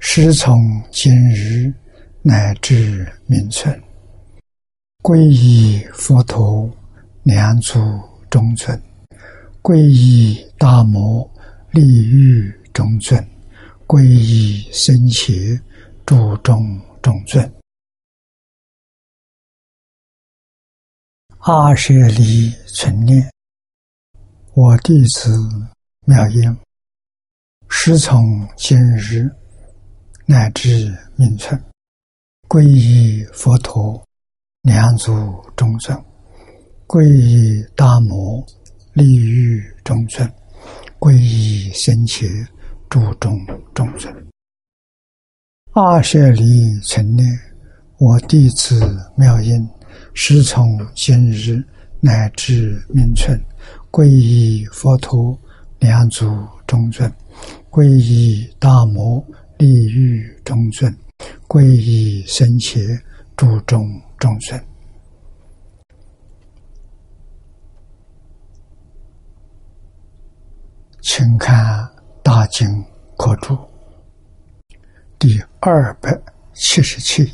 [0.00, 0.56] 师从
[0.92, 1.72] 今日
[2.22, 3.82] 乃至明存，
[5.02, 6.70] 皈依佛陀，
[7.24, 7.78] 两祖
[8.30, 8.78] 中尊；
[9.60, 11.28] 皈依大摩，
[11.72, 13.20] 利欲中尊；
[13.86, 15.60] 皈依僧伽，
[16.06, 17.52] 注中中尊。
[21.38, 23.28] 阿舍离存念，
[24.54, 25.36] 我弟子
[26.06, 26.56] 妙音，
[27.68, 29.28] 师从今日。
[30.30, 31.58] 乃至名存，
[32.50, 34.06] 皈依佛陀，
[34.60, 35.10] 两足
[35.56, 35.96] 众尊；
[36.86, 38.44] 皈依大摩，
[38.92, 40.28] 利欲中尊；
[40.98, 42.26] 皈依僧伽，
[42.90, 43.40] 注中
[43.72, 44.14] 中尊。
[45.72, 47.26] 阿舍离成念，
[47.96, 48.78] 我弟子
[49.16, 49.66] 妙音，
[50.12, 51.64] 师从今日
[52.00, 53.42] 乃至名存，
[53.90, 55.40] 皈依佛陀，
[55.78, 56.30] 两足
[56.66, 57.10] 众尊；
[57.70, 59.24] 皈依大摩。
[59.58, 60.96] 利欲中尊，
[61.48, 62.78] 皈依僧伽，
[63.36, 63.84] 注中
[64.16, 64.64] 中尊。
[71.00, 71.56] 请看
[72.22, 72.68] 《大经
[73.16, 73.54] 课注》
[75.18, 76.16] 第二百
[76.52, 77.32] 七十七页，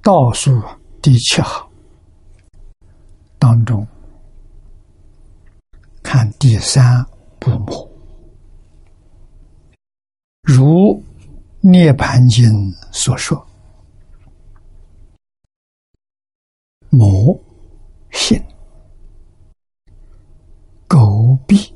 [0.00, 0.62] 倒数
[1.02, 1.68] 第七行
[3.38, 3.86] 当中，
[6.02, 7.04] 看第三
[7.38, 7.85] 部目。
[10.46, 10.94] 如
[11.60, 12.44] 《涅盘经》
[12.92, 13.44] 所说，
[16.88, 17.36] 魔
[18.12, 18.40] 性
[20.86, 21.74] 狗币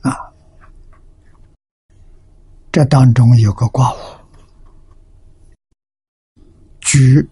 [0.00, 0.32] 啊，
[2.72, 3.98] 这当中有个卦物，
[6.80, 7.20] 居《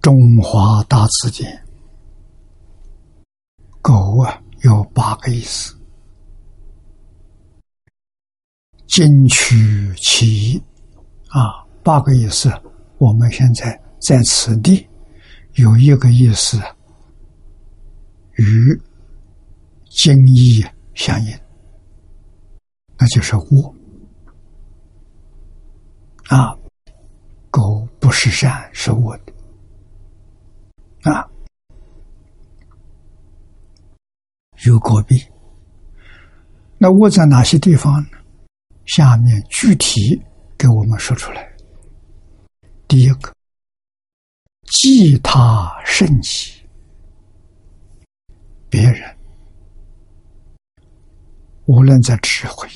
[0.00, 1.52] 中华大字典》，
[3.82, 5.77] 狗啊有八个意思。
[8.88, 10.62] 金曲其意
[11.28, 12.50] 啊，八个意思。
[12.96, 14.84] 我们现在在此地
[15.52, 16.58] 有一个意思
[18.36, 18.80] 与
[19.90, 21.38] 经义相应，
[22.96, 23.74] 那就是恶
[26.28, 26.56] 啊，
[27.50, 29.32] 狗不是善是恶的
[31.12, 31.28] 啊，
[34.64, 35.22] 有果币。
[36.78, 38.17] 那恶在哪些地方呢？
[38.88, 40.20] 下面具体
[40.56, 41.46] 给我们说出来。
[42.88, 43.32] 第一个，
[44.64, 46.52] 忌他甚己，
[48.70, 49.16] 别人
[51.66, 52.66] 无论在智慧、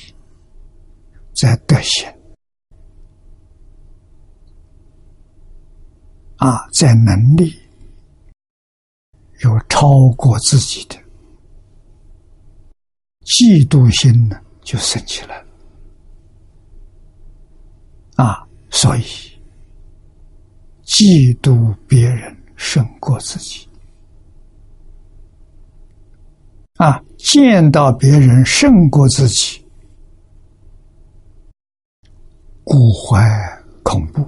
[1.33, 2.07] 在德行
[6.37, 7.59] 啊，在能力，
[9.39, 10.95] 有超过自己的，
[13.21, 15.42] 嫉妒心呢，就生起来了。
[18.23, 19.03] 啊，所以
[20.85, 23.67] 嫉妒别人胜过自己
[26.77, 29.61] 啊，见到别人胜过自己，
[32.63, 33.21] 古怀
[33.83, 34.21] 恐怖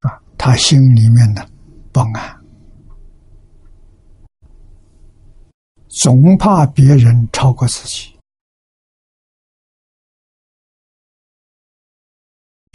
[0.00, 1.48] 啊，他心里面的
[1.92, 2.36] 不安，
[5.88, 8.11] 总怕别人超过自己。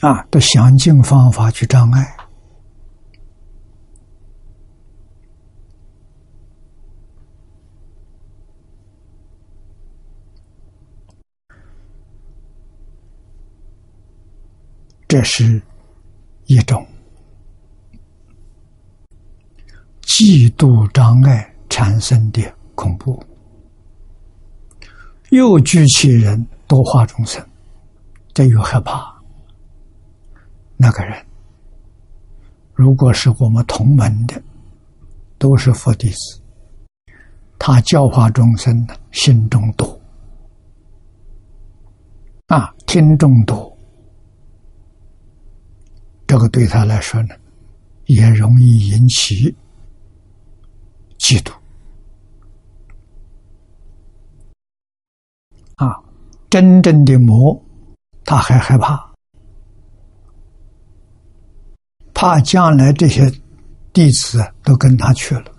[0.02, 2.16] 啊，都想尽方法去障碍，
[15.08, 15.60] 这是
[16.46, 16.86] 一种
[20.04, 22.44] 嫉妒障碍产生的
[22.76, 23.20] 恐怖，
[25.32, 27.44] 又聚其人多化众生，
[28.32, 29.17] 这又害怕。
[30.78, 31.26] 那个人，
[32.74, 34.40] 如果是我们同门的，
[35.40, 36.40] 都是佛弟子，
[37.58, 40.00] 他教化众生呢，心中多，
[42.48, 43.76] 啊，听众多，
[46.28, 47.36] 这个对他来说呢，
[48.06, 49.56] 也容易引起
[51.18, 51.52] 嫉妒。
[55.76, 56.00] 啊，
[56.50, 57.60] 真正的魔，
[58.24, 59.07] 他还害怕。
[62.20, 63.32] 怕将来这些
[63.94, 65.52] 弟子都跟他去了，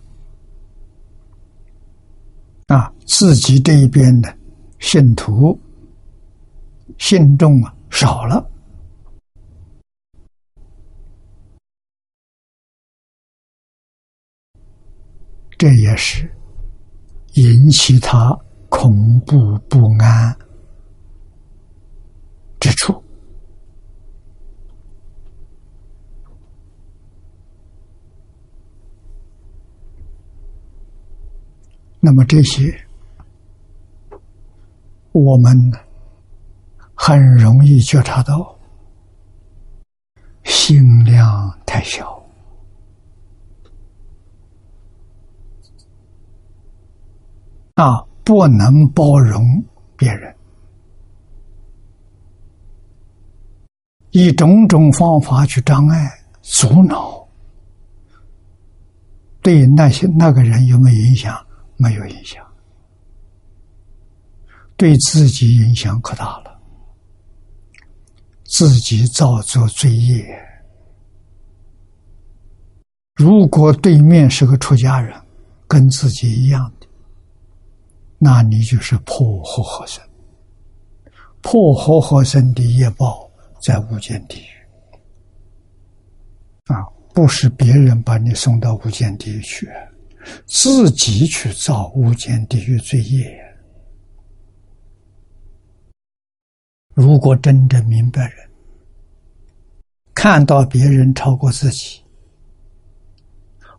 [2.66, 4.36] 啊，自己这一边的
[4.80, 5.56] 信徒
[6.98, 8.44] 信众啊少了，
[15.56, 16.28] 这也是
[17.34, 18.36] 引起他
[18.68, 19.36] 恐怖
[19.68, 20.36] 不安。
[22.58, 23.00] 之处，
[32.00, 32.72] 那么这些
[35.12, 35.56] 我们
[36.94, 38.56] 很容易觉察到，
[40.44, 42.22] 心量太小
[47.74, 49.42] 啊，不能包容
[49.96, 50.34] 别人。
[54.10, 56.10] 以种种方法去障碍、
[56.42, 57.26] 阻挠，
[59.42, 61.36] 对那些那个人有没有影响？
[61.78, 62.46] 没有影响，
[64.76, 66.60] 对自己影响可大了，
[68.44, 70.26] 自己造作罪业。
[73.14, 75.18] 如果对面是个出家人，
[75.66, 76.86] 跟自己一样的，
[78.18, 80.02] 那你就是破和合身，
[81.40, 83.26] 破和合身的业报。
[83.60, 84.46] 在无间地狱
[86.72, 86.78] 啊，
[87.12, 89.68] 不是别人把你送到无间地狱去，
[90.46, 93.38] 自己去造无间地狱罪业。
[96.94, 98.50] 如果真正明白人，
[100.14, 102.02] 看到别人超过自己，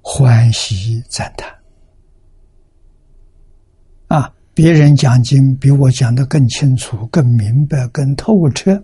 [0.01, 1.53] 欢喜赞叹
[4.07, 4.33] 啊！
[4.53, 8.83] 别人讲经比我讲的更清楚、更明白、更透彻。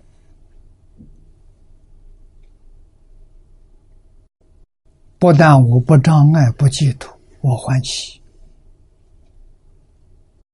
[5.18, 7.15] 不但我不障碍、不嫉妒，
[7.46, 8.20] 我欢喜。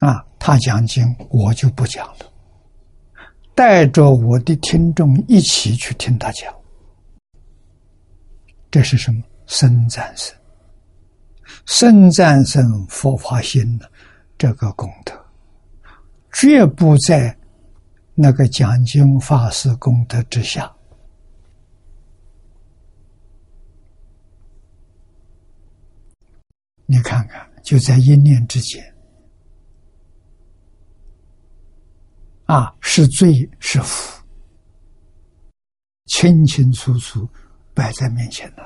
[0.00, 2.26] 啊，他讲经，我就不讲了，
[3.54, 6.54] 带着我的听众一起去听他讲。
[8.70, 9.22] 这是什么？
[9.46, 10.36] 生战胜，
[11.66, 13.90] 生战胜佛法心的
[14.36, 15.14] 这个功德，
[16.32, 17.36] 绝不在
[18.14, 20.70] 那个讲经法师功德之下。
[26.92, 28.94] 你看看，就在一念之间，
[32.44, 34.22] 啊，是罪是福，
[36.04, 37.26] 清清楚楚
[37.72, 38.62] 摆在面前了。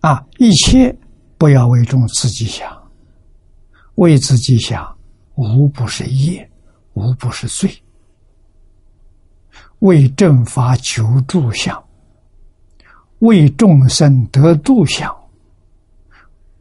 [0.00, 0.98] 啊，一切
[1.36, 2.90] 不要为众自己想，
[3.96, 4.96] 为自己想，
[5.34, 6.50] 无不是业，
[6.94, 7.70] 无不是罪。
[9.80, 11.85] 为正法求助想。
[13.20, 15.14] 为众生得度想，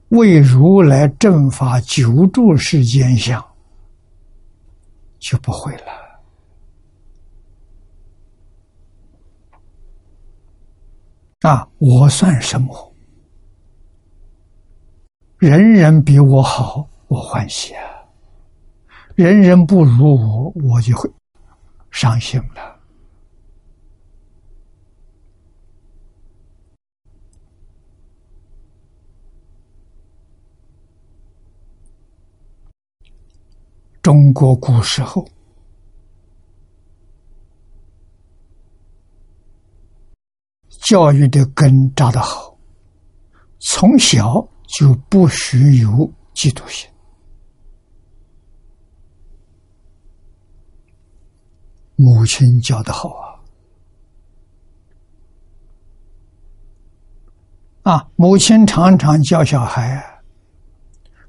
[0.09, 3.43] 为如来正法久住世间想，
[5.19, 5.83] 就不会了。
[11.41, 12.93] 啊，我算什么？
[15.37, 17.83] 人人比我好，我欢喜啊；
[19.15, 21.07] 人人不如我，我就会
[21.91, 22.74] 伤心了。
[34.05, 35.27] 中国古时候，
[40.83, 42.55] 教育的根扎得好，
[43.59, 45.89] 从小就不许有
[46.35, 46.87] 嫉妒心。
[51.95, 53.09] 母亲教的好
[57.81, 57.91] 啊！
[57.91, 60.21] 啊，母亲常常教小孩，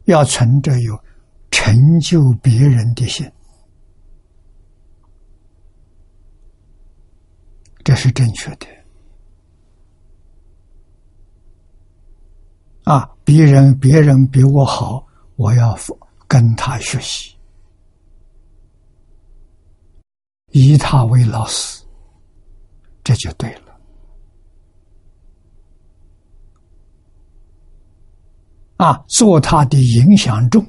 [0.04, 1.05] 要存着有。
[1.58, 3.26] 成就别人的心，
[7.82, 8.66] 这是正确的。
[12.84, 15.74] 啊，别人别人比我好，我要
[16.28, 17.34] 跟他学习，
[20.50, 21.82] 以他为老师，
[23.02, 23.80] 这就对了。
[28.76, 30.62] 啊，做他的影响重。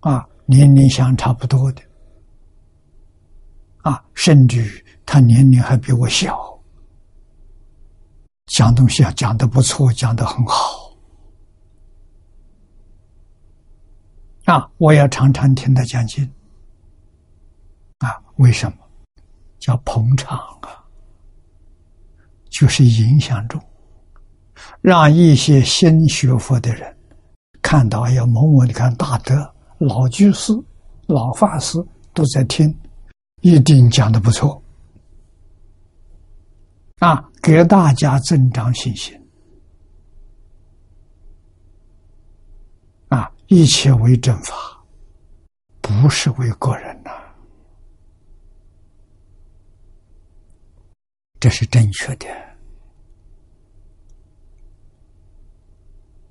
[0.00, 1.82] 啊，年龄相差不多的，
[3.82, 6.58] 啊，甚至他年龄还比我小，
[8.46, 10.96] 讲东西啊讲的不错，讲的很好，
[14.44, 16.24] 啊，我也常常听他讲经。
[17.98, 18.78] 啊，为什么？
[19.58, 20.84] 叫捧场啊，
[22.50, 23.60] 就是影响中，
[24.80, 26.96] 让一些新学佛的人
[27.62, 30.52] 看到，哎呀，某某，你看大德、老居士、
[31.06, 31.78] 老法师
[32.14, 32.74] 都在听，
[33.42, 34.62] 一定讲的不错。
[36.98, 39.14] 啊，给大家增长信心。
[43.08, 44.54] 啊，一切为正法，
[45.82, 47.10] 不是为个人呐。
[51.38, 52.26] 这是正确的。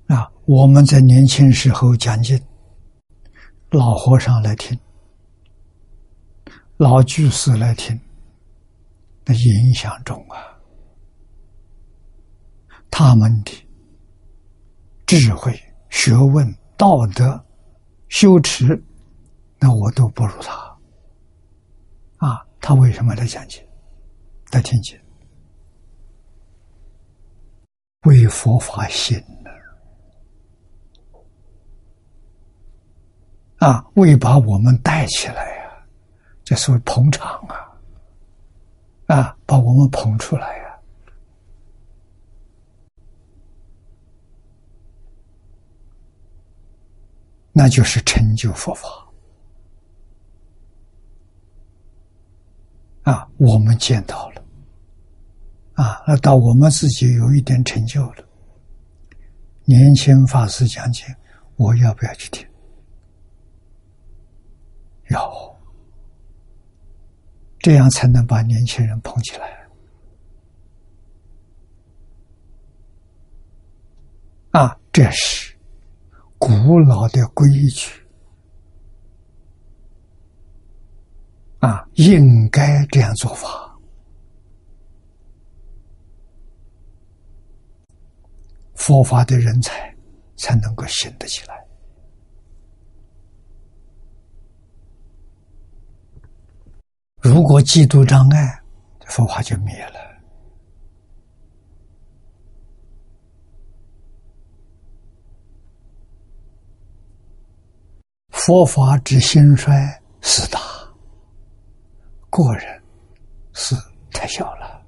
[0.08, 2.38] 啊，我们在年轻时候讲经，
[3.70, 4.78] 老和尚来听，
[6.76, 8.00] 老居士来听，
[9.24, 10.56] 的影响中啊。
[12.90, 13.52] 他们的
[15.04, 15.52] 智慧、
[15.90, 16.46] 学问、
[16.76, 17.44] 道德、
[18.08, 18.82] 修持，
[19.58, 20.54] 那我都不如他。
[22.18, 23.62] 啊，他为什么来讲经、
[24.52, 24.98] 来听经？
[28.04, 29.50] 为佛法行呢？
[33.58, 35.70] 啊，为把我们带起来呀，
[36.44, 37.56] 这是捧场啊！
[39.06, 40.78] 啊，把我们捧出来呀！
[47.52, 48.88] 那就是成就佛法
[53.04, 53.26] 啊！
[53.38, 54.42] 我们见到了
[55.74, 58.24] 啊，那到我们自己有一点成就了。
[59.64, 61.06] 年轻法师讲经，
[61.56, 62.46] 我要不要去听？
[65.10, 65.56] 有，
[67.58, 69.66] 这样才能把年轻人捧起来
[74.52, 74.78] 啊！
[74.92, 75.54] 这是。
[76.38, 77.90] 古老的规矩
[81.60, 83.74] 啊，应该这样做法，
[88.74, 89.92] 佛法的人才
[90.36, 91.65] 才能够行得起来。
[97.26, 98.62] 如果嫉妒障碍，
[99.06, 99.94] 佛法就灭了。
[108.30, 110.60] 佛法之兴衰四大，
[112.30, 112.82] 个人
[113.52, 113.74] 是
[114.12, 114.80] 太小了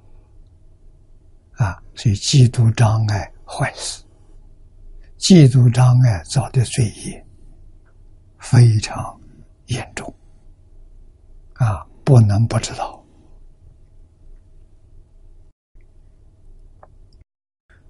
[1.57, 1.83] 啊！
[1.93, 4.01] 所以嫉妒障碍坏事，
[5.17, 7.25] 嫉妒障碍造的罪业
[8.39, 9.19] 非常
[9.65, 10.13] 严重
[11.55, 11.85] 啊！
[12.09, 13.05] 不能不知道。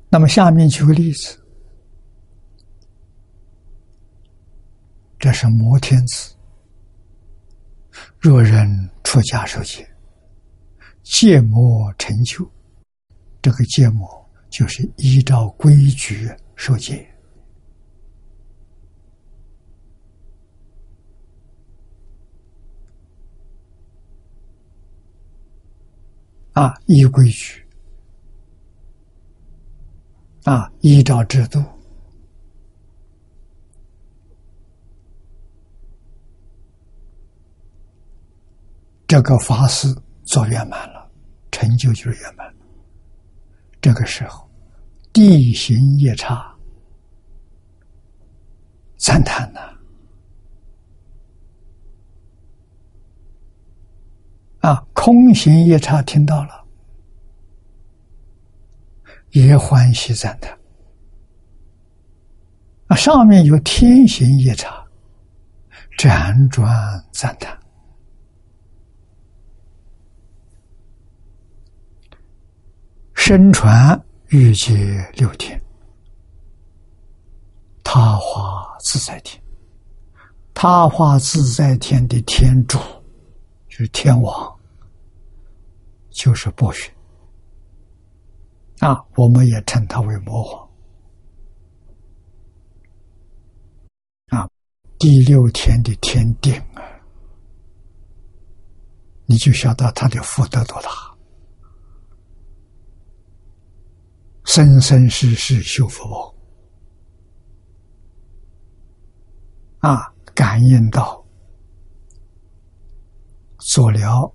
[0.10, 1.40] 那么下面举个例子。
[5.18, 6.36] 这是摩天子。
[8.20, 9.90] 若人出家受戒，
[11.02, 12.46] 戒魔成就，
[13.42, 17.09] 这个戒魔就是依照规矩受戒
[26.60, 27.66] 啊，依规矩
[30.44, 31.64] 啊，依照制度。
[39.08, 39.88] 这个法事
[40.26, 41.10] 做圆满了，
[41.50, 42.54] 成就就是圆满。
[43.80, 44.46] 这个时候，
[45.14, 46.54] 地形夜叉
[48.98, 49.62] 赞叹呐，
[55.02, 56.62] 空行夜叉听到了，
[59.32, 60.60] 也欢喜赞叹。
[62.88, 64.86] 啊，上面有天行夜叉
[65.98, 66.70] 辗转
[67.14, 67.58] 赞叹。
[73.14, 75.58] 身传欲界六天，
[77.86, 79.42] 他化自在天，
[80.54, 82.78] 他化自在天的天主
[83.70, 84.59] 就是天王，
[86.12, 86.92] 就是剥削
[88.80, 90.70] 啊，我们也称他为魔皇
[94.28, 94.50] 啊。
[94.98, 96.82] 第六天的天定啊，
[99.26, 100.90] 你就晓得他的福德多大。
[104.46, 106.36] 生生世世修佛
[109.80, 111.24] 啊，感应到
[113.60, 114.34] 做了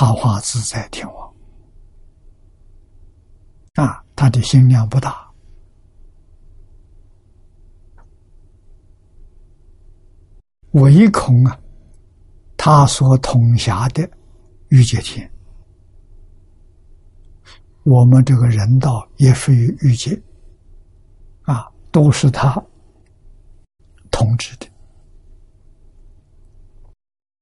[0.00, 1.34] 他化自在天王。
[3.74, 5.30] 啊，他的心量不大。
[10.70, 11.60] 唯恐啊，
[12.56, 14.10] 他所统辖的
[14.68, 15.30] 欲界天，
[17.82, 20.18] 我们这个人道也属于欲界，
[21.42, 22.54] 啊，都是他
[24.10, 24.66] 统治的。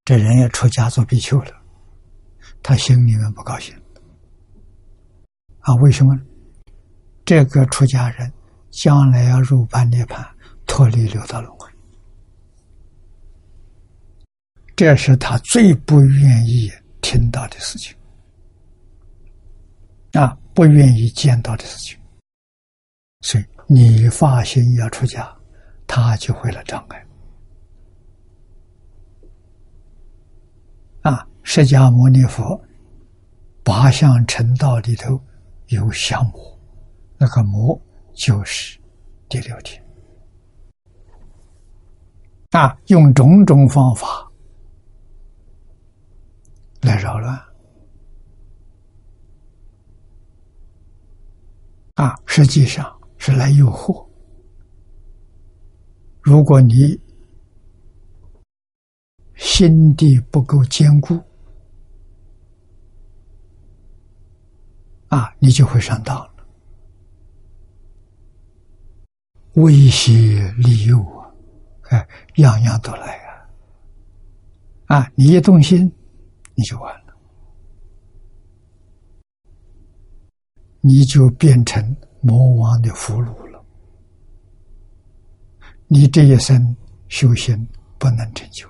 [0.04, 1.57] 这人也出家做比丘了，
[2.62, 3.74] 他心里面不高兴
[5.60, 5.74] 啊？
[5.76, 6.14] 为什么？
[7.24, 8.32] 这个出家人
[8.70, 10.26] 将来要入般涅盘，
[10.66, 11.70] 脱离六道轮回，
[14.74, 16.70] 这是他最不愿意
[17.02, 17.94] 听到的事情
[20.12, 21.98] 啊，不愿意见到的事情。
[23.20, 25.30] 所以你发心要出家，
[25.86, 27.06] 他就会来障碍。
[31.02, 32.62] 啊，释迦牟尼佛
[33.64, 35.18] 八相成道里头
[35.68, 36.60] 有相魔，
[37.16, 37.80] 那个魔
[38.12, 38.78] 就是
[39.30, 39.82] 第六天。
[42.50, 44.30] 啊，用种种方法
[46.82, 47.34] 来扰乱。
[51.94, 54.06] 啊，实际上是来诱惑。
[56.20, 57.00] 如果你
[59.34, 61.18] 心地不够坚固，
[65.08, 66.30] 啊，你就会上当了。
[69.54, 71.32] 威胁利诱啊，
[71.90, 73.16] 哎，样样都来
[74.86, 74.98] 啊！
[74.98, 75.90] 啊，你一动心，
[76.54, 77.14] 你就完了，
[80.80, 83.64] 你就变成魔王的俘虏了。
[85.86, 86.76] 你这一生
[87.08, 87.66] 修行
[87.98, 88.68] 不能成就。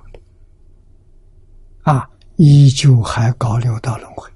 [1.83, 4.31] 啊，依旧还搞六道轮回，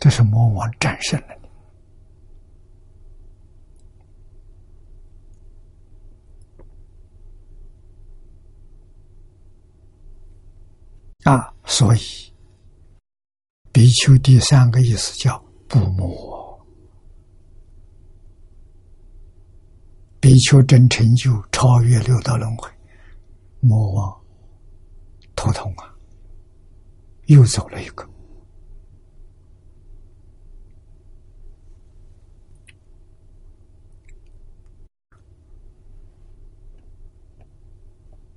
[0.00, 1.48] 这是魔王战胜了你
[11.30, 11.54] 啊！
[11.66, 12.00] 所以，
[13.72, 16.58] 比丘第三个意思叫不魔，
[20.18, 22.70] 比丘真成就超越六道轮回，
[23.60, 24.20] 魔王
[25.36, 25.94] 头痛啊！
[27.26, 28.08] 又走了一个，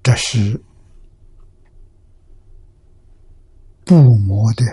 [0.03, 0.61] 这是
[3.85, 4.63] 不磨的。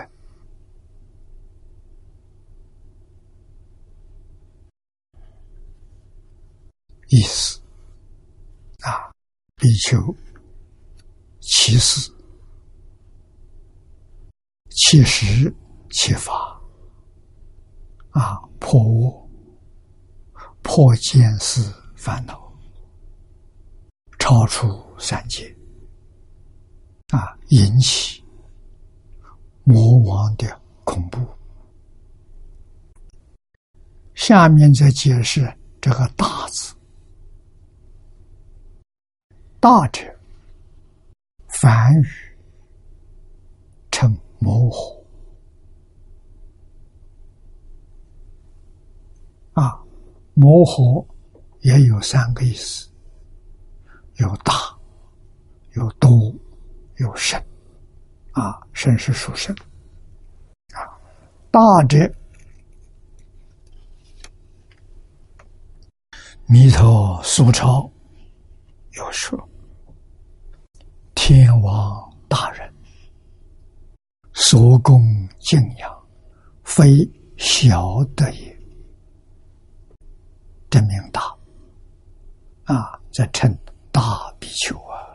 [7.07, 7.59] 意思。
[8.81, 9.11] 啊，
[9.55, 9.97] 比丘
[11.39, 12.11] 其实。
[14.69, 15.53] 其实，
[15.91, 16.59] 其法。
[18.11, 19.29] 啊，破我，
[20.61, 22.53] 破见思烦恼，
[24.19, 24.67] 超出
[25.01, 25.53] 三界
[27.09, 28.23] 啊，引起
[29.63, 31.19] 魔王的恐怖。
[34.13, 36.73] 下面再解释这个“大”字
[39.59, 40.03] ，“大”者，
[41.47, 42.07] 梵语
[43.91, 44.15] 称。
[44.43, 45.05] 模糊
[49.53, 49.79] 啊，
[50.33, 51.07] 模糊
[51.59, 52.89] 也有三个意思：
[54.15, 54.75] 有大、
[55.73, 56.09] 有多、
[56.97, 57.41] 有深。
[58.33, 59.53] 啊，深是属深
[60.73, 60.87] 啊，
[61.51, 61.97] 大者
[66.45, 67.91] 弥陀苏超
[68.91, 69.37] 有说，
[71.13, 72.73] 天王大人。
[74.33, 75.01] 所供
[75.39, 76.07] 敬仰，
[76.63, 76.87] 非
[77.37, 78.57] 小德也。
[80.69, 81.21] 真名大
[82.63, 83.53] 啊，在称
[83.91, 85.10] 大比丘啊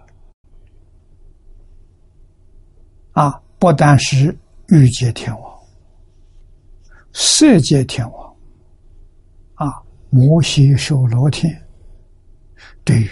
[3.17, 4.37] 啊，不但是
[4.69, 5.59] 欲界天王、
[7.15, 8.37] 色界天王
[9.55, 11.67] 啊，摩西受罗天，
[12.85, 13.11] 对于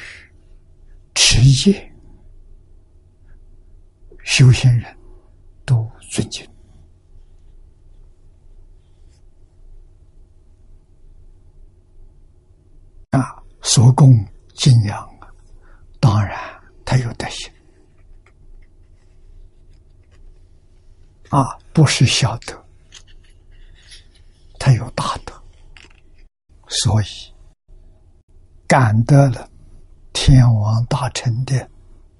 [1.14, 1.90] 持戒
[4.24, 4.84] 修行人。
[5.66, 6.46] 都尊敬
[13.12, 14.14] 啊，所供
[14.54, 15.08] 敬仰，
[16.00, 16.38] 当然
[16.84, 17.50] 他有德行
[21.34, 22.64] 啊，不是小德，
[24.56, 25.34] 他有大德，
[26.68, 27.06] 所以
[28.68, 29.50] 感得了
[30.12, 31.68] 天王大臣的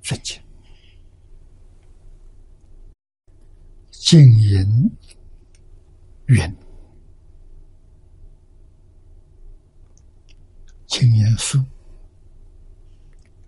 [0.02, 0.42] 尊敬，
[3.92, 4.90] 静音
[6.26, 6.56] 云。
[10.88, 11.64] 青年书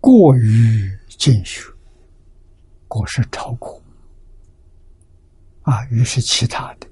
[0.00, 1.72] 过于进修，
[2.86, 3.80] 果是超过。
[5.62, 6.86] 啊，于是其他的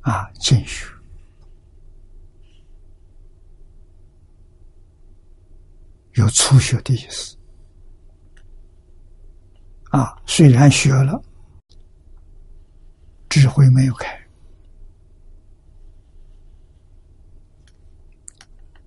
[0.00, 0.88] 啊，进修。
[6.14, 7.36] 有初学的意思，
[9.90, 11.22] 啊，虽然学了，
[13.28, 14.26] 智慧没有开，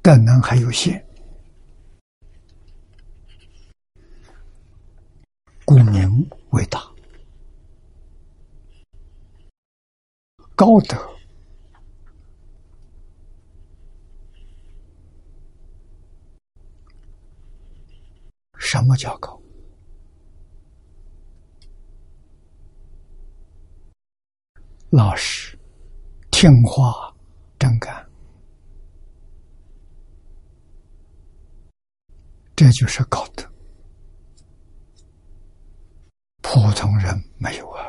[0.01, 1.05] 德能还有限，
[5.63, 6.81] 故名为大，
[10.55, 10.97] 高德。
[18.57, 19.40] 什么叫高？
[24.91, 25.57] 老实、
[26.31, 27.15] 听话、
[27.57, 28.05] 真干，
[32.57, 33.49] 这就是高德。
[36.41, 37.81] 普通人没有啊，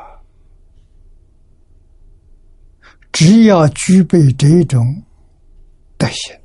[3.11, 5.03] 只要具备这种
[5.97, 6.39] 德行。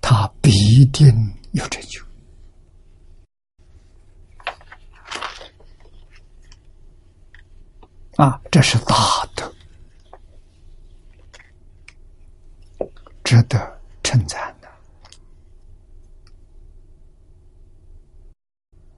[0.00, 0.50] 他必
[0.86, 1.06] 定
[1.52, 2.02] 有成就
[8.18, 8.40] 啊！
[8.50, 9.54] 这是大德，
[13.22, 14.68] 值得称赞的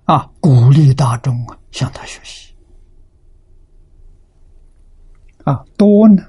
[0.05, 0.27] 啊！
[0.41, 2.55] 鼓励大众啊，向他学习
[5.45, 5.63] 啊！
[5.77, 6.27] 多呢，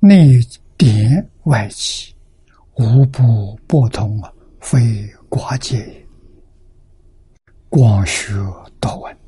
[0.00, 0.38] 内
[0.76, 2.14] 点外起。
[2.74, 4.78] 无不不通啊，非
[5.30, 6.06] 寡见也。
[7.70, 8.34] 广学
[8.78, 9.18] 多闻，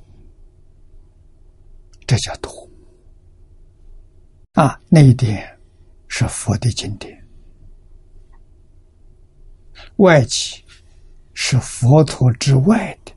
[2.10, 2.68] 这叫多
[4.54, 4.80] 啊。
[4.88, 5.56] 那一点
[6.08, 7.24] 是佛的经典，
[9.98, 10.60] 外籍
[11.34, 13.12] 是佛陀之外的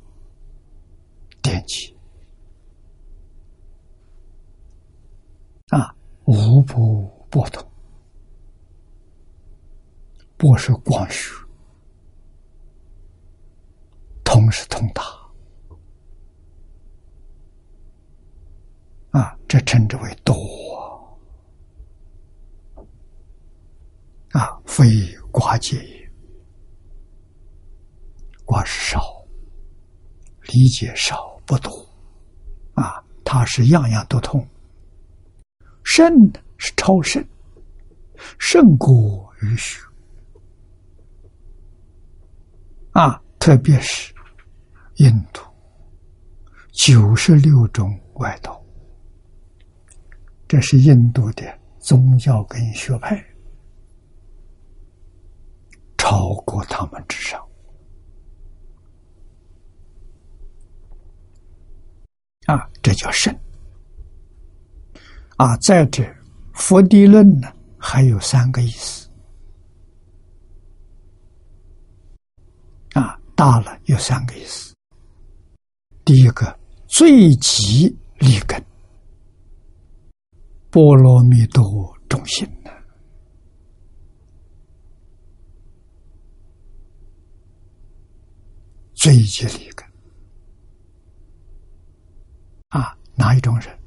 [1.42, 1.98] 典籍
[5.70, 7.68] 啊，无不不通。
[10.38, 11.34] 不是光学，
[14.24, 15.02] 通是通达，
[19.14, 20.34] 啊，这称之为多
[24.32, 24.86] 啊，非
[25.32, 26.12] 寡见也。
[28.44, 29.00] 寡是少，
[30.52, 31.72] 理解少不多，
[32.74, 34.44] 啊，它是样样都通，
[35.84, 36.12] 甚
[36.58, 37.24] 是超胜，
[38.40, 39.80] 胜过于虚。
[42.94, 44.12] 啊，特别是
[44.96, 45.44] 印度
[46.72, 48.63] 九十六种外道，
[50.54, 51.44] 这是印度的
[51.80, 53.20] 宗教跟学派，
[55.98, 57.44] 超过他们之上。
[62.46, 63.36] 啊，这叫圣。
[65.38, 66.08] 啊，在这
[66.54, 69.10] 佛地论呢，还有三个意思
[72.94, 73.20] 啊。
[73.34, 74.72] 大了有三个意思。
[76.06, 77.88] 第一个，最极
[78.20, 78.64] 立根，
[80.74, 82.72] 波罗蜜多中心的
[88.96, 89.88] 最极立根
[92.70, 93.80] 啊，哪一种人？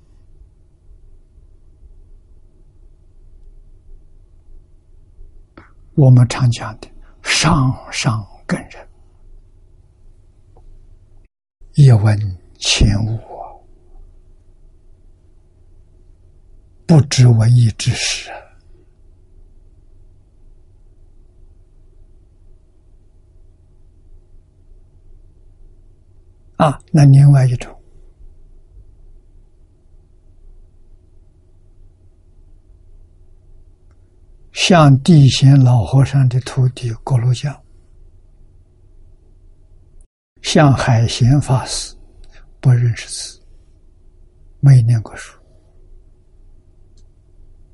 [5.97, 6.89] 我们常讲的
[7.21, 8.89] 上上根人。
[11.73, 12.17] 一闻
[12.61, 13.19] 前悟，
[16.87, 18.31] 不知文艺之事
[26.57, 26.81] 啊！
[26.91, 27.77] 那另外一种，
[34.53, 37.55] 像地贤老和尚的徒弟郭罗江。
[40.41, 41.95] 像海贤法师
[42.61, 43.43] 不认识字，
[44.61, 45.37] 没念过书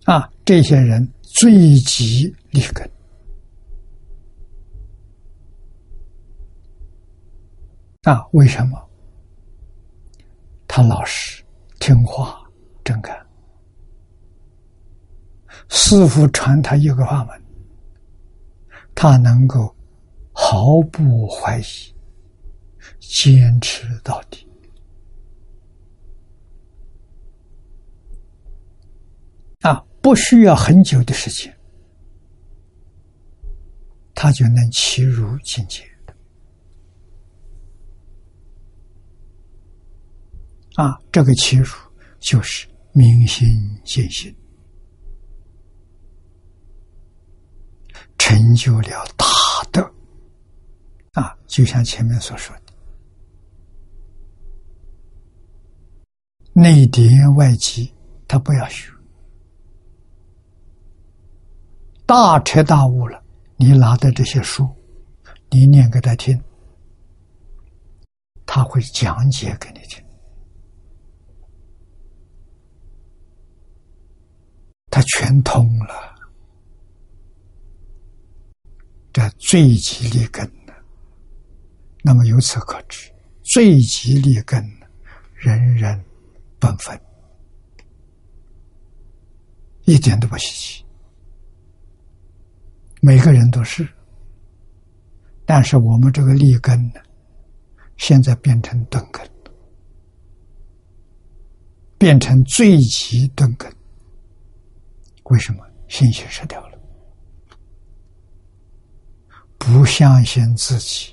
[0.04, 0.28] 啊！
[0.44, 2.90] 这些人最急立根
[8.02, 8.26] 啊？
[8.32, 8.90] 为什么？
[10.66, 11.44] 他老实、
[11.78, 12.42] 听话、
[12.82, 13.26] 真干。
[15.68, 17.42] 师傅传他一个法门，
[18.94, 19.74] 他能够
[20.32, 21.64] 毫不怀疑。
[22.98, 24.48] 坚持到底
[29.60, 29.84] 啊！
[30.02, 31.56] 不需要很久的时间，
[34.14, 35.82] 他就能起如境界。
[40.74, 41.66] 啊，这个起入
[42.18, 43.46] 就是明心
[43.84, 44.34] 见性，
[48.18, 49.26] 成就了大
[49.70, 49.82] 德。
[51.12, 52.72] 啊，就像前面所说的，
[56.54, 57.94] 内典外记，
[58.26, 58.91] 他不要学。
[62.14, 63.24] 大彻大悟了，
[63.56, 64.68] 你拿的这些书，
[65.48, 66.38] 你念给他听，
[68.44, 70.04] 他会讲解给你听。
[74.90, 76.14] 他全通了，
[79.10, 80.74] 这最极利根呢？
[82.02, 83.10] 那么由此可知，
[83.42, 84.62] 最极利根
[85.34, 86.04] 人人
[86.58, 87.00] 本分，
[89.84, 90.81] 一点都不稀奇。
[93.04, 93.88] 每个人都是，
[95.44, 97.00] 但是我们这个利根呢，
[97.96, 99.28] 现在变成钝根，
[101.98, 103.68] 变成最极钝根。
[105.24, 105.66] 为什么？
[105.88, 106.78] 信心失掉了？
[109.58, 111.12] 不相信自己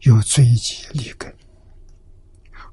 [0.00, 1.34] 有最极利根，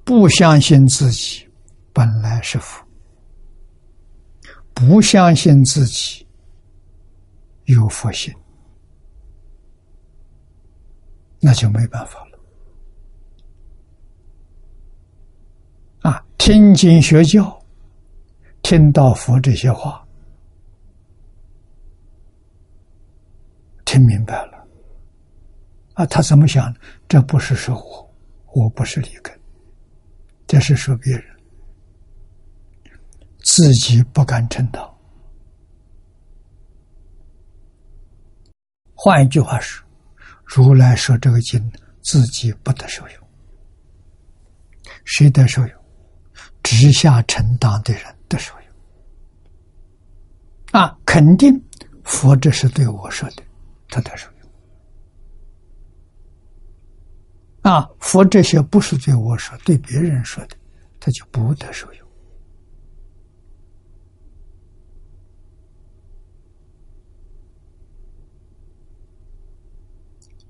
[0.04, 1.48] 不相信自己
[1.94, 2.86] 本来是福，
[4.74, 6.25] 不相信自己
[7.66, 8.34] 有佛性，
[11.40, 12.40] 那就没办法了。
[16.02, 17.60] 啊，听经学教，
[18.62, 20.02] 听到佛这些话。
[23.84, 24.68] 听明白了，
[25.94, 26.76] 啊，他怎么想？
[27.08, 28.16] 这不是说我，
[28.54, 29.40] 我不是李根，
[30.48, 31.24] 这是说别人，
[33.44, 34.95] 自己不敢称道。
[39.06, 39.86] 换一句话说，
[40.44, 43.28] 如来说这个经，自己不得受用，
[45.04, 45.72] 谁得受用？
[46.64, 48.52] 直下承当的人得受
[50.72, 50.82] 用。
[50.82, 51.54] 啊，肯定
[52.04, 53.44] 佛这是对我说的。
[53.90, 54.50] 他得受用
[57.72, 57.88] 啊！
[58.00, 60.58] 佛这些不是对我说，对别人说的，
[61.00, 62.05] 他就不得受用。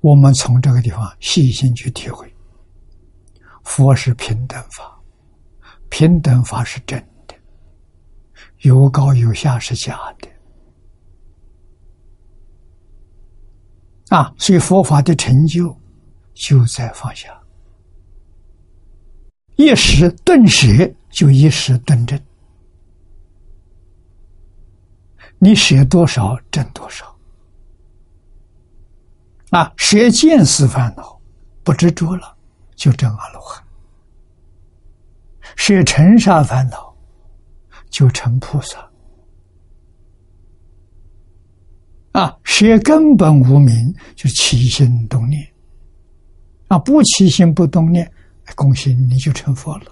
[0.05, 2.31] 我们从这个地方细心去体会，
[3.63, 5.01] 佛是平等法，
[5.89, 7.33] 平等法是真的，
[8.59, 10.29] 有高有下是假的。
[14.15, 15.75] 啊，所以佛法的成就
[16.35, 17.35] 就在放下，
[19.55, 20.67] 一时顿舍
[21.09, 22.21] 就一时顿正，
[25.39, 27.14] 你舍多少挣多少。
[29.51, 31.19] 啊，舍见思烦恼
[31.63, 32.35] 不执着了，
[32.75, 33.63] 就证阿罗汉；
[35.55, 36.93] 舍尘沙烦恼
[37.89, 38.89] 就成菩萨。
[42.11, 45.47] 啊，学根本无名，就起心动念。
[46.67, 48.11] 啊，不起心不动念，
[48.55, 49.91] 恭喜你就成佛了。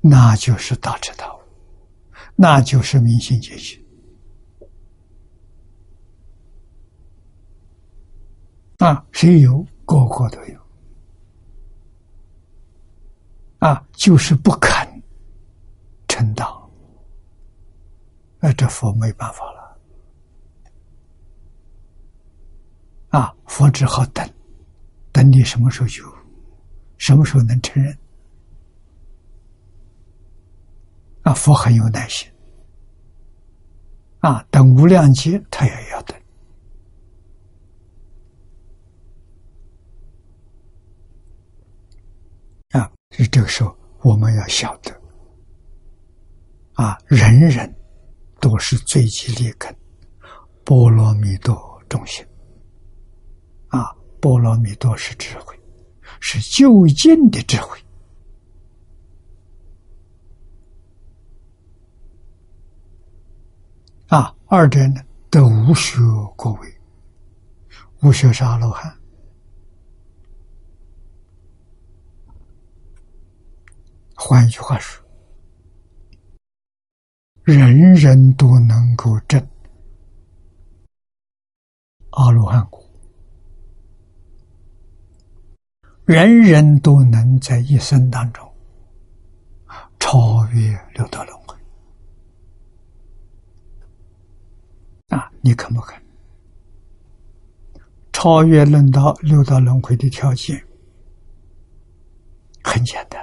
[0.00, 1.38] 那就是大彻大悟，
[2.36, 3.81] 那就是明心见性。
[8.82, 10.60] 啊，谁有，个个都有。
[13.60, 14.70] 啊，就是不肯
[16.08, 16.70] 承当，
[18.40, 19.78] 那这佛没办法了。
[23.10, 24.28] 啊，佛只好等，
[25.12, 26.02] 等你什么时候就，
[26.98, 27.96] 什么时候能承认？
[31.22, 32.28] 啊，佛很有耐心。
[34.18, 36.20] 啊，等无量劫，他也要等。
[42.70, 44.90] 啊，所以这个时候我们要晓得，
[46.72, 47.72] 啊，人人
[48.40, 49.74] 都是最极劣根，
[50.64, 52.26] 波罗蜜多众生。
[53.68, 55.58] 啊，波罗蜜多是智慧，
[56.20, 57.78] 是究竟的智慧。
[64.08, 66.00] 啊，二者呢，都无学
[66.36, 66.80] 过位，
[68.02, 68.94] 无学是阿罗汉。
[74.24, 75.04] 换一句话说，
[77.42, 79.44] 人人都能够证
[82.10, 82.80] 阿罗汉果。
[86.04, 88.48] 人人都能在一生当中
[89.98, 91.56] 超越六道轮回，
[95.40, 96.00] 你肯不肯？
[98.12, 100.64] 超越论到六道轮回的条件
[102.62, 103.21] 很简单，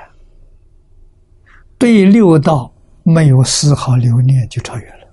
[1.80, 2.72] 对六道
[3.04, 5.08] 没有丝毫留念就超越了。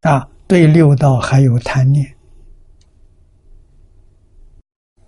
[0.00, 2.16] 啊，对六道还有贪念，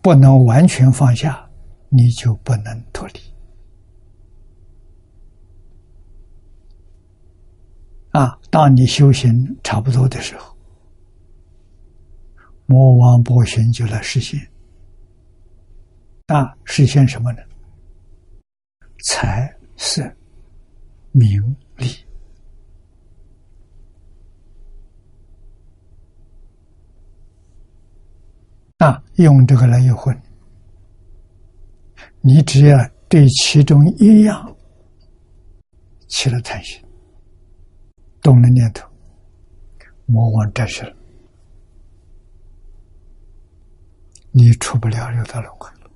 [0.01, 1.51] 不能完全放下，
[1.89, 3.21] 你就不能脱离。
[8.13, 10.57] 啊，当你修行差不多的时候，
[12.67, 14.41] 魔王波旬就来实现。
[16.27, 17.43] 啊，实现什么呢？
[19.03, 20.03] 财色
[21.11, 21.87] 名利。
[28.79, 30.13] 啊，用这个来诱惑
[32.21, 34.57] 你，你只要对其中一样
[36.09, 36.81] 起了贪心。
[38.21, 38.89] 动了念头，
[40.07, 40.97] 魔王战胜了，
[44.31, 45.91] 你出不了六道轮回了。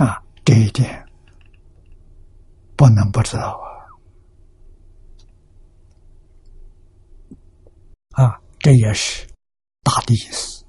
[0.00, 1.06] 啊，这一点
[2.74, 3.60] 不能不知道
[8.14, 8.24] 啊！
[8.24, 9.26] 啊，这也是
[9.82, 10.64] 大的意思。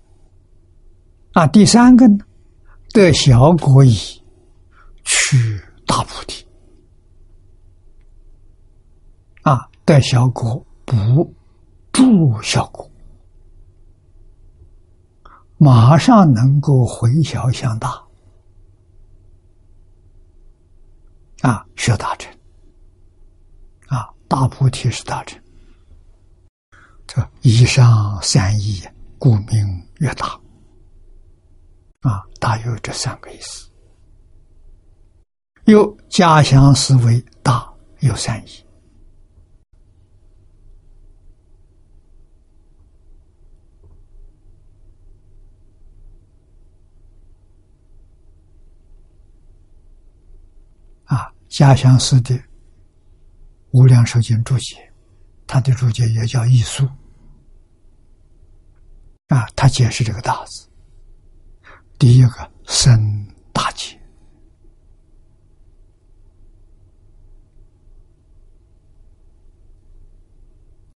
[1.31, 2.17] 啊，第三个呢？
[2.89, 3.95] 得小果以，
[5.05, 6.45] 取大菩提。
[9.43, 11.33] 啊，得小果不
[11.93, 12.91] 助小果，
[15.57, 18.10] 马上能够回小向大。
[21.41, 22.31] 啊，学大成。
[23.87, 25.41] 啊，大菩提是大成。
[27.05, 28.81] 这以上三义，
[29.17, 30.39] 故名曰大。
[32.01, 33.69] 啊，大约这三个意思。
[35.65, 38.65] 有家乡思维大有三义。
[51.05, 52.33] 啊，家乡寺的
[53.71, 54.75] 《无量寿经注解》，
[55.45, 56.87] 他的注解也叫易疏。
[59.27, 60.65] 啊，他解释这个“大”字。
[61.99, 63.99] 第一个生大劫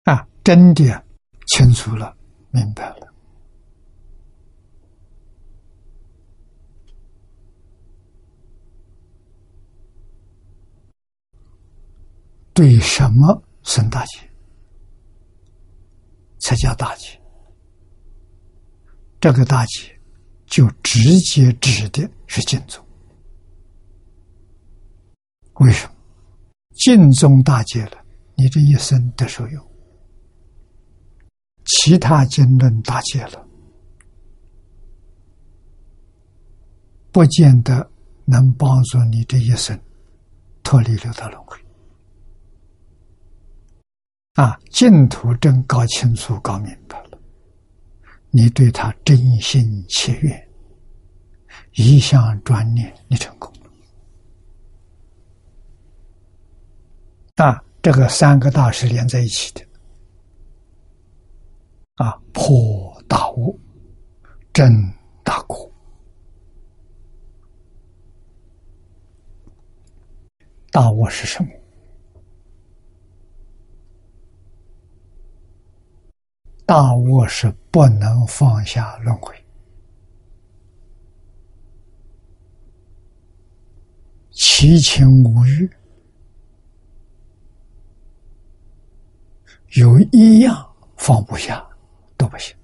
[0.05, 1.05] 啊，真的
[1.47, 2.15] 清楚了，
[2.51, 3.13] 明白了。
[12.55, 14.27] 对什么生大劫，
[16.39, 17.21] 才叫大劫？
[19.21, 19.91] 这个大劫。
[20.47, 22.81] 就直接指的是净宗，
[25.55, 25.93] 为什么？
[26.75, 27.97] 净宗大戒了，
[28.35, 29.61] 你这一生得受用；
[31.65, 33.45] 其他经论大戒了，
[37.11, 37.89] 不见得
[38.25, 39.77] 能帮助你这一生
[40.63, 41.57] 脱离六道轮回。
[44.35, 47.17] 啊，净土真搞清楚、搞明白了。
[48.31, 50.49] 你对他真心切愿，
[51.75, 53.71] 一向专念，你成功了。
[57.45, 59.65] 啊，这个三个大是连在一起的。
[61.95, 63.57] 啊，破大悟，
[64.51, 64.69] 真
[65.23, 65.71] 大果。
[70.71, 71.49] 大悟是什么？
[76.65, 79.35] 大悟是不能放下轮回，
[84.31, 85.69] 七情五欲
[89.73, 91.63] 有一样放不下
[92.17, 92.55] 都不行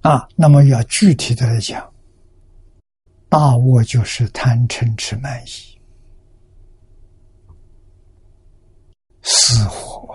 [0.00, 0.28] 啊！
[0.34, 1.92] 那么要具体的来讲，
[3.28, 5.67] 大悟就是贪嗔痴慢疑。
[9.30, 10.14] 死活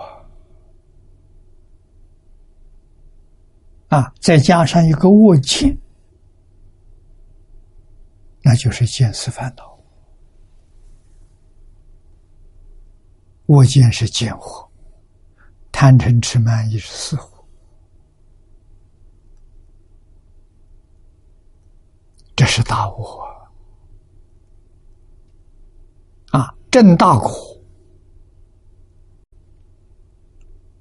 [3.88, 4.12] 啊！
[4.20, 5.78] 再加上一个卧见，
[8.42, 9.78] 那就是见思烦恼。
[13.46, 14.68] 卧见是见火，
[15.70, 17.46] 贪嗔痴慢疑是死火，
[22.34, 23.22] 这是大我
[26.32, 26.52] 啊！
[26.68, 27.53] 正大果。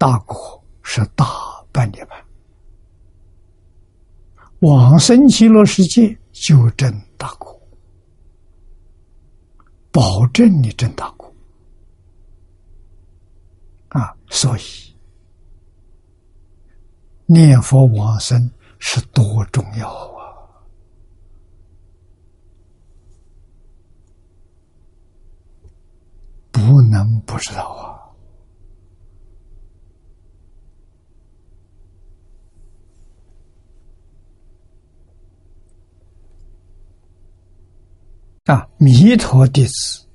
[0.03, 1.25] 大果是大
[1.71, 2.21] 半涅槃，
[4.59, 7.57] 往生极乐世界就证大果，
[9.93, 11.33] 保证你证大果
[13.87, 14.13] 啊！
[14.29, 14.61] 所以
[17.25, 20.35] 念佛往生是多重要啊！
[26.51, 28.02] 不能不知道啊！
[38.53, 40.05] 啊，弥陀弟子，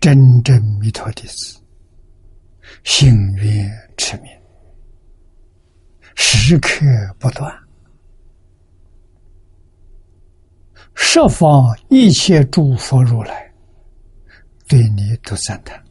[0.00, 1.60] 真正弥陀弟子，
[2.84, 4.32] 心愿持名，
[6.14, 6.86] 时刻
[7.18, 7.54] 不断，
[10.94, 13.52] 设方一切诸佛如来，
[14.66, 15.84] 对你都赞叹，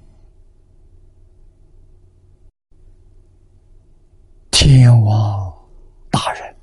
[4.50, 5.54] 天王
[6.10, 6.56] 大人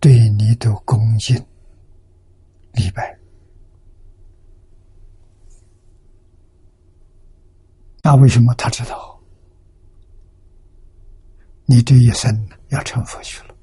[0.00, 1.38] 对你都恭敬。
[2.80, 3.18] 礼拜，
[8.02, 9.20] 那为什么他知道？
[11.66, 13.54] 你这一生要成佛去了，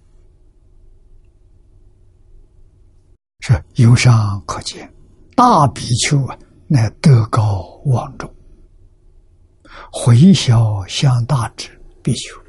[3.41, 4.93] 是由上可见，
[5.35, 6.37] 大比丘啊，
[6.67, 8.33] 乃德高望重，
[9.91, 11.69] 回小向大之
[12.01, 12.39] 比丘，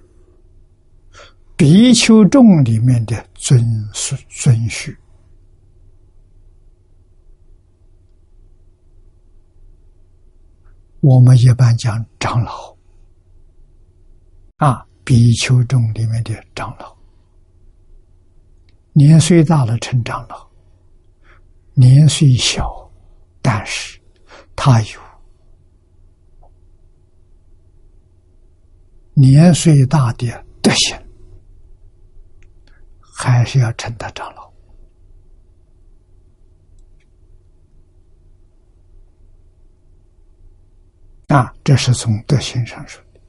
[1.57, 3.59] 比丘众里面的尊
[3.93, 4.97] 尊尊序。
[11.09, 12.77] 我们一般讲长老，
[14.57, 16.95] 啊，比丘众里面的长老，
[18.93, 20.47] 年岁大了成长老，
[21.73, 22.91] 年岁小，
[23.41, 23.99] 但是
[24.55, 25.01] 他有
[29.15, 30.27] 年岁大的
[30.61, 31.03] 德行，
[33.01, 34.48] 还是要称他长老。
[41.29, 43.21] 啊，这是从德行上说的。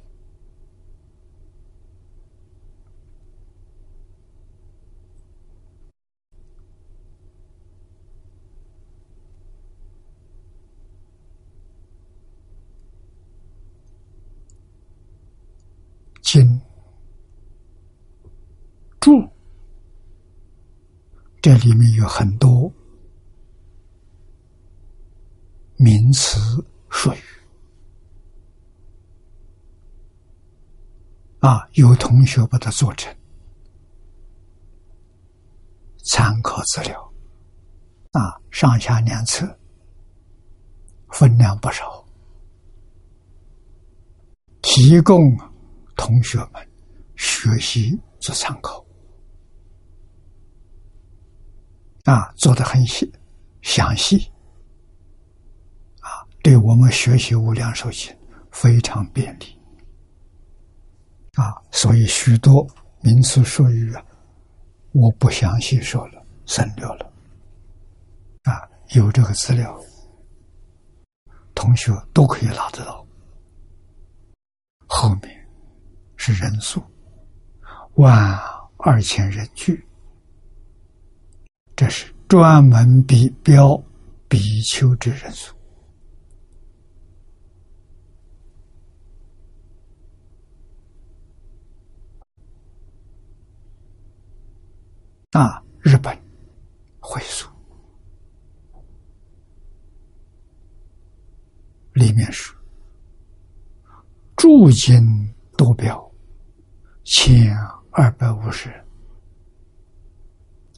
[16.22, 16.62] 经
[19.02, 19.28] 注
[21.42, 22.72] 这里面有很多
[25.76, 26.40] 名词
[26.90, 27.39] 术语。
[31.40, 33.16] 啊，有同学把它做成
[36.04, 37.14] 参考资料，
[38.12, 39.58] 啊，上下两册，
[41.10, 42.06] 分量不少，
[44.62, 45.38] 提供
[45.96, 46.68] 同学们
[47.16, 48.86] 学习做参考。
[52.06, 53.10] 啊，做的很细
[53.62, 54.32] 详细，
[56.02, 58.14] 啊，对我们学习无量寿经
[58.52, 59.59] 非常便利。
[61.40, 62.68] 啊，所以许多
[63.00, 64.04] 名词术语啊，
[64.92, 67.14] 我不详细说了，省略了。
[68.44, 69.80] 啊，有这个资料，
[71.56, 73.06] 同学都可以拿得到。
[74.86, 75.48] 后面
[76.18, 76.84] 是人数，
[77.94, 78.38] 万
[78.76, 79.88] 二千人聚，
[81.74, 83.82] 这是专门比标
[84.28, 85.56] 比丘之人数。
[95.32, 96.18] 啊，日本
[97.00, 97.48] 会所
[101.94, 102.52] 里面是
[104.36, 105.00] 驻京
[105.56, 106.12] 多表
[107.04, 107.56] 千
[107.92, 108.86] 二百五十人，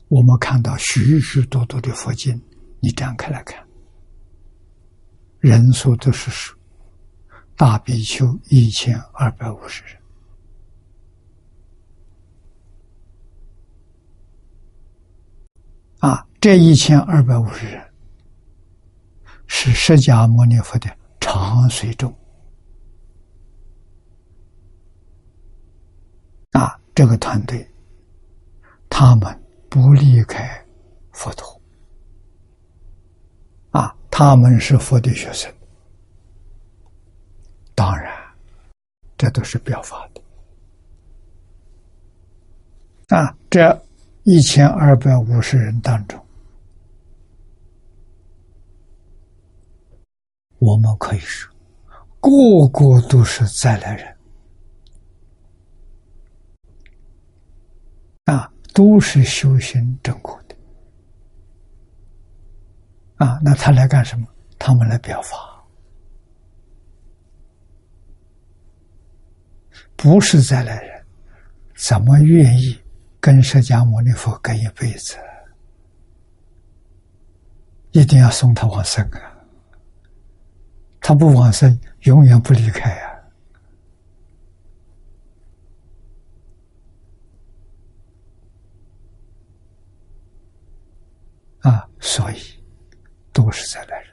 [0.10, 2.38] 我们看到许许多多的佛经，
[2.82, 3.66] 你展开来看，
[5.40, 6.58] 人数都是数
[7.56, 10.01] 大比丘一千二百五十人。
[16.02, 17.80] 啊，这一千二百五十人
[19.46, 20.90] 是释迦牟尼佛的
[21.20, 22.12] 长随众。
[26.54, 27.70] 啊，这个团队，
[28.90, 30.66] 他们不离开
[31.12, 31.62] 佛陀。
[33.70, 35.54] 啊，他们是佛的学生。
[37.76, 38.12] 当然，
[39.18, 40.22] 这都是表法的。
[43.16, 43.86] 啊，这。
[44.24, 46.24] 一千二百五十人当中，
[50.60, 51.52] 我们可以说，
[52.20, 54.16] 个个都是再来人。
[58.26, 60.56] 啊都是修行正果的。
[63.16, 64.28] 啊，那他来干什么？
[64.60, 65.66] 他们来表法，
[69.96, 71.06] 不是再来人，
[71.76, 72.80] 怎么愿意
[73.22, 75.16] 跟释迦牟尼佛跟一辈子？
[77.92, 79.38] 一定要送他往生啊！
[81.00, 82.90] 他不往生，永远不离开
[91.62, 91.70] 啊！
[91.70, 92.38] 啊，所以
[93.32, 94.08] 都是在来人，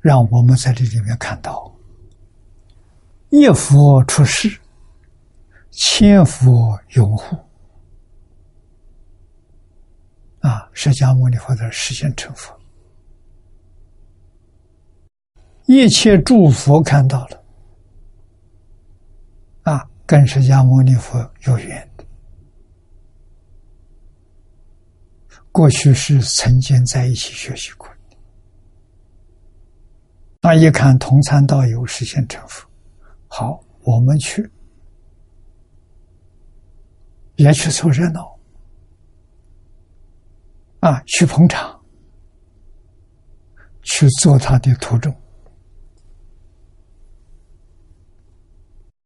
[0.00, 1.72] 让我们在这里面看到：
[3.28, 4.59] 一佛出世，
[5.82, 7.34] 千佛拥护。
[10.40, 12.54] 啊，释迦牟尼佛的实现成佛，
[15.64, 17.44] 一切诸佛看到了，
[19.62, 22.04] 啊，跟释迦牟尼佛有缘的，
[25.50, 28.16] 过去是曾经在一起学习过的，
[30.42, 32.68] 那一看同参道友实现成佛，
[33.28, 34.50] 好，我们去，
[37.40, 38.38] 也去凑热闹。
[40.80, 41.80] 啊，去捧场，
[43.82, 45.14] 去做他的徒众。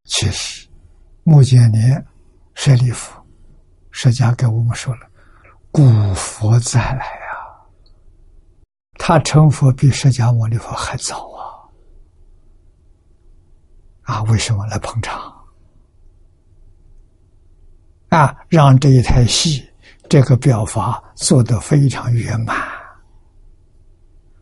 [0.04, 0.68] 其实，
[1.22, 2.04] 目犍连、
[2.54, 3.20] 舍利弗、
[3.90, 5.08] 释迦给我们说了
[5.70, 5.82] ：“古
[6.14, 7.34] 佛再来啊！”
[8.98, 11.42] 他成佛比释迦牟尼佛还早啊！
[14.02, 15.33] 啊，为什么来捧场？
[18.14, 19.68] 啊，让这一台戏。
[20.08, 22.56] 这个表法做得非常圆满，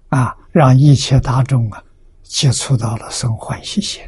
[0.09, 1.83] 啊，让一切大众啊
[2.23, 4.03] 接触到了生欢喜心，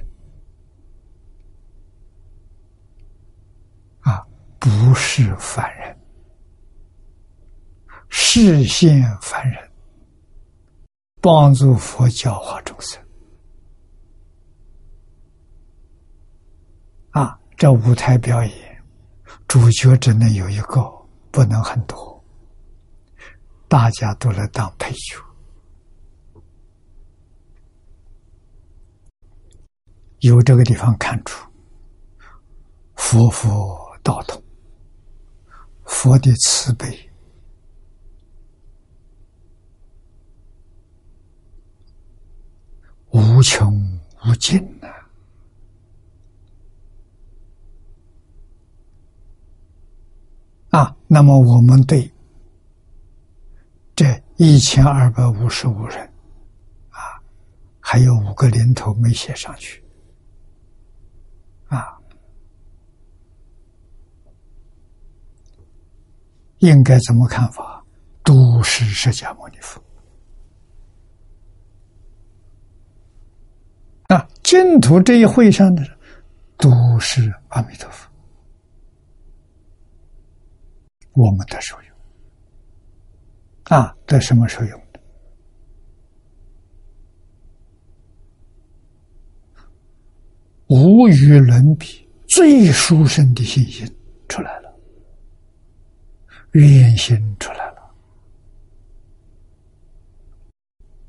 [4.00, 4.22] 啊，
[4.58, 5.96] 不是凡人，
[8.08, 9.70] 视现凡人，
[11.22, 13.00] 帮助佛教化众生，
[17.12, 18.52] 啊，这舞台表演
[19.54, 20.82] 主角只能有一个。
[21.30, 22.24] 不能很多，
[23.66, 25.20] 大家都来当配角。
[30.20, 31.44] 由这个地方看出，
[32.94, 34.40] 佛佛道同，
[35.82, 37.10] 佛的慈悲
[43.10, 44.88] 无穷无尽呐。
[51.14, 52.10] 那么我们对
[53.94, 56.02] 这一千二百五十五人，
[56.90, 57.22] 啊，
[57.78, 59.80] 还有五个零头没写上去，
[61.68, 61.96] 啊，
[66.58, 67.80] 应该怎么看法？
[68.24, 69.80] 都是释迦牟尼佛。
[74.08, 75.84] 啊，净土这一会上的
[76.56, 78.10] 都是阿弥陀佛。
[81.14, 81.96] 我们的受用
[83.64, 85.00] 啊，得什么受用的？
[90.66, 93.86] 无与伦比，最殊胜的信心
[94.28, 94.76] 出来了，
[96.52, 97.94] 愿心出来了，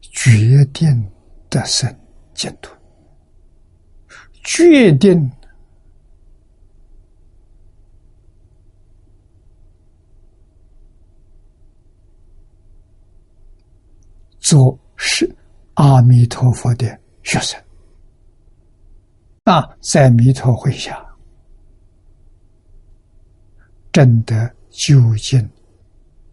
[0.02, 1.12] 决定
[1.50, 1.94] 的生
[2.34, 2.72] 净土，
[4.44, 5.32] 决定。
[14.46, 15.28] 做是
[15.74, 16.86] 阿弥陀佛的
[17.24, 17.60] 学生
[19.46, 21.04] 啊，在弥陀会下
[23.92, 25.50] 证得究竟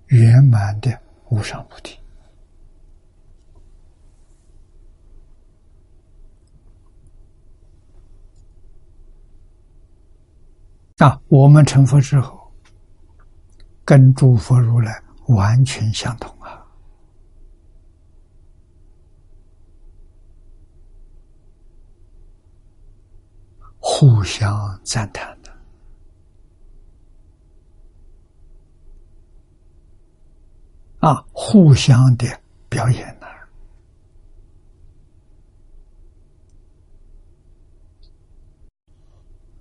[0.08, 1.00] 圆满的
[1.30, 1.98] 无上菩提
[10.98, 11.18] 啊！
[11.28, 12.38] 我们成佛之后，
[13.86, 16.58] 跟诸佛如来完全相同啊！
[24.03, 25.53] 互相赞叹的
[30.98, 32.26] 啊，互相的
[32.68, 33.26] 表演呢？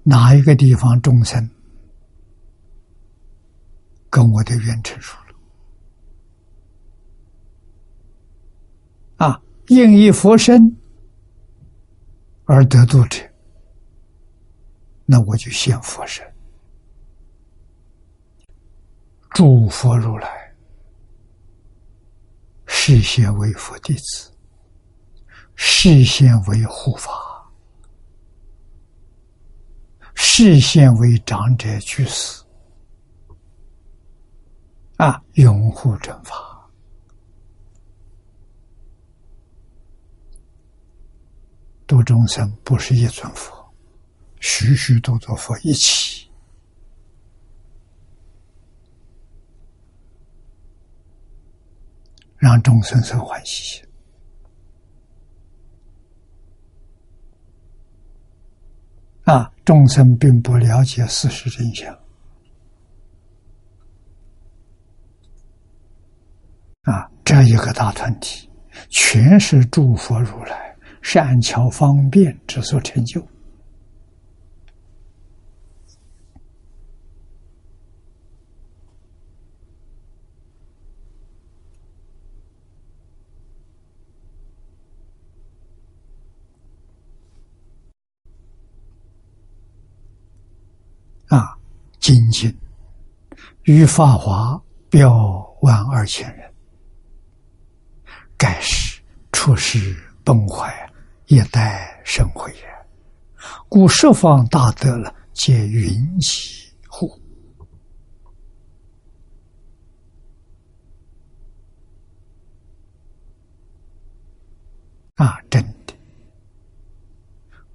[0.02, 1.48] 哪一个地方众生
[4.10, 5.16] 跟我的缘成熟
[9.18, 9.28] 了？
[9.28, 10.76] 啊，应以佛身
[12.46, 13.31] 而得度者。
[15.12, 16.26] 那我就现佛身，
[19.32, 20.56] 诸佛如来
[22.66, 24.32] 世现为佛弟子，
[25.56, 27.12] 世现为护法，
[30.14, 32.42] 世现为长者居士，
[34.96, 36.34] 啊，拥护正法。
[41.86, 43.61] 度众生不是一尊佛，
[44.42, 46.28] 许许多多佛一起，
[52.38, 53.84] 让众生生欢喜
[59.24, 59.54] 啊！
[59.64, 61.94] 众生并不了解事实真相
[66.82, 67.10] 啊！
[67.24, 68.50] 这一个大团体，
[68.90, 70.76] 全是诸佛如来。
[71.04, 73.20] 善巧方便之所成就
[91.28, 91.58] 啊！
[92.02, 92.54] 精进
[93.64, 96.54] 于法华标万二千人，
[98.38, 99.96] 盖世出世
[100.26, 100.76] 崩坏。
[101.28, 102.66] 一代生慧也，
[103.70, 107.18] 故十方大德了，皆云集乎？
[115.16, 115.94] 啊，真的，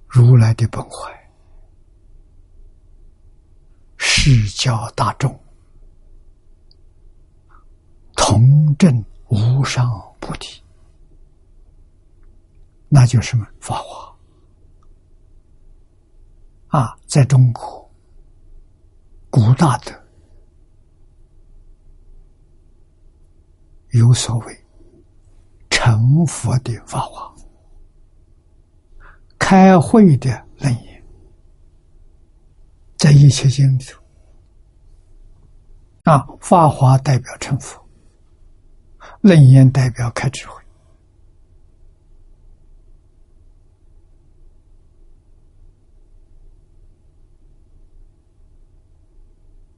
[0.05, 1.16] 如来的本怀，
[4.29, 5.39] 释教大众，
[8.13, 10.61] 同证无上菩提。
[12.89, 13.47] 那就是什么？
[13.61, 14.17] 法华。
[16.67, 17.89] 啊，在中国
[19.29, 19.93] 古大德
[23.91, 24.65] 有所谓
[25.69, 27.33] 成佛的法华，
[29.39, 31.03] 开会的论言，
[32.97, 33.96] 在一切经里头
[36.07, 37.85] 啊，法华代表成佛，
[39.19, 40.63] 楞严代表开智慧。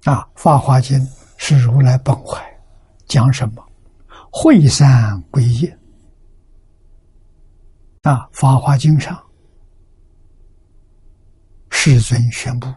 [0.04, 1.00] 啊，《法华经》
[1.38, 2.40] 是如来本怀，
[3.08, 3.68] 讲什么？
[4.32, 5.66] 会三归一。
[8.04, 9.20] 啊，《法华经》上，
[11.72, 12.72] 世尊宣布，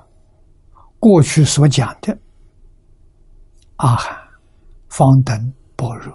[0.99, 2.19] 过去所讲的
[3.83, 4.17] 阿含、
[4.89, 6.15] 方等、般若，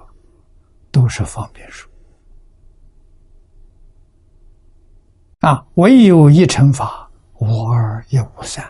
[0.89, 1.89] 都是方便术。
[5.41, 8.65] 啊，唯有一乘法，无二也无三。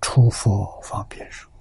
[0.00, 1.52] 出佛方便说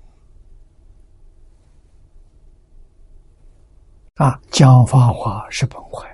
[4.16, 6.07] 啊，讲法华是本怀，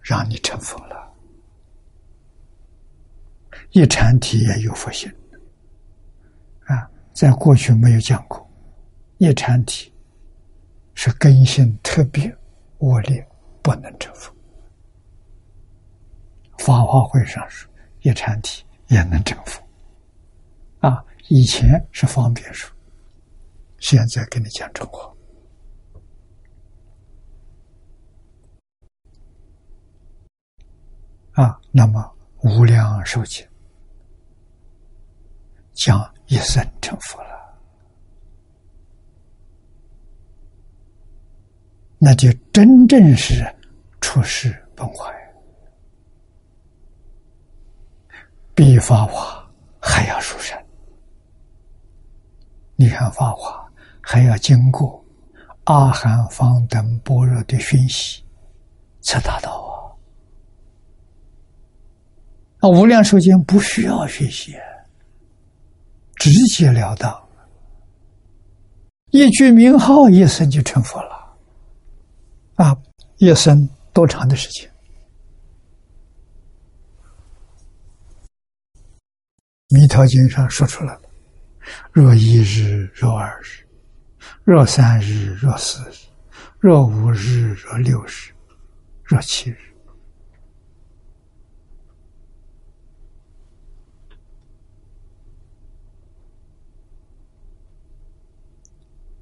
[0.00, 1.12] 让你成佛了。
[3.72, 5.12] 一禅体也有佛性，
[7.12, 8.48] 在过去没有讲过，
[9.18, 9.92] 一禅体
[10.94, 12.34] 是根性特别
[12.78, 13.26] 恶劣，
[13.62, 14.32] 不能征服。
[16.58, 19.62] 法华会上说，一禅体也能征服。
[20.80, 22.70] 啊，以前是方便说，
[23.78, 25.12] 现在跟你讲真话。
[31.32, 33.46] 啊，那么无量寿经
[35.72, 37.58] 讲一生成佛了，
[41.98, 43.44] 那就真正是
[44.00, 45.12] 出世崩坏，
[48.54, 49.44] 比法华
[49.80, 50.56] 还要殊胜。
[52.76, 53.68] 你看法华
[54.00, 55.04] 还要经过
[55.64, 58.24] 阿含、方等般若的熏习，
[59.00, 59.74] 才达到啊！
[62.60, 64.54] 啊，无量寿经不需要学习，
[66.20, 67.18] 直截了当，
[69.10, 71.34] 一句名号，一生就成佛了。
[72.56, 72.76] 啊，
[73.16, 74.70] 一生多长的时间？
[79.68, 81.00] 弥陀经上说出来了。
[81.90, 83.66] 若一日，若二日，
[84.44, 86.04] 若三日，若四日，
[86.58, 88.30] 若五日，若六日，
[89.04, 89.69] 若七日，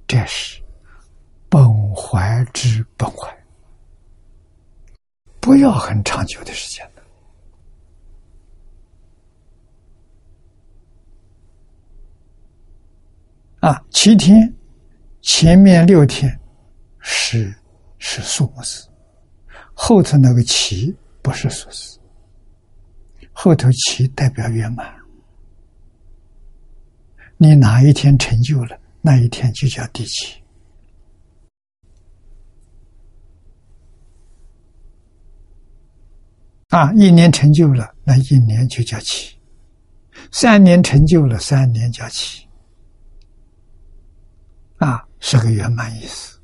[0.08, 0.60] 这是
[1.50, 1.62] 本
[1.94, 3.28] 怀之本怀，
[5.38, 6.90] 不要很长久的时间。
[13.60, 14.50] 啊，七天
[15.20, 16.40] 前面六天
[17.00, 17.54] 是
[17.98, 18.88] 是数字，
[19.74, 21.98] 后头那个七不是数字，
[23.32, 24.90] 后头七代表圆满。
[27.36, 30.34] 你哪一天成就了，那一天就叫第七。
[36.68, 39.34] 啊，一年成就了，那一年就叫七；
[40.30, 42.46] 三年成就了，三年叫七。
[44.76, 46.38] 啊，是个圆满意思，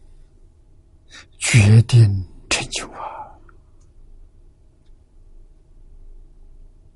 [1.39, 3.29] 决定成就啊！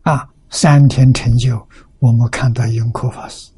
[0.02, 3.52] 啊，三天成就，我们看到永科法师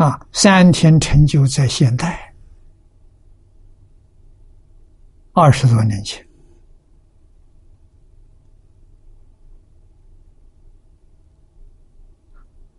[0.00, 2.34] 啊，三天成就在现代，
[5.34, 6.26] 二十多年前。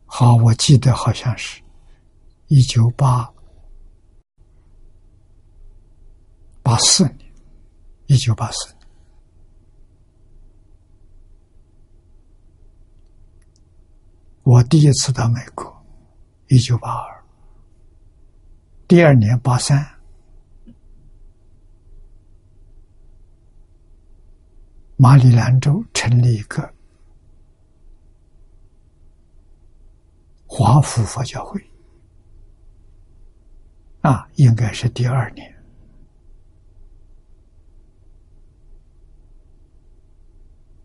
[0.07, 1.61] 好，我记得好像是
[2.47, 3.31] 一九八
[6.63, 7.31] 八四年，
[8.07, 8.87] 一九八四年，
[14.41, 15.80] 我第一次到美国，
[16.51, 17.23] 一九八二，
[18.85, 19.89] 第二年八三，
[24.97, 26.73] 马里兰州成立一个。
[30.45, 31.65] 华府佛教会。
[34.01, 35.55] 啊，应该是第二年，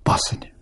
[0.04, 0.54] 八四年。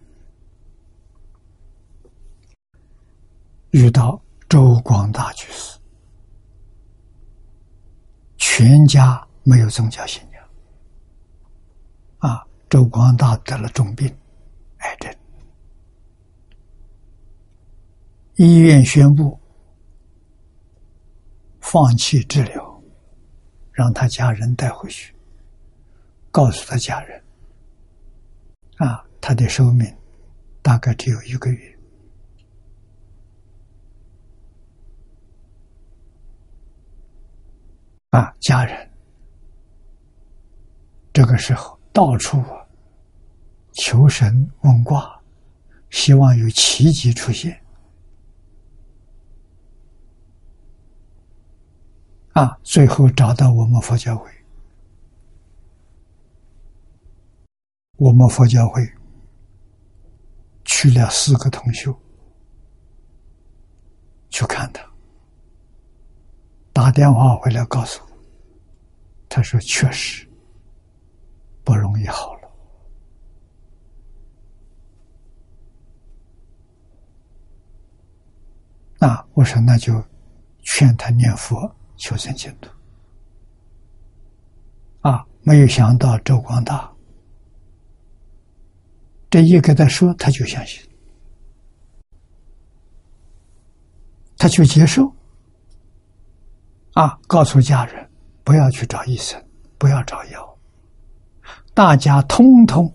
[3.72, 5.78] 遇到周光大居士，
[8.36, 10.48] 全家没有宗教信仰
[12.18, 14.06] 啊，周光大得了重病，
[14.78, 15.12] 癌症。
[18.36, 19.38] 医院宣布
[21.60, 22.82] 放弃治疗，
[23.72, 25.14] 让他家人带回去，
[26.30, 27.24] 告诉他家人
[28.78, 29.92] ：“啊，他的寿命
[30.62, 31.70] 大概只有一个月。”
[38.14, 38.90] 啊，家人
[41.12, 42.40] 这个时候到处
[43.72, 45.20] 求神问卦，
[45.90, 47.60] 希望有奇迹出现。
[52.34, 52.56] 啊！
[52.62, 54.30] 最后找到我们佛教会，
[57.96, 58.80] 我们佛教会
[60.64, 61.92] 去了四个同修
[64.30, 64.88] 去看他，
[66.74, 68.08] 打电话回来告诉我，
[69.30, 70.28] 他说确实
[71.64, 72.50] 不容易好了。
[78.98, 80.04] 那我说那就
[80.62, 81.74] 劝他念佛。
[81.96, 82.68] 求生净土
[85.02, 85.24] 啊！
[85.42, 86.92] 没有想到周光大，
[89.30, 90.82] 这一跟他说，他就相信，
[94.36, 95.08] 他就接受
[96.94, 97.18] 啊！
[97.26, 98.08] 告诉家人
[98.44, 99.42] 不要去找医生，
[99.78, 100.58] 不要找药，
[101.74, 102.92] 大家通通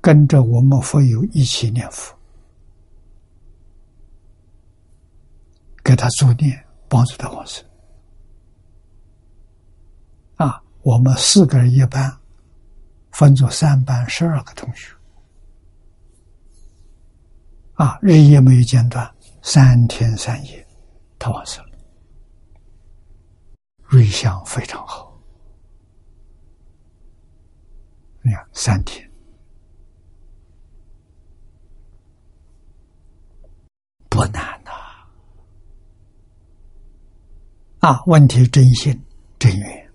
[0.00, 2.16] 跟着我们佛友一起念佛，
[5.82, 7.64] 给他助念，帮助他往生。
[10.36, 12.16] 啊我们四个人一班，
[13.10, 14.94] 分作三班，十二个同学，
[17.74, 20.64] 啊，日夜没有间断，三天三夜，
[21.18, 21.69] 他往生了，
[23.90, 25.18] 瑞相非常好。
[28.22, 29.10] 你看，三天
[34.08, 34.70] 不难呐，
[37.80, 39.04] 啊，问题真心
[39.38, 39.90] 真愿。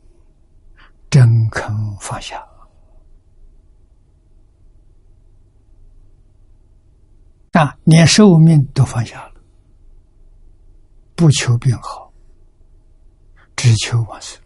[1.09, 2.45] 真肯放下
[7.53, 9.41] 啊，连寿命都放下了，
[11.15, 12.04] 不求病好，
[13.55, 14.39] 只求往生，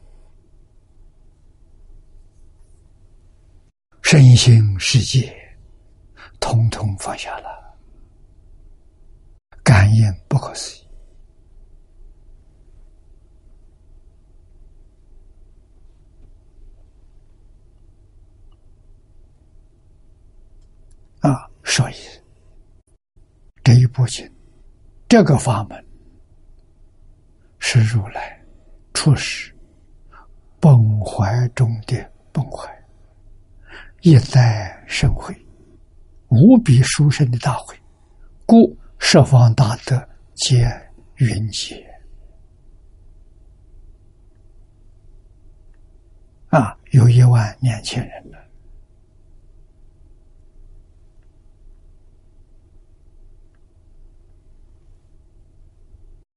[4.02, 5.36] 身心世界
[6.40, 7.78] 通通放下了，
[9.64, 10.88] 感应不可思议。
[21.20, 21.96] 啊，所以
[23.64, 24.26] 这一部经，
[25.10, 25.86] 这个法门
[27.60, 28.39] 是如来
[29.00, 29.56] 出世
[30.60, 32.70] 崩坏中的崩坏，
[34.02, 35.34] 一再盛会，
[36.28, 37.74] 无比殊胜的大会，
[38.46, 40.70] 故十方大德皆
[41.16, 41.82] 云集。
[46.50, 48.38] 啊，有一万年轻人了。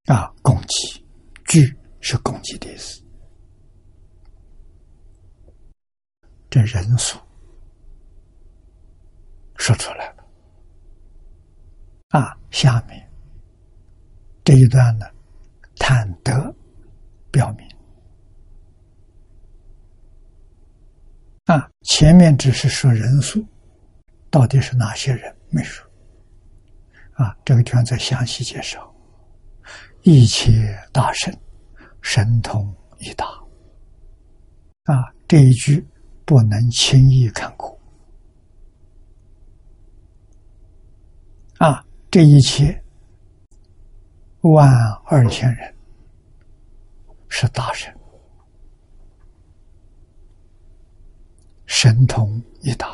[0.05, 1.05] 啊，攻击，
[1.43, 3.01] 聚是攻击的意思。
[6.49, 7.17] 这人数
[9.55, 10.23] 说出来了。
[12.09, 13.09] 啊，下面
[14.43, 15.05] 这一段呢，
[15.77, 16.53] 坦德
[17.31, 17.67] 表明。
[21.45, 23.43] 啊，前面只是说人数，
[24.29, 25.89] 到底是哪些人没说。
[27.13, 28.93] 啊，这个地方再详细介绍。
[30.01, 31.35] 一切大神，
[32.03, 33.25] 神通一达。
[34.83, 35.83] 啊，这一句
[36.25, 37.75] 不能轻易看过。
[41.57, 42.83] 啊，这一切
[44.41, 44.69] 万
[45.05, 45.75] 二千人
[47.29, 47.91] 是大神。
[51.65, 52.87] 神通一达，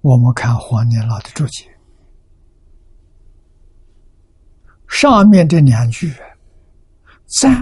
[0.00, 1.73] 我们看黄年老的注解，
[4.94, 6.14] 上面这两句
[7.26, 7.52] 赞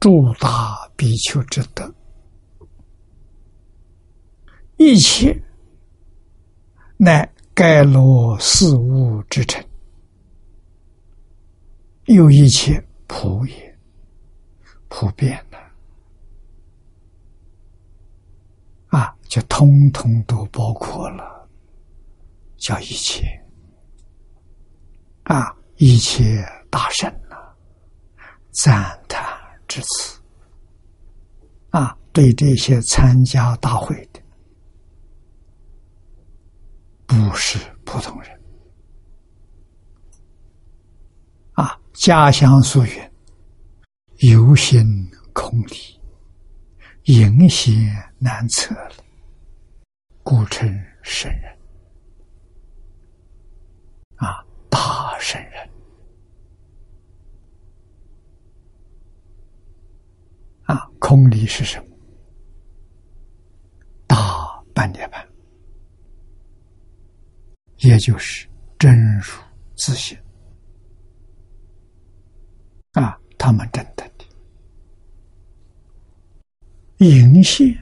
[0.00, 1.94] 诸大比丘之德，
[4.76, 5.40] 一切
[6.96, 9.64] 乃盖罗事物之成，
[12.06, 13.78] 又一切普也，
[14.88, 15.58] 普遍的。
[18.88, 21.48] 啊，就通通都包括了，
[22.56, 23.24] 叫一切。
[25.22, 27.36] 啊，一切大圣呐，
[28.52, 29.22] 赞叹
[29.68, 30.20] 之词
[31.70, 34.20] 啊，对这些参加大会的，
[37.06, 38.40] 不是普通人
[41.52, 43.10] 啊，家乡所云，
[44.30, 44.84] 有心
[45.32, 45.96] 空里。
[47.04, 47.72] 隐显
[48.18, 48.96] 难测了，
[50.24, 50.68] 故称
[51.04, 51.56] 圣人
[54.16, 55.70] 啊，大圣人
[60.64, 61.96] 啊，空理是什么？
[64.08, 65.24] 大半涅盘，
[67.76, 69.32] 也就是真如
[69.76, 70.18] 自性
[72.94, 74.04] 啊，他们真的。
[76.98, 77.72] 隐现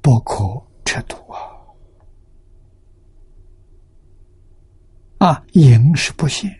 [0.00, 0.44] 不可
[0.84, 1.40] 测度啊！
[5.18, 6.57] 啊，隐是不现。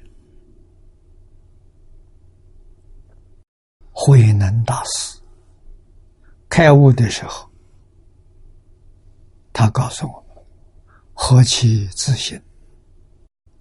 [4.09, 5.19] 慧能大师
[6.49, 7.47] 开悟的时候，
[9.53, 10.43] 他告诉我们：
[11.13, 12.41] 何其自信，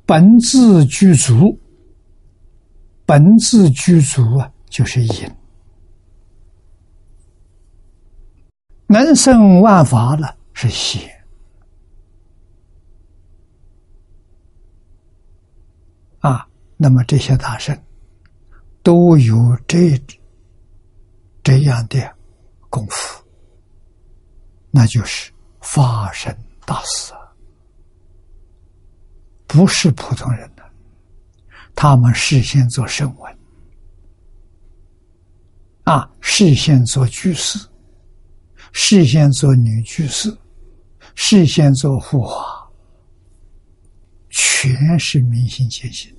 [0.05, 1.59] 本自具足。
[3.05, 5.29] 本自具足啊，就是隐，
[8.87, 11.09] 能生万法了是显
[16.19, 16.47] 啊。
[16.77, 17.77] 那么这些大圣
[18.83, 19.97] 都有这
[21.47, 21.97] 这样的
[22.69, 23.23] 功夫，
[24.69, 25.31] 那就是
[25.61, 27.19] 法身大师啊，
[29.47, 30.63] 不是普通人的。
[31.73, 33.37] 他们事先做声闻，
[35.83, 37.57] 啊，事先做居士，
[38.73, 40.37] 事先做女居士，
[41.15, 42.69] 事先做护法，
[44.31, 46.13] 全是明心见性，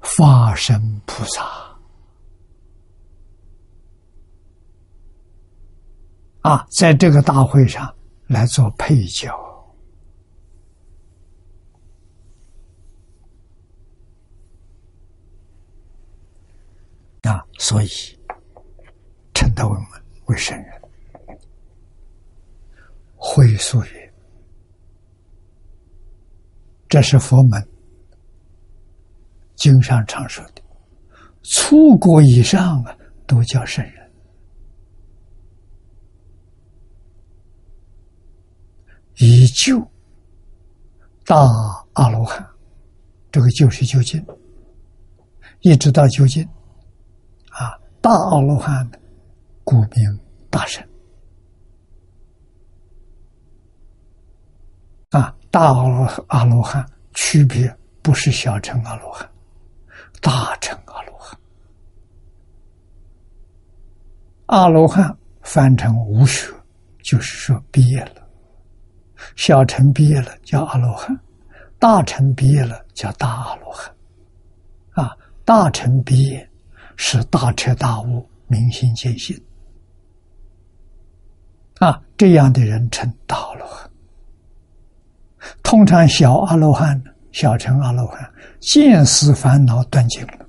[0.00, 1.44] 法身菩萨
[6.42, 7.94] 啊，在这个大会上
[8.26, 9.30] 来做配角。
[17.22, 17.88] 啊，所以
[19.34, 20.82] 称他为我们为圣人。
[23.16, 24.14] 会所曰
[26.88, 27.68] ：“这是佛门
[29.58, 30.62] 经上常说的，
[31.42, 32.96] 出国以上啊，
[33.26, 33.94] 都叫圣人。
[39.16, 39.80] 以救
[41.26, 41.36] 大
[41.94, 42.46] 阿罗汉，
[43.32, 44.24] 这个就是究竟，
[45.60, 46.48] 一直到究竟。”
[47.50, 48.88] 啊大阿罗汉，
[49.64, 50.88] 故名大神。
[55.10, 59.28] 啊，大阿罗阿罗汉区别不是小乘阿罗汉，
[60.20, 61.38] 大乘阿罗汉，
[64.46, 66.52] 阿罗汉翻成无学，
[67.02, 68.26] 就是说毕业了，
[69.36, 71.18] 小乘毕业了叫阿罗汉，
[71.78, 73.94] 大乘毕业了叫大阿罗汉。
[74.92, 76.50] 啊，大乘毕业，
[76.96, 79.40] 是大彻大悟，明心见性。
[81.78, 83.88] 啊，这样的人称大罗汉。
[85.62, 87.12] 通常小阿罗汉呢？
[87.32, 90.46] 小乘阿罗汉见思烦恼断尽了。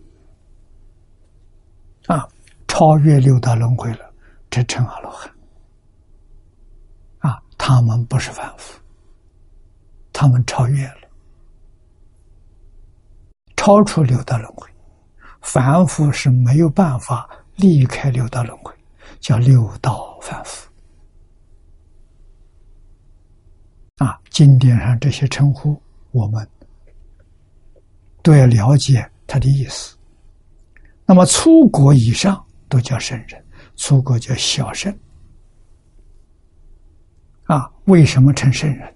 [2.08, 2.28] 啊，
[2.68, 4.14] 超越六道轮回了，
[4.50, 5.32] 这称阿罗汉。
[7.20, 8.80] 啊，他们不是凡夫，
[10.12, 11.08] 他们超越了，
[13.56, 14.68] 超出六道轮回。
[15.42, 18.74] 凡夫是没有办法离开六道轮回，
[19.20, 20.68] 叫六道凡夫。
[23.98, 26.48] 啊，经典上这些称呼，我们
[28.22, 29.96] 都要了解他的意思。
[31.06, 33.46] 那么，出国以上都叫圣人，
[33.76, 34.96] 出国叫小圣。
[37.46, 38.96] 啊，为什么称圣人？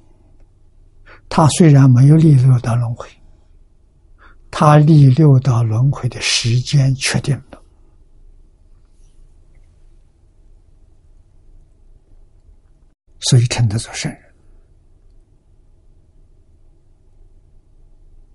[1.27, 3.09] 他虽然没有历六道轮回，
[4.51, 7.59] 他历六道轮回的时间确定了，
[13.21, 14.21] 所以称得做圣人。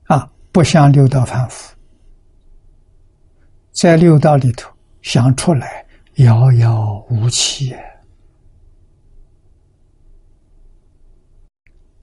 [0.06, 0.28] 啊，
[0.58, 1.72] 不像六道凡夫。
[3.70, 4.68] 在六道里头
[5.02, 7.72] 想出来遥遥无期，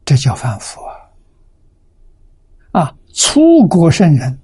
[0.06, 0.80] 这叫凡夫
[2.72, 2.80] 啊！
[2.80, 4.40] 啊，出国圣人，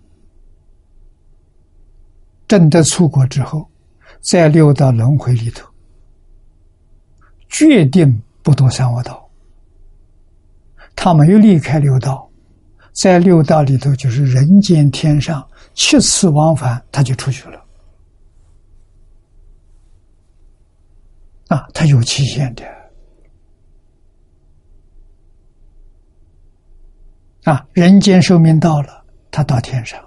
[2.50, 3.66] 真的出国之后，
[4.20, 5.66] 在六道轮回里头，
[7.48, 9.26] 决定不堕三恶道。
[10.98, 12.30] 他没有离开六道，
[12.94, 15.48] 在六道里头就是人间天上。
[15.74, 17.66] 七次往返，他就出去了。
[21.48, 22.66] 啊，他有期限的。
[27.44, 29.98] 啊，人间寿命到了，他到天上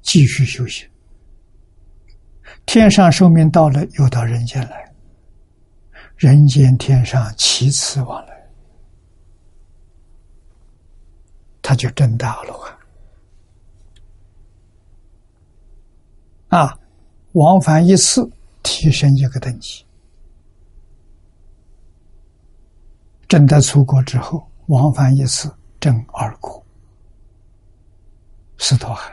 [0.00, 0.88] 继续修行；
[2.66, 4.92] 天上寿命到了，又到人间来。
[6.16, 8.41] 人间天上七次往来，
[11.62, 12.54] 他就真大了
[16.48, 16.58] 啊！
[16.58, 16.78] 啊，
[17.32, 18.28] 往返一次
[18.62, 19.86] 提升一个等级。
[23.26, 25.50] 真的出国之后，往返一次
[25.80, 26.62] 正二国，
[28.58, 29.10] 斯陀含；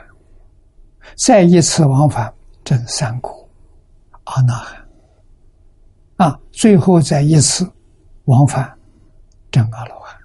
[1.16, 2.30] 再一次往返
[2.62, 3.48] 正三国，
[4.24, 4.88] 阿那含。
[6.16, 7.66] 啊，最后再一次
[8.26, 8.78] 往返
[9.50, 10.20] 正阿罗汉。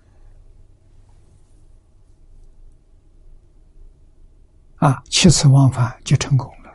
[4.85, 6.71] 啊，七次往返就成功了。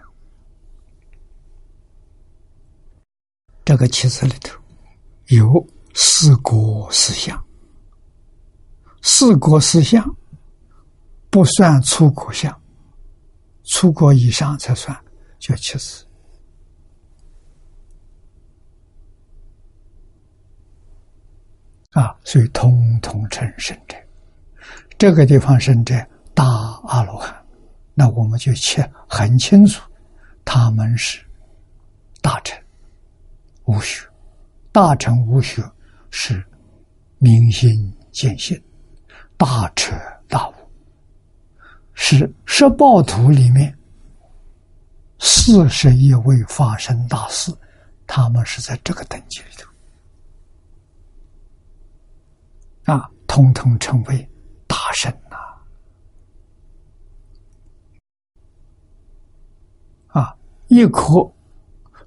[3.65, 4.61] 这个七次里头
[5.29, 7.41] 有四国四相，
[9.01, 10.05] 四国四相
[11.31, 12.61] 不算出国相，
[13.63, 15.05] 出国以上才算
[15.39, 16.05] 叫七次
[21.93, 23.97] 啊，所以通通称圣者。
[24.99, 25.95] 这个地方圣者
[26.35, 26.45] 大
[26.89, 27.40] 阿罗汉，
[27.95, 29.83] 那我们就切很清楚，
[30.45, 31.25] 他们是
[32.23, 32.59] 大乘。
[33.65, 34.09] 无学，
[34.73, 35.63] 大乘无学
[36.11, 36.45] 是
[37.19, 38.61] 明心见性，
[39.37, 39.95] 大彻
[40.29, 40.55] 大悟，
[41.95, 43.77] 是十报图里面
[45.21, 47.53] 四十一位发生大事，
[48.07, 49.71] 他们是在这个等级里头。
[52.93, 54.29] 啊，统统称为
[54.67, 55.37] 大圣呐
[60.09, 60.35] 啊，
[60.71, 61.31] 一颗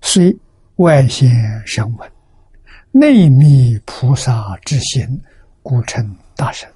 [0.02, 0.36] 虽。
[0.78, 1.30] 外显
[1.68, 2.12] 声闻，
[2.90, 5.08] 内密菩萨之心，
[5.62, 6.68] 故称大圣。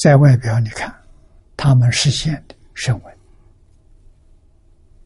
[0.00, 0.94] 在外表你看，
[1.56, 3.18] 他们实现的声闻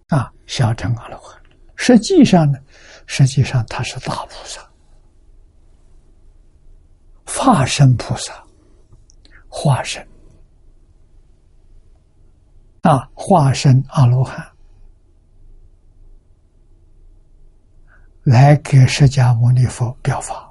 [0.09, 1.41] 啊，小乘阿罗汉。
[1.77, 2.59] 实际上呢，
[3.07, 4.61] 实际上他是大菩萨，
[7.25, 8.45] 化身菩萨，
[9.49, 10.07] 化身
[12.83, 14.47] 啊，化身阿罗汉。
[18.25, 20.51] 来给释迦牟尼佛表法，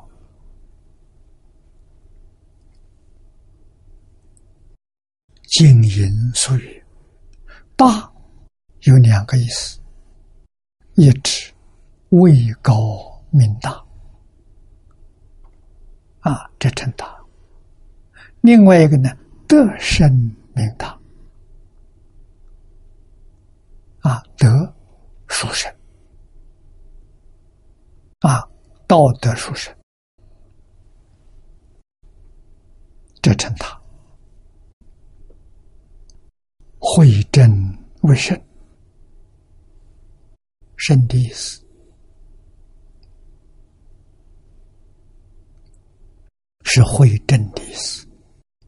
[5.46, 6.84] 经营所语，
[7.76, 8.12] 大
[8.82, 9.80] 有两个意思，
[10.94, 11.52] 一指
[12.10, 13.84] 位高名大，
[16.20, 17.08] 啊，这称大；
[18.42, 19.10] 另外一个呢，
[19.48, 20.12] 德深
[20.54, 20.96] 名大，
[24.02, 24.72] 啊，德
[25.28, 25.74] 殊胜。
[28.24, 28.40] 啊，
[28.88, 29.76] 道德书生，
[33.22, 33.78] 这称他
[36.80, 37.52] 慧真
[38.04, 38.42] 为圣，
[40.78, 41.62] 圣的意思
[46.64, 48.08] 是慧真的意思，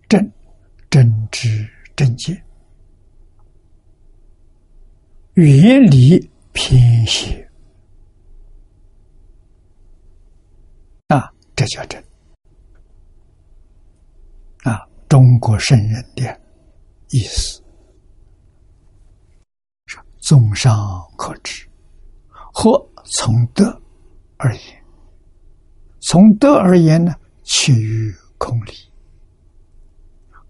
[0.09, 0.33] 真
[0.89, 2.45] 真知正见，
[5.35, 6.19] 远离
[6.51, 7.41] 偏邪。
[11.07, 12.03] 啊，这叫真
[14.63, 14.85] 啊！
[15.07, 16.41] 中国圣人的
[17.09, 17.63] 意思
[19.85, 20.75] 是：综上
[21.17, 21.65] 可知，
[22.53, 23.81] 或从德
[24.37, 24.83] 而言，
[26.01, 28.73] 从德而言呢，其于空理。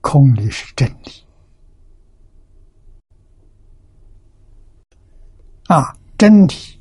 [0.02, 1.12] 空理是真理
[5.68, 6.75] 啊，真理。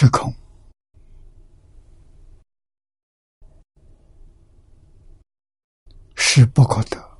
[0.00, 0.32] 是空，
[6.14, 7.18] 是不可得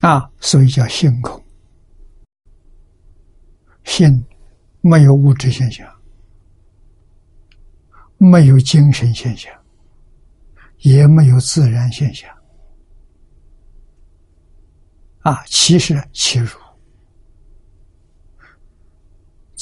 [0.00, 0.30] 啊！
[0.38, 1.42] 所以叫性空。
[3.84, 4.22] 性
[4.82, 5.90] 没有物质现象，
[8.18, 9.50] 没有精神现象，
[10.80, 12.30] 也没有自然现象
[15.20, 15.42] 啊！
[15.46, 16.61] 其实其如。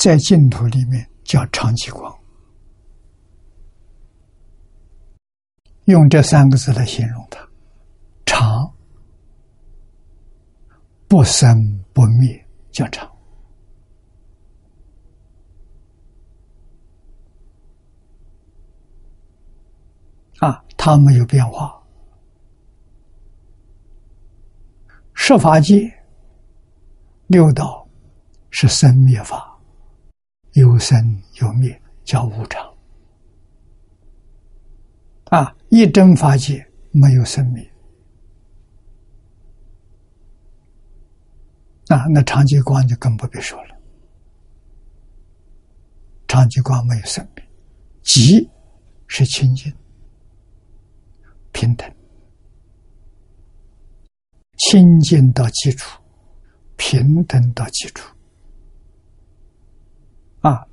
[0.01, 2.19] 在净土里面叫常寂光，
[5.85, 7.47] 用这三个字来形容它：
[8.25, 8.75] 常
[11.07, 13.07] 不生不灭，叫常
[20.39, 21.79] 啊，它没有变化。
[25.13, 25.93] 十法界
[27.27, 27.87] 六道
[28.51, 29.50] 是生灭法。
[30.53, 32.69] 有生有灭，叫无常。
[35.27, 37.65] 啊，一真法界没有生灭。
[41.89, 43.77] 啊，那长寂光就更不必说了。
[46.27, 47.45] 长寂光没有生命，
[48.03, 48.49] 即
[49.09, 49.73] 是清净、
[51.53, 51.93] 平等、
[54.59, 56.01] 清净到基础，
[56.77, 58.09] 平等到基础。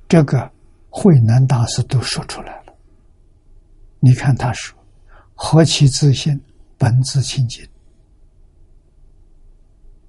[0.08, 0.50] 这个
[0.88, 2.74] 慧南大师都说出来了。
[4.00, 4.76] 你看他说
[5.36, 6.40] ：“何其自信，
[6.78, 7.62] 本自清净。”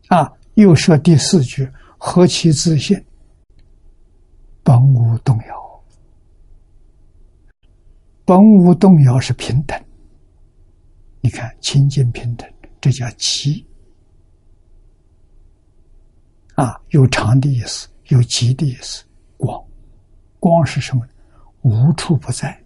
[0.07, 1.69] 啊，又说第四句
[1.99, 3.03] ：“何其自信，
[4.63, 5.83] 本无动摇。”
[8.23, 9.77] 本无动摇是平等。
[11.19, 12.49] 你看清净平等，
[12.79, 13.65] 这叫极。
[16.55, 19.03] 啊，有长的意思，有极的意思。
[19.37, 19.61] 广，
[20.39, 21.05] 光是什么？
[21.61, 22.57] 无处不在，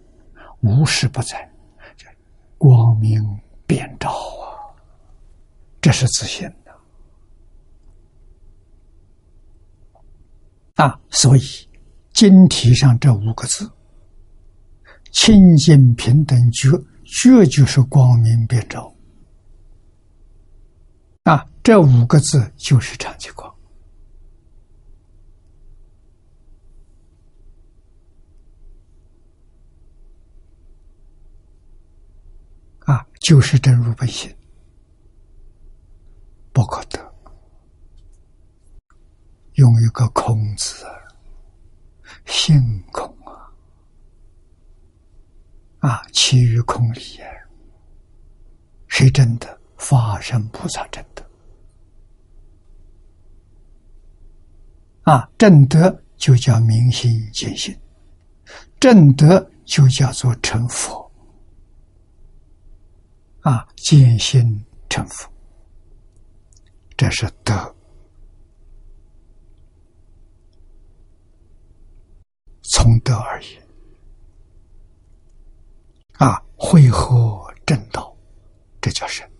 [0.60, 1.50] 无时不在，
[2.56, 3.20] 光明
[3.66, 4.70] 遍照啊！
[5.80, 6.72] 这是自信的
[10.76, 11.00] 啊！
[11.10, 11.42] 所以
[12.12, 13.68] 经题上这五个字：
[15.10, 16.70] 清净平等觉，
[17.04, 18.94] 觉就是光明遍照
[21.24, 21.44] 啊！
[21.64, 23.52] 这五个字就是长期光。
[32.86, 34.30] 啊，就是真如本性，
[36.52, 37.14] 不可得。
[39.54, 40.84] 用一个空字，
[42.26, 42.60] 性
[42.92, 43.48] 空啊，
[45.78, 47.24] 啊，其余空理也。
[48.88, 49.58] 谁真的？
[49.78, 51.26] 法身菩萨真的。
[55.04, 57.74] 啊，正德就叫明心见性，
[58.78, 61.03] 正德就叫做成佛。
[63.44, 65.30] 啊，见心成佛，
[66.96, 67.76] 这是德。
[72.62, 73.62] 从德而言，
[76.14, 78.16] 啊，会合正道，
[78.80, 79.30] 这叫神。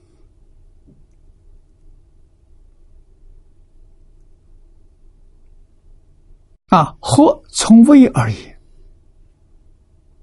[6.67, 8.61] 啊，或从位而言，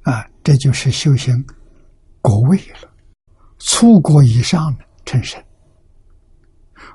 [0.04, 1.44] 啊，这就是修行
[2.22, 2.91] 国位了。
[3.64, 5.44] 出国以上的成神，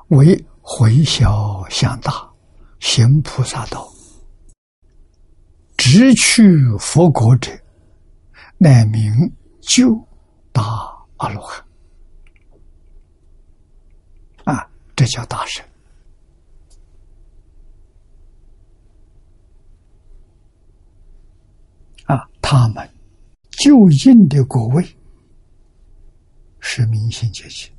[0.09, 2.29] 为回小向大，
[2.81, 3.89] 行菩萨道，
[5.77, 6.43] 直去
[6.79, 7.51] 佛国者，
[8.59, 9.13] 乃名
[9.61, 9.89] 就
[10.53, 10.63] 大
[11.19, 11.65] 阿罗汉。
[14.45, 15.65] 啊，这叫大神
[22.05, 22.29] 啊！
[22.41, 22.89] 他们
[23.51, 24.87] 就近的果位
[26.69, 27.73] 是明心见性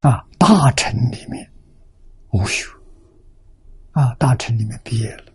[0.00, 1.50] 啊，大臣里面
[2.30, 2.70] 无修
[3.92, 5.32] 啊，大臣里面毕业了，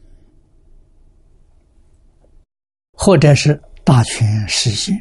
[2.93, 4.95] 或者是大权实现，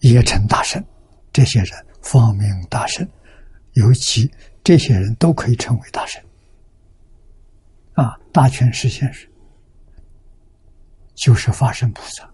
[0.00, 0.82] 也成大圣。
[1.30, 3.06] 这些人方明大圣，
[3.74, 4.28] 尤其
[4.64, 6.20] 这些人都可以称为大圣。
[7.92, 9.30] 啊，大权实现是，
[11.14, 12.27] 就是法身菩萨。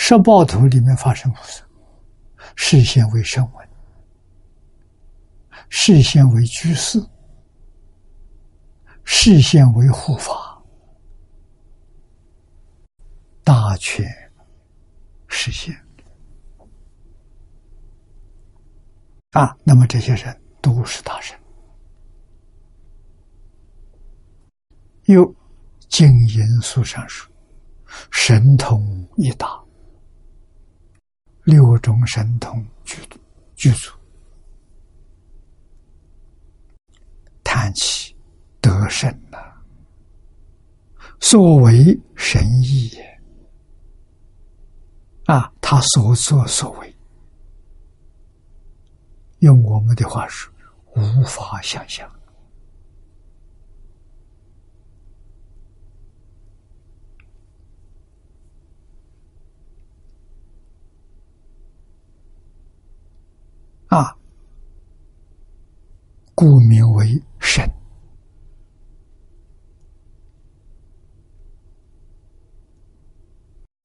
[0.00, 1.60] 十报图里面发生菩萨，
[2.54, 3.68] 视现为声闻，
[5.68, 7.04] 视现为居士，
[9.02, 10.62] 视现为护法，
[13.42, 14.06] 大权
[15.26, 15.76] 实现。
[19.32, 21.38] 啊，那么这些人都是大神。
[25.06, 25.34] 又
[25.88, 27.30] 经言书上说，
[28.10, 29.60] 神通一大，
[31.48, 33.00] 六种神通具
[33.56, 33.90] 具足，
[37.42, 38.14] 叹气
[38.60, 39.38] 得胜了，
[41.20, 43.20] 所为神意也。
[45.24, 46.94] 啊，他所作所为。
[49.38, 50.52] 用我们的话说，
[50.96, 52.06] 无法想象
[63.88, 64.16] 啊！
[66.34, 67.68] 故名为神，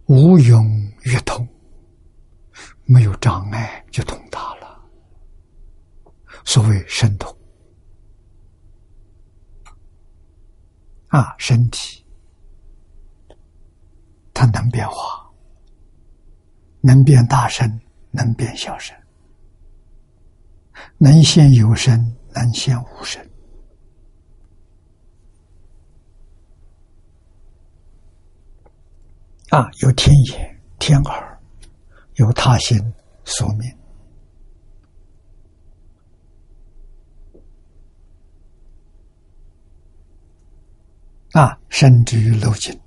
[0.05, 0.65] 无永
[1.03, 1.47] 于通，
[2.85, 4.80] 没有障碍就通达了。
[6.45, 7.35] 所谓神通。
[11.07, 12.05] 啊，身体。
[14.34, 15.31] 它能变化，
[16.81, 17.80] 能变大声，
[18.11, 18.95] 能变小声，
[20.97, 23.23] 能现有声，能现无声
[29.49, 31.39] 啊，有天眼、天耳，
[32.15, 32.93] 有他心
[33.23, 33.71] 所命。
[41.33, 42.79] 啊，甚至于漏尽，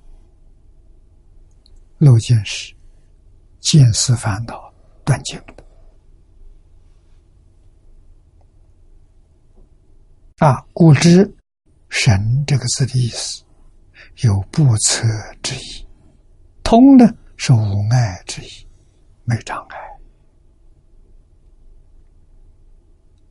[1.97, 2.73] 漏尽是
[3.59, 4.73] 见思烦恼
[5.03, 5.37] 断尽
[10.37, 11.35] 啊，故知
[11.89, 13.43] “神”这个字的意思
[14.17, 15.07] 有不测
[15.41, 15.87] 之意，
[16.63, 18.67] 通呢是无碍之意，
[19.23, 19.65] 没障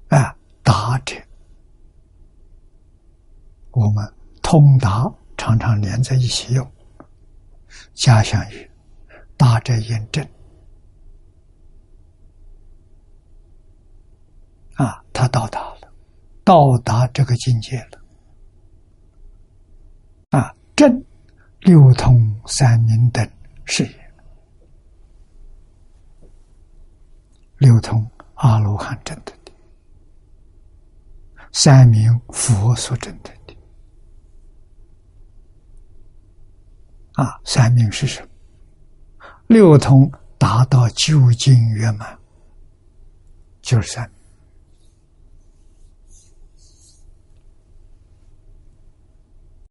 [0.08, 0.18] 碍。
[0.18, 1.16] 啊，达者，
[3.70, 4.12] 我们。
[4.42, 6.72] 通达常常连在一起用，
[7.94, 8.70] 加相于
[9.36, 10.24] 大者验证
[14.76, 15.75] 啊，他到达，
[16.47, 18.01] 到达这个境界了
[20.31, 21.05] 啊，正
[21.62, 23.28] 六通三明等
[23.64, 24.14] 是也，
[27.59, 29.52] 六通阿罗汉证得的，
[31.51, 33.31] 三明佛所证得。
[37.14, 38.28] 啊，三明是什么？
[39.48, 40.09] 六通
[40.39, 42.16] 达到究竟圆满，
[43.62, 44.15] 就是三明。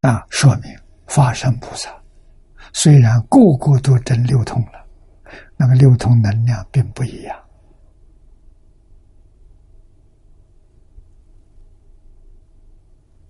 [0.06, 0.72] 啊，说明
[1.08, 1.90] 法身菩萨
[2.74, 4.86] 虽然个个都证六通了，
[5.58, 7.36] 那个六通能量并不一样。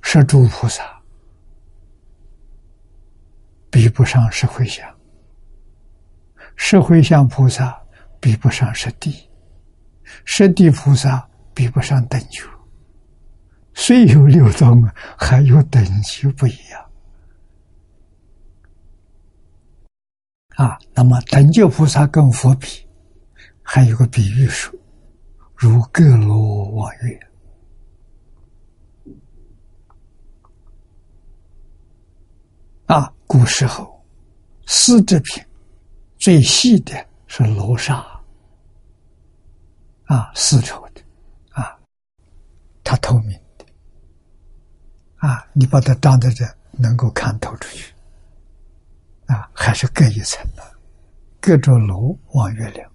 [0.01, 0.83] 是诸菩萨。
[3.71, 4.89] 比不上石慧相，
[6.55, 7.77] 石慧相菩萨
[8.21, 9.29] 比不上十地，
[10.23, 12.43] 十地菩萨比不上等觉，
[13.75, 14.83] 虽有六通，
[15.15, 16.91] 还有等级不一样。
[20.55, 22.67] 啊，那么等觉菩萨跟佛比，
[23.61, 24.73] 还有个比喻说，
[25.55, 27.19] 如各罗望月。
[32.87, 33.11] 啊。
[33.27, 34.05] 古时候，
[34.67, 35.43] 丝织品
[36.15, 36.93] 最细的
[37.25, 37.95] 是罗纱，
[40.05, 41.01] 啊，丝绸的，
[41.49, 41.77] 啊，
[42.83, 43.37] 它透明，
[45.25, 47.91] 啊，你把它张在这，能够看透出去，
[49.25, 50.61] 啊，还是隔一层的，
[51.41, 52.87] 隔着楼望月亮，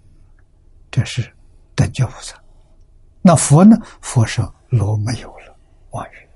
[0.89, 1.29] 这是
[1.75, 2.41] 等觉菩萨。
[3.21, 3.75] 那佛呢？
[3.99, 5.53] 佛说罗没有了，
[5.89, 6.29] 望月。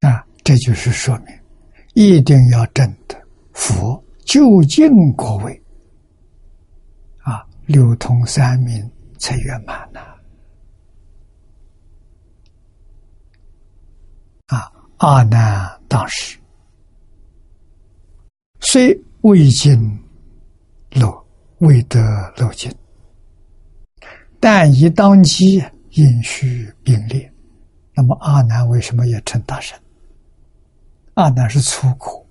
[0.00, 1.26] 啊，这就是说明，
[1.94, 3.16] 一定要证得
[3.52, 5.62] 佛究竟果位，
[7.18, 8.90] 啊，六通三明
[9.26, 10.00] 才圆满呢。
[14.46, 16.38] 啊，阿难当时
[18.60, 20.00] 虽未尽。
[20.92, 21.26] 漏
[21.58, 21.98] 未得
[22.38, 22.74] 漏尽，
[24.40, 27.30] 但以当机因虚并列。
[27.92, 29.78] 那么阿难为什么也成大圣？
[31.14, 32.26] 阿难是粗苦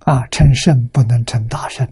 [0.00, 1.84] 啊，成圣不能成大圣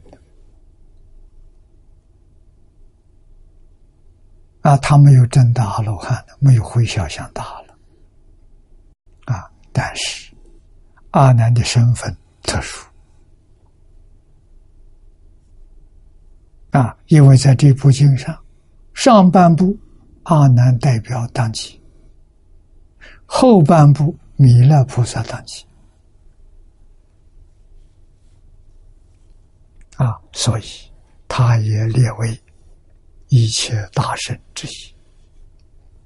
[4.65, 7.77] 啊，他没有证大阿罗汉，没有回小向大了
[9.27, 9.49] 啊。
[9.73, 10.33] 但是
[11.13, 12.15] 阿难的身份。
[12.47, 12.87] 特殊
[16.73, 18.39] 啊，因为在这部经上，
[18.93, 19.75] 上半部
[20.25, 21.81] 阿难代表当机，
[23.25, 25.65] 后半部弥勒菩萨当机
[29.97, 30.65] 啊，所以
[31.27, 32.39] 他也列为
[33.29, 34.95] 一切大圣之一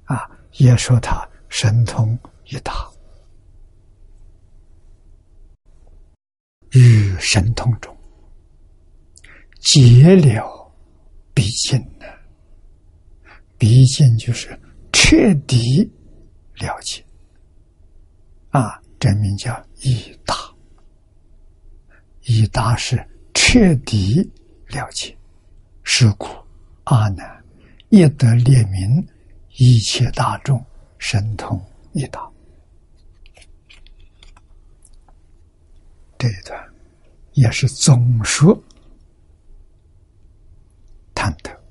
[0.05, 2.89] 啊，也说他神通一大。
[6.71, 7.95] 于神通中，
[9.59, 10.71] 结了
[11.33, 12.05] 毕竟呢？
[13.57, 14.57] 毕竟就是
[14.93, 15.91] 彻底
[16.55, 17.03] 了解
[18.49, 20.35] 啊，这名叫一大。
[22.23, 24.21] 一大是彻底
[24.67, 25.17] 了解，
[25.83, 26.27] 是故
[26.89, 27.45] 阿难
[27.89, 29.07] 亦得列名
[29.57, 30.63] 一切大众
[30.97, 31.63] 神通
[31.93, 32.27] 一大。
[36.17, 36.73] 这一段
[37.33, 38.59] 也是总说
[41.13, 41.61] 谈的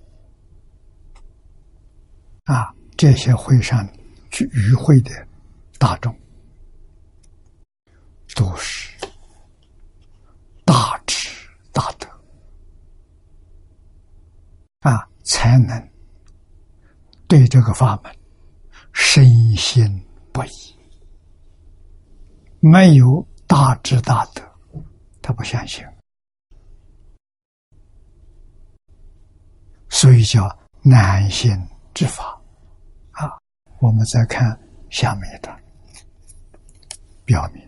[2.44, 3.86] 啊，这些会上
[4.30, 5.10] 去与会的
[5.78, 6.16] 大众
[8.36, 8.96] 都是
[10.64, 11.28] 大智
[11.72, 12.08] 大德
[14.80, 15.90] 啊，才能
[17.26, 18.14] 对这个法门
[18.92, 19.84] 深信
[20.32, 20.76] 不疑，
[22.60, 23.26] 没有。
[23.48, 24.42] 大智大德，
[25.22, 25.82] 他不相信，
[29.88, 30.46] 所以叫
[30.82, 31.50] 难信
[31.94, 32.38] 之法
[33.12, 33.38] 啊。
[33.80, 34.54] 我们再看
[34.90, 35.58] 下面一段，
[37.24, 37.66] 表明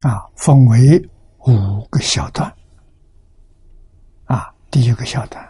[0.00, 1.00] 啊，分为
[1.46, 2.54] 五个小段。
[4.72, 5.46] 第一个小段，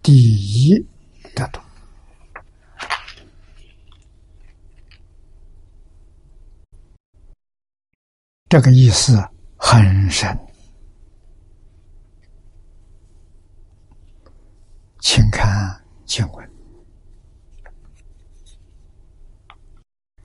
[0.00, 0.72] 第一
[1.34, 1.60] 的读。
[8.48, 9.18] 这个意思
[9.56, 10.38] 很深，
[15.00, 16.50] 请看经文：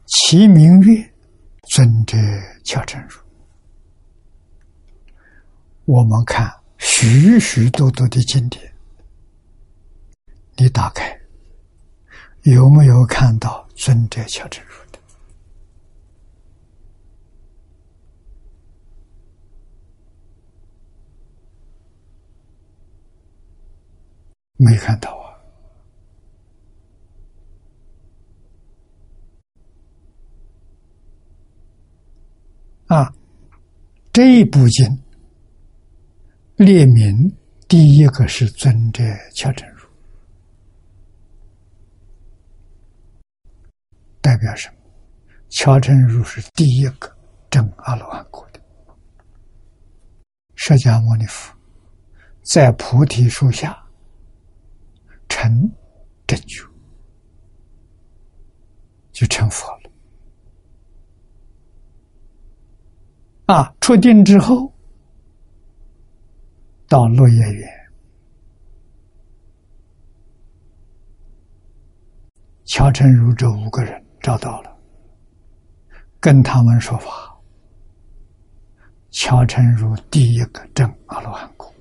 [0.06, 1.14] 其名曰
[1.64, 2.16] 尊者
[2.64, 3.20] 乔真如。
[5.86, 8.74] 我们看许许多多的经典，
[10.58, 11.20] 你打开
[12.44, 14.76] 有没有看到尊者乔真如？
[24.58, 25.12] 没看到
[32.88, 33.00] 啊！
[33.00, 33.14] 啊，
[34.14, 35.04] 这一部经
[36.58, 37.14] 列明
[37.68, 39.04] 第一个是尊者
[39.34, 39.86] 乔真如，
[44.22, 44.76] 代表什么？
[45.50, 47.14] 乔真如是第一个
[47.50, 48.62] 证阿罗汉果的
[50.56, 51.54] 释迦牟尼佛，
[52.42, 53.78] 在菩提树下。
[55.28, 55.52] 成
[56.26, 56.64] 正觉，
[59.12, 59.92] 就成佛了。
[63.48, 64.74] 啊，出定之后，
[66.88, 67.68] 到落叶园，
[72.66, 74.78] 乔成如这五个人找到了，
[76.20, 77.10] 跟他们说法。
[79.10, 81.74] 乔成如第一个证阿罗汉果。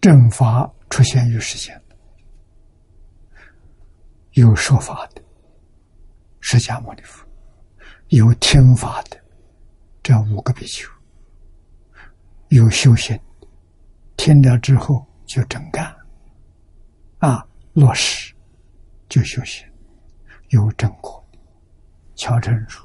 [0.00, 1.80] 正法出现于世间，
[4.32, 5.22] 有说法的
[6.40, 7.24] 释迦牟尼佛，
[8.08, 9.21] 有听法的
[10.02, 10.90] 这五个比丘，
[12.48, 13.18] 有修行，
[14.16, 15.94] 听了之后就真干，
[17.18, 18.34] 啊，落实
[19.08, 19.64] 就修行，
[20.48, 21.24] 有正果，
[22.16, 22.80] 乔成如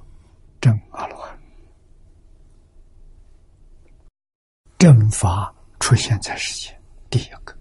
[0.61, 1.35] 正阿罗汉，
[4.77, 6.79] 正法出现在世间，
[7.09, 7.57] 第一个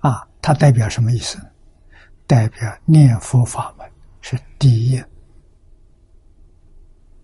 [0.00, 1.38] 啊，它代表什么意思？
[2.26, 3.90] 代表念佛法门
[4.20, 5.02] 是第一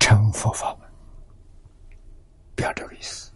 [0.05, 0.89] 成佛法门，
[2.55, 3.33] 表这个意思。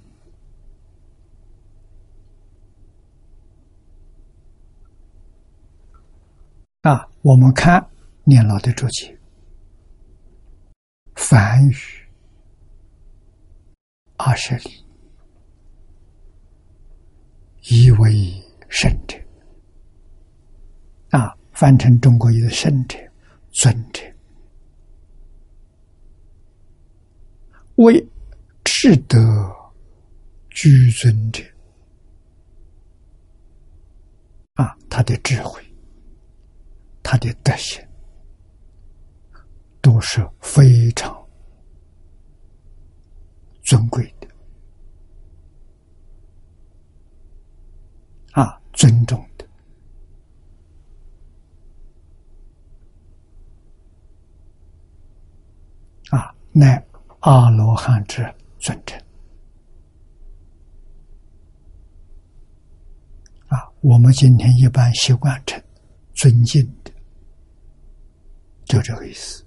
[6.82, 7.82] 啊，我们看
[8.22, 9.18] 念老的注解，
[11.14, 11.74] 梵语
[14.18, 14.84] 二十里，
[17.62, 18.30] 以为
[18.68, 19.16] 圣者。
[21.16, 22.98] 啊，翻成中国一个圣者、
[23.52, 24.02] 尊者，
[27.78, 28.06] 为
[28.64, 29.18] 智德
[30.50, 31.42] 居尊者。
[34.54, 35.62] 啊，他的智慧。
[37.10, 37.82] 他的德行
[39.80, 41.26] 都是非常
[43.62, 44.28] 尊贵的，
[48.32, 49.48] 啊，尊重的，
[56.10, 56.86] 啊，乃
[57.20, 58.22] 阿罗汉之
[58.58, 59.00] 尊称，
[63.48, 65.62] 啊，我们今天一般习惯称
[66.14, 66.92] 尊敬的。
[68.66, 69.44] 就这个意思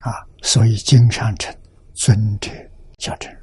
[0.00, 0.12] 啊，
[0.42, 1.52] 所以经常称
[1.94, 2.50] 尊者
[2.98, 3.40] 叫真如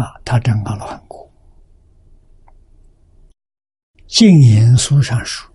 [0.00, 1.30] 啊，他证到了很古。
[4.06, 5.48] 净言书上说：“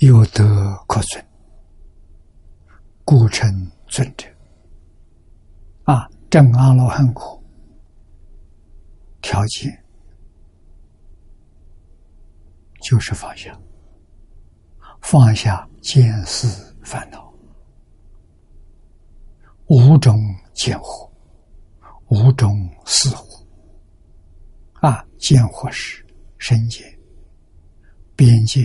[0.00, 1.26] 有德可尊，
[3.04, 4.26] 故称尊者。”
[5.84, 7.42] 啊，正阿罗汉果。
[9.20, 9.80] 条件。
[12.80, 13.58] 就是放下，
[15.00, 17.32] 放下见思烦恼，
[19.68, 20.20] 五种
[20.52, 21.10] 见惑，
[22.08, 22.50] 五种
[22.84, 23.42] 思惑。
[24.82, 26.04] 啊，见惑是
[26.36, 26.84] 身见、
[28.14, 28.62] 边界、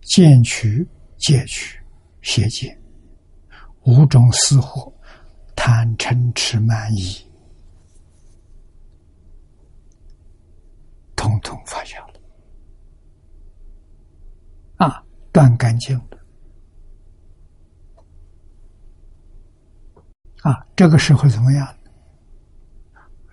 [0.00, 0.88] 见取、
[1.18, 1.78] 戒取、
[2.22, 2.77] 邪见，
[3.88, 4.92] 五种思惑，
[5.56, 7.16] 贪嗔痴慢疑，
[11.16, 12.20] 统统放下了。
[14.76, 15.02] 啊，
[15.32, 16.18] 断干净了
[20.42, 21.74] 啊，这个时候怎么样？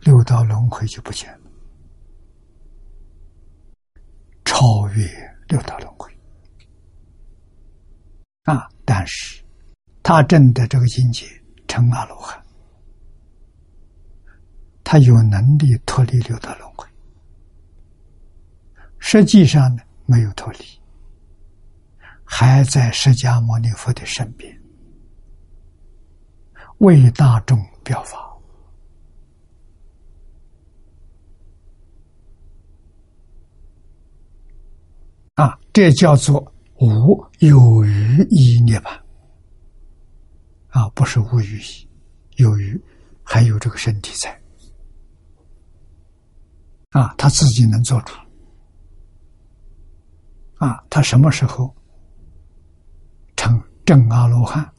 [0.04, 1.52] 六道轮回就不见了，
[4.46, 5.06] 超越
[5.50, 6.18] 六道轮回
[8.44, 8.70] 啊！
[8.86, 9.45] 但是
[10.08, 11.26] 他证的这个境界
[11.68, 12.40] 成阿罗汉，
[14.84, 16.88] 他有能力脱离六道轮回，
[19.00, 20.60] 实际上呢，没有脱离。
[22.24, 24.56] 还在释迦牟尼佛的身边，
[26.78, 28.38] 为大众表法
[35.34, 35.60] 啊！
[35.74, 39.05] 这叫做无有余一涅槃
[40.76, 41.58] 啊，不是无余，
[42.36, 42.78] 有余
[43.24, 44.30] 还有这个身体在
[46.90, 48.14] 啊，他自己能做主
[50.58, 51.74] 啊，他什么时候？
[53.38, 54.70] 成正阿罗汉，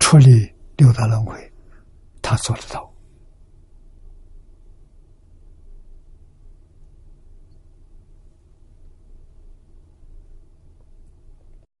[0.00, 1.52] 出离六道轮回，
[2.20, 2.92] 他做得到。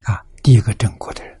[0.02, 1.35] 啊，第一个正果的人，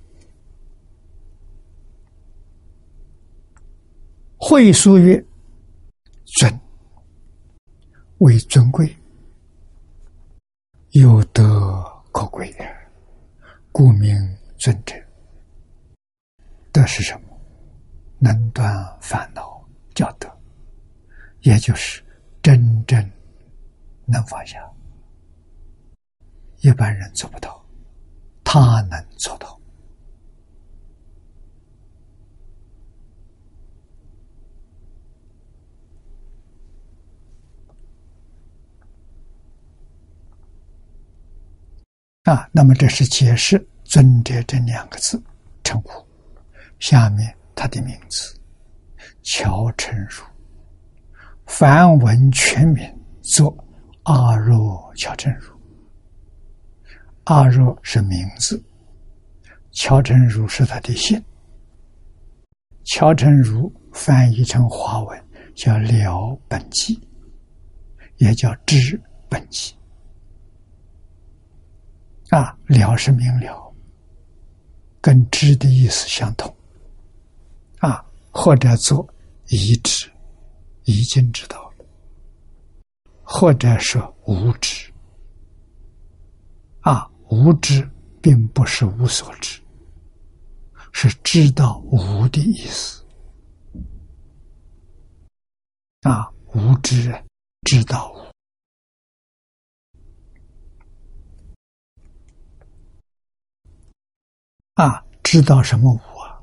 [4.48, 5.20] 会书曰
[6.38, 6.60] ：“尊
[8.18, 8.96] 为尊贵，
[10.90, 11.82] 有德
[12.12, 12.54] 可贵。”
[13.72, 14.16] 故名
[14.56, 14.94] 尊者，
[16.70, 17.40] 德是什么？
[18.20, 19.60] 能断烦恼，
[19.96, 20.30] 叫德，
[21.40, 22.00] 也就是
[22.40, 23.04] 真正
[24.04, 24.64] 能放下。
[26.60, 27.60] 一般人做不到，
[28.44, 29.60] 他能做到。
[42.26, 45.22] 啊，那么这是解释“尊者”这两个字
[45.62, 46.04] 称呼。
[46.80, 48.36] 下面他的名字
[49.22, 50.24] 乔成儒，
[51.46, 52.84] 梵文全名
[53.22, 53.56] 作
[54.02, 55.56] 阿若乔成儒。
[57.24, 58.60] 阿若是名字，
[59.70, 61.22] 乔成儒是他的姓。
[62.86, 65.24] 乔成儒翻译成华文
[65.54, 67.00] 叫了本纪，
[68.16, 69.76] 也叫知本际。
[72.30, 73.74] 啊，了是明了，
[75.00, 76.54] 跟知的意思相同。
[77.78, 79.06] 啊，或者做
[79.48, 80.10] 已知，
[80.84, 81.84] 已经知道了；
[83.22, 84.90] 或者说无知。
[86.80, 87.88] 啊，无知
[88.20, 89.60] 并不是无所知，
[90.92, 93.04] 是知道无的意思。
[96.02, 97.12] 啊，无知
[97.62, 98.25] 知道无。
[104.76, 106.36] 啊，知道什么无啊？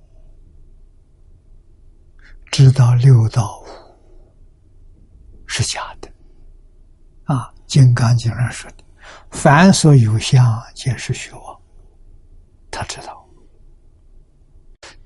[2.51, 3.65] 知道六道无
[5.45, 6.11] 是假的。
[7.25, 8.77] 啊，《金刚经》上说的
[9.29, 11.61] ：“凡所有相，皆是虚妄。”
[12.71, 13.23] 他知道，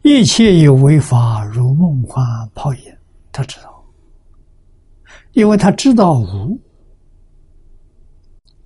[0.04, 2.26] 一切有为法，如梦幻
[2.56, 2.98] 泡影。
[3.34, 3.84] 他知道，
[5.34, 6.58] 因为他知道无，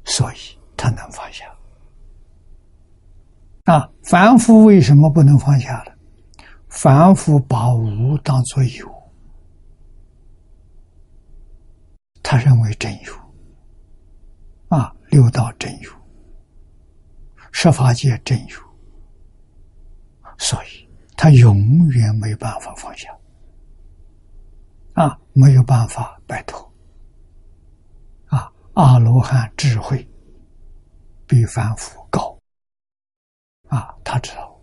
[0.05, 0.37] 所以
[0.77, 1.45] 他能放下。
[3.65, 5.95] 啊，凡夫为什么不能放下了？
[6.67, 8.89] 凡夫把无当作有，
[12.23, 13.13] 他认为真有。
[14.69, 15.91] 啊，六道真有，
[17.51, 18.57] 十法界真有，
[20.37, 23.13] 所以他永远没办法放下。
[24.93, 26.73] 啊，没有办法摆脱。
[28.27, 30.07] 啊，阿罗汉智慧
[31.27, 32.00] 比凡夫。
[33.71, 34.59] 啊，他知道。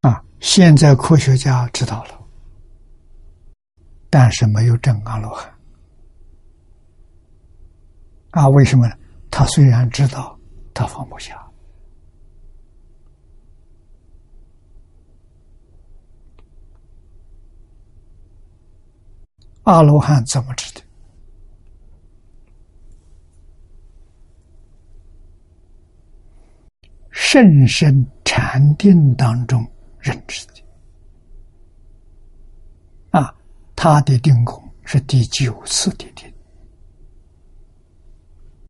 [0.00, 2.18] 啊，现在科学家知道了，
[4.08, 5.52] 但是没有证阿罗汉。
[8.30, 8.96] 啊，为什么呢？
[9.30, 10.38] 他虽然知道，
[10.72, 11.38] 他放不下。
[19.64, 20.80] 阿罗汉怎么知道？
[27.22, 29.64] 甚深禅定当中
[29.98, 30.54] 认知的
[33.10, 33.32] 啊，
[33.76, 36.32] 他的定功是第九次的定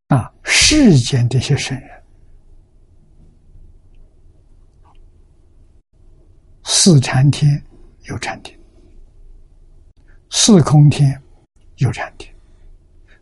[0.09, 0.31] 啊。
[0.43, 2.03] 世间这些圣人，
[6.65, 7.63] 四禅天
[8.09, 8.53] 有禅定，
[10.29, 11.23] 四空天
[11.77, 12.29] 有禅定，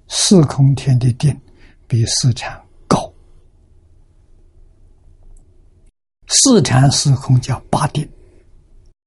[0.08, 1.38] 四空天的定
[1.86, 2.60] 比四禅。
[6.28, 8.08] 四禅四空叫八定，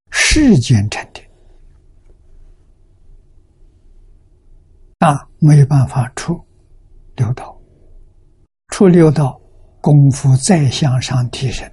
[0.09, 1.23] 世间禅定
[4.99, 6.39] 啊，没有办法出
[7.15, 7.55] 六道，
[8.69, 9.39] 出六道
[9.79, 11.71] 功夫再向上提升。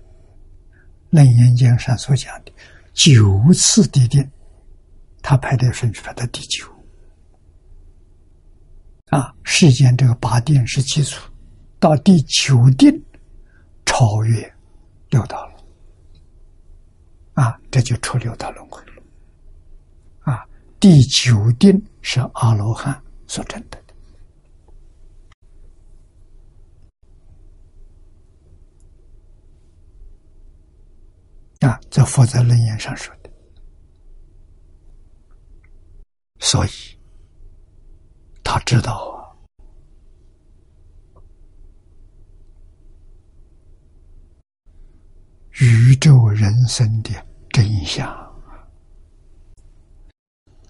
[1.10, 2.52] 楞严经上所讲的
[2.92, 4.30] 九次地定，
[5.22, 6.66] 他排的顺序排到第九
[9.06, 9.34] 啊。
[9.44, 11.30] 世间这个八定是基础，
[11.78, 13.02] 到第九定
[13.86, 14.54] 超越。
[15.10, 15.54] 六道了，
[17.34, 19.02] 啊，这就出六道轮回了，
[20.20, 20.46] 啊，
[20.78, 23.82] 第九定是阿罗汉所证的，
[31.66, 33.30] 啊，在佛在楞严上说的，
[36.38, 36.70] 所以
[38.44, 39.17] 他知道。
[45.60, 47.10] 宇宙人生的
[47.50, 48.06] 真相，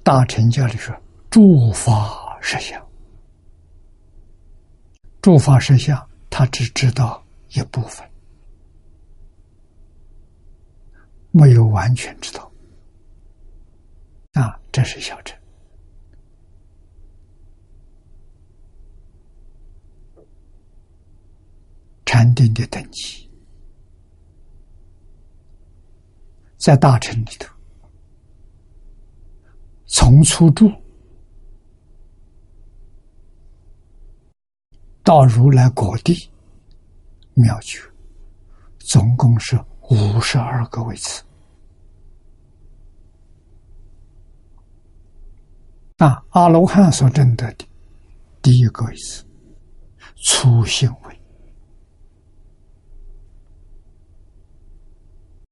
[0.02, 0.98] 大乘教里说
[1.28, 2.82] 诸法实相，
[5.20, 8.10] 诸法实相，他只知道一部分，
[11.32, 12.51] 没有完全知道。
[14.32, 15.39] 啊，这是小乘
[22.06, 23.27] 禅定的等级。
[26.59, 27.55] 在大臣里头，
[29.86, 30.70] 从初住
[35.02, 36.28] 到如来果地
[37.35, 37.80] 妙觉，
[38.80, 39.59] 总共是
[39.89, 41.22] 五十二个位次。
[45.98, 47.64] 啊，阿罗汉所证得的
[48.43, 49.24] 第一个位次，
[50.16, 51.18] 初性位。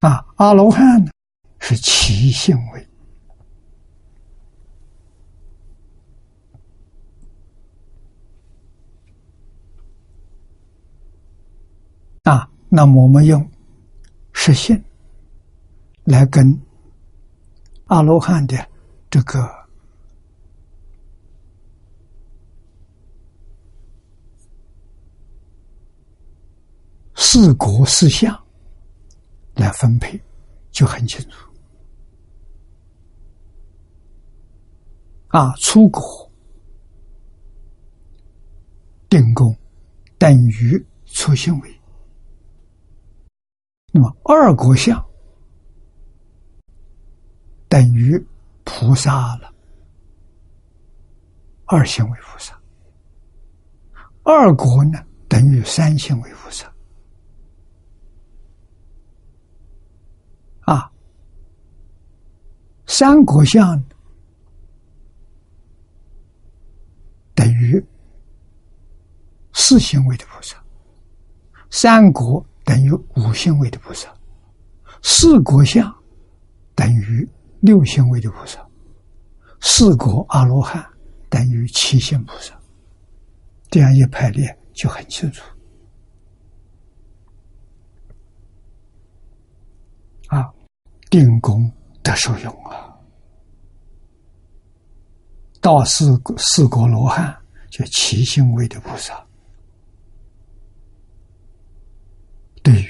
[0.06, 1.10] 啊，阿罗汉呢
[1.58, 2.88] 是其性位
[12.22, 12.48] 啊。
[12.68, 13.50] 那么我们用
[14.32, 14.80] 实性
[16.04, 16.56] 来跟
[17.86, 18.56] 阿罗汉的
[19.10, 19.44] 这个
[27.16, 28.45] 四国四相
[29.56, 30.20] 来分配，
[30.70, 31.50] 就很清楚。
[35.28, 36.00] 啊，出国
[39.08, 39.54] 定功
[40.18, 41.80] 等于出行为，
[43.92, 45.04] 那么二国相
[47.68, 48.16] 等于
[48.64, 49.52] 菩萨了，
[51.66, 52.58] 二行为菩萨，
[54.22, 56.72] 二国呢等于三行为菩萨，
[60.60, 60.90] 啊，
[62.86, 63.82] 三国相。
[67.34, 67.84] 等于
[69.52, 70.56] 四行为的菩萨，
[71.70, 74.08] 三国等于五行为的菩萨，
[75.02, 75.94] 四国相
[76.74, 77.28] 等于
[77.60, 78.66] 六行为的菩萨，
[79.60, 80.82] 四国阿罗汉
[81.28, 82.58] 等于七行菩萨，
[83.68, 85.44] 这样一排列就很清楚。
[90.28, 90.50] 啊，
[91.10, 91.70] 定功
[92.06, 92.94] 得受用啊。
[95.60, 97.36] 到四四国罗汉，
[97.70, 99.26] 就七心位的菩萨，
[102.62, 102.88] 对于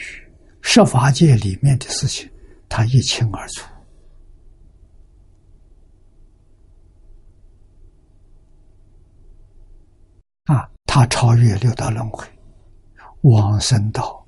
[0.61, 2.31] 设法界里面的事情，
[2.69, 3.67] 他一清二楚。
[10.45, 12.27] 啊，他超越六道轮回，
[13.23, 14.23] 往生到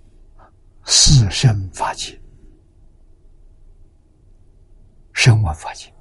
[0.84, 2.18] 四圣法界，
[5.18, 5.92] 声闻法界。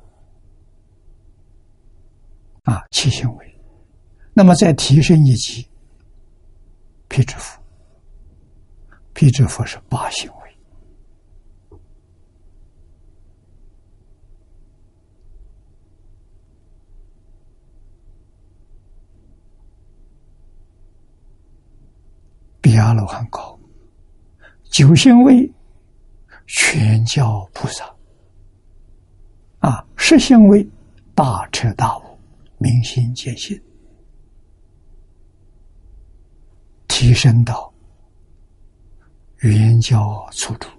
[2.66, 3.60] 啊，七行为，
[4.32, 5.68] 那么再提升一级，
[7.08, 7.60] 辟支佛，
[9.16, 11.80] 辟支佛是八行为，
[22.62, 23.60] 比阿罗汉高，
[24.70, 25.52] 九行为，
[26.46, 27.97] 全教菩萨，
[29.68, 30.66] 啊，实行为，
[31.14, 32.04] 大彻大悟。
[32.58, 33.62] 明心见性，
[36.88, 37.72] 提升到
[39.40, 40.70] 圆教初住，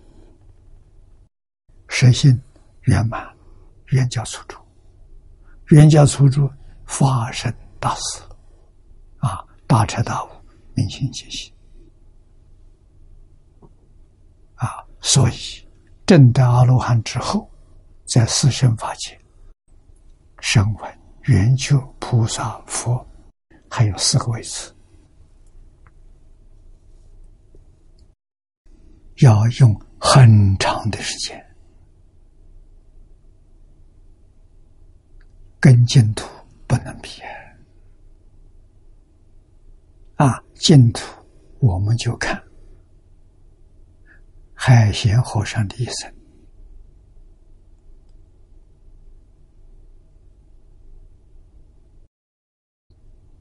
[1.86, 2.40] 实性
[2.84, 3.30] 圆满，
[3.88, 4.56] 圆教初住，
[5.66, 6.50] 圆教初住
[6.86, 8.22] 发生大事，
[9.18, 10.28] 啊，大彻大悟，
[10.74, 11.52] 明心见性，
[14.54, 15.34] 啊，所以
[16.06, 17.48] 正得阿罗汉之后，
[18.08, 19.16] 在四圣法界
[20.40, 20.98] 声闻。
[21.24, 23.06] 圆觉菩萨佛
[23.68, 24.72] 还有四个位置，
[29.16, 31.54] 要用很长的时间，
[35.60, 36.26] 跟净土
[36.66, 37.20] 不能比
[40.16, 40.42] 啊！
[40.54, 41.02] 净土
[41.58, 42.42] 我们就看
[44.54, 46.17] 海贤和尚的一生。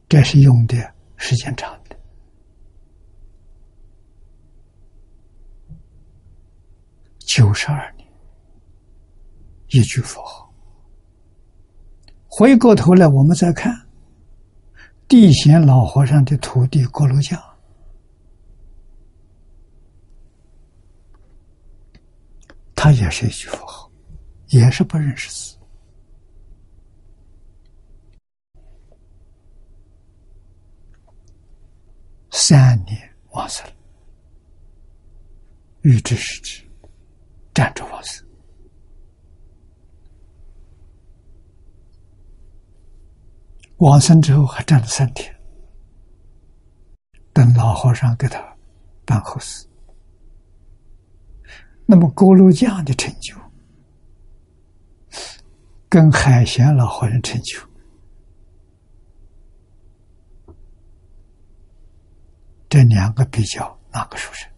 [0.09, 1.97] 这是用的时间长的，
[7.19, 8.07] 九十二年，
[9.67, 10.49] 一句佛号。
[12.25, 13.75] 回过头来，我们再看
[15.09, 17.38] 地贤老和尚的徒弟锅炉匠，
[22.73, 23.91] 他也是一句佛号，
[24.47, 25.56] 也是不认识字。
[32.49, 32.98] 三年
[33.32, 33.69] 往生，
[35.82, 36.64] 欲知时之，
[37.53, 38.26] 站着往生。
[43.80, 45.38] 往生之后还站了三天，
[47.34, 48.41] 等老和尚给他
[49.03, 49.68] 办后事。
[51.86, 53.36] 那么锅炉匠的成就，
[55.90, 57.60] 跟海贤老和尚成就。
[62.69, 64.49] 这两个比较哪个殊胜？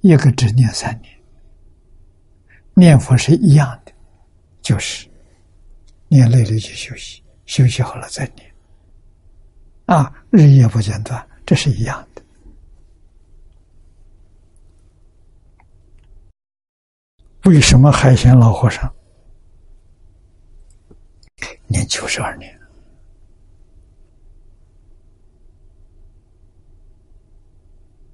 [0.00, 1.20] 一个只念三年，
[2.74, 3.92] 念佛是一样的，
[4.62, 5.08] 就是
[6.08, 8.54] 念累了就休息，休息好了再念，
[9.86, 12.22] 啊，日夜不间断，这是一样的。
[17.44, 18.94] 为什么海贤老和尚
[21.66, 22.59] 念九十二年？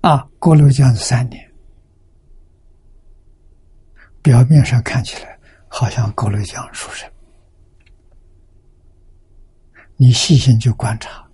[0.06, 1.52] 啊，过炉匠是三年，
[4.22, 7.10] 表面上看起来好像勾勒江出生，
[9.96, 11.26] 你细心去观察，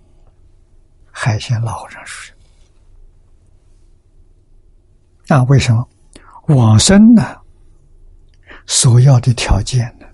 [1.11, 2.35] 海鲜老和尚书生。
[5.27, 5.87] 那为什么
[6.47, 7.39] 往生呢？
[8.65, 10.07] 所要的条件呢，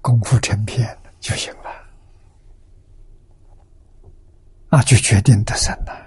[0.00, 1.70] 功夫成片就行了，
[4.70, 6.03] 啊，就决定得生了。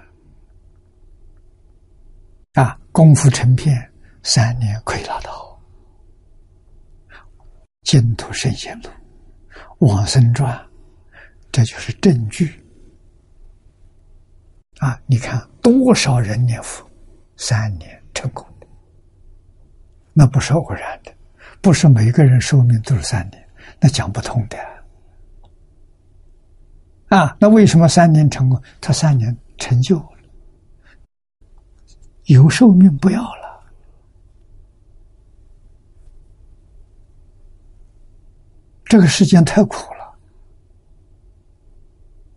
[2.54, 3.88] 啊，功夫成片，
[4.22, 5.60] 三年可以拿到
[7.82, 8.90] 净土圣贤录、
[9.78, 10.60] 往生传，
[11.52, 12.64] 这就是证据。
[14.78, 16.88] 啊，你看多少人念佛，
[17.36, 18.66] 三年成功的，
[20.12, 21.12] 那不是偶然的，
[21.60, 23.48] 不是每个人寿命都是三年，
[23.80, 24.58] 那讲不通的。
[27.08, 28.60] 啊，那为什么三年成功？
[28.80, 30.04] 他三年成就。
[32.28, 33.64] 有寿命不要了，
[38.84, 40.18] 这个世间太苦了。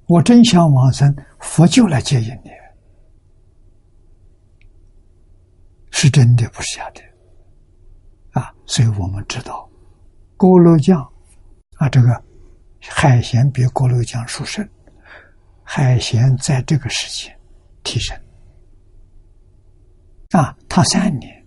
[0.08, 2.50] 我真想往生，佛就来接引你，
[5.92, 7.02] 是真的，不是假的
[8.32, 8.54] 啊！
[8.66, 9.70] 所以我们知道，
[10.38, 11.02] 锅炉匠
[11.76, 12.24] 啊，这个
[12.80, 14.66] 海鲜比锅炉匠殊胜，
[15.64, 17.38] 海鲜在这个时间
[17.84, 18.18] 提升。
[20.32, 21.45] 啊，他三年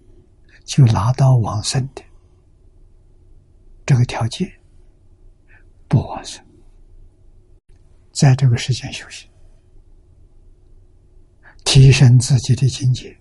[0.64, 2.02] 就拿到往生的。
[3.86, 4.50] 这个条件，
[5.88, 6.42] 不往生，
[8.12, 9.28] 在这个时间修行，
[11.64, 13.14] 提升自己的境界，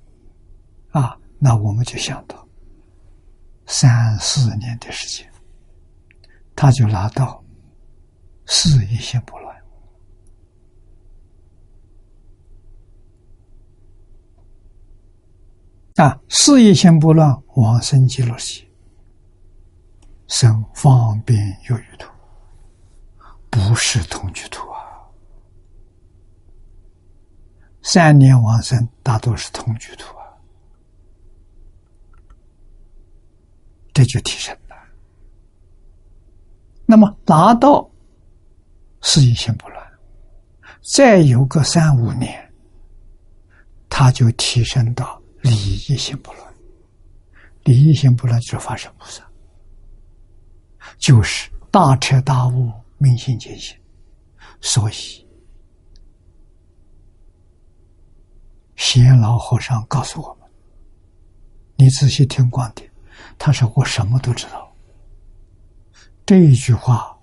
[0.91, 2.47] 啊，那我们就想到
[3.65, 5.29] 三四年的时间，
[6.55, 7.43] 他就拿到
[8.45, 9.53] 四一心不乱。
[15.95, 18.67] 啊，事业心不乱，往生极乐世界，
[20.27, 21.39] 生方便
[21.69, 22.09] 有余土，
[23.51, 24.81] 不是同居土啊。
[27.83, 30.25] 三年往生，大多是同居土啊，
[33.93, 34.75] 这就提升了。
[36.87, 37.87] 那么达到
[39.01, 39.87] 事业心不乱，
[40.81, 42.51] 再有个三五年，
[43.87, 45.21] 他就提升到。
[45.43, 45.51] 理
[45.87, 46.53] 一心不乱，
[47.63, 49.23] 理一心不乱就是法身菩萨，
[50.97, 53.77] 就是大彻大悟、明心见性。
[54.61, 55.27] 所以，
[58.77, 60.49] 贤老和尚告诉我们
[61.75, 62.89] ：“你仔细听光碟，
[63.37, 64.73] 他说我什么都知道。”
[66.25, 67.19] 这一句话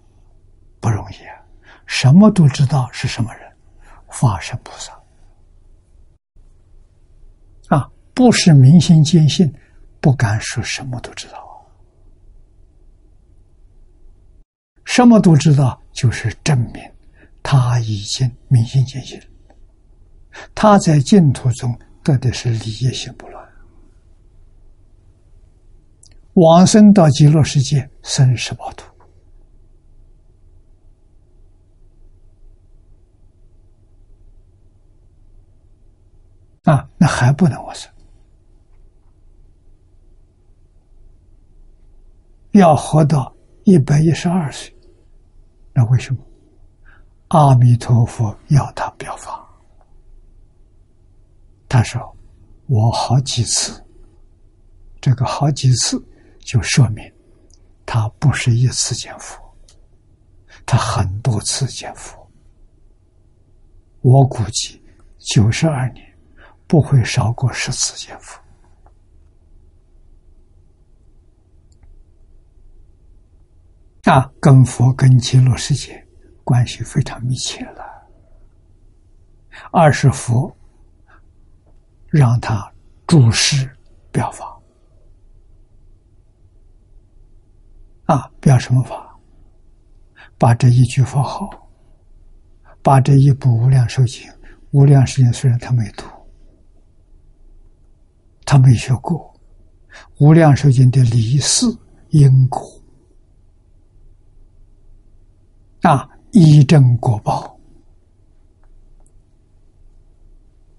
[0.79, 1.41] 不容易啊！
[1.87, 3.51] 什么都知道是什么人？
[4.11, 5.00] 法身菩萨。
[8.21, 9.51] 不是明心见性，
[9.99, 11.67] 不敢说什么都知道。
[14.85, 16.83] 什么都知道，就是证明
[17.43, 19.19] 他已经明心见性。
[20.55, 21.75] 他在净土中
[22.05, 23.49] 得的是理业心不乱，
[26.35, 28.85] 往生到极乐世界生十八土
[36.65, 37.91] 啊，那还不能往生。
[42.53, 43.33] 要活到
[43.65, 44.75] 一百一十二岁，
[45.73, 46.21] 那为什么？
[47.29, 49.49] 阿弥陀佛要他表法。
[51.69, 52.17] 他说
[52.67, 53.81] ：“我好几次，
[55.01, 56.05] 这个好几次
[56.41, 57.05] 就说明
[57.87, 59.41] 他不是一次见佛，
[60.67, 62.19] 他很多次见佛。
[64.01, 64.83] 我估计
[65.19, 66.05] 九十二年
[66.67, 68.41] 不会少过十次见佛。”
[74.11, 76.05] 啊，跟佛跟极乐世界
[76.43, 77.85] 关系非常密切了。
[79.70, 80.53] 二是佛
[82.09, 82.69] 让他
[83.07, 83.70] 注释
[84.11, 84.61] 表法，
[88.07, 89.16] 啊，表什么法？
[90.37, 91.49] 把这一句佛号，
[92.82, 94.28] 把这一部无量寿经，
[94.73, 96.05] 无量寿经虽然他没读，
[98.45, 99.32] 他没学过，
[100.19, 101.65] 无量寿经的理事
[102.09, 102.80] 因果。
[105.82, 107.59] 啊，一正果报，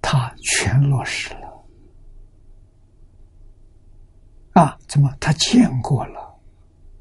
[0.02, 1.52] 他全落实了。
[4.54, 6.40] 啊，怎么他见过了？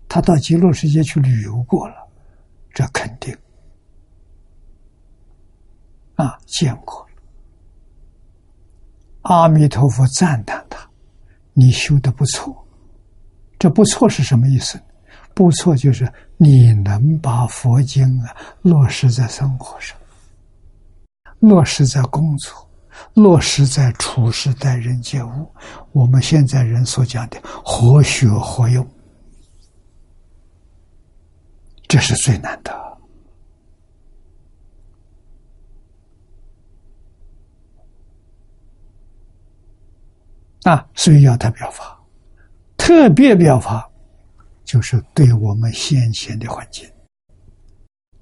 [0.08, 2.08] 他到极乐世界去旅游过了，
[2.72, 3.36] 这肯定。
[6.14, 7.06] 啊，见过了。
[9.22, 10.88] 阿弥陀佛赞叹他，
[11.52, 12.66] 你修的不错，
[13.58, 14.80] 这不错是什么意思？
[15.34, 16.10] 不错就是
[16.42, 19.94] 你能把佛经啊落实在生活上，
[21.40, 22.66] 落实在工作，
[23.12, 25.54] 落实在处事待人接物。
[25.92, 28.88] 我们现在人所讲的“活学活用”，
[31.86, 32.72] 这是最难的。
[40.62, 42.00] 啊，所以要他表法，
[42.78, 43.89] 特别表法，
[44.70, 46.88] 就是对我们先前的环境，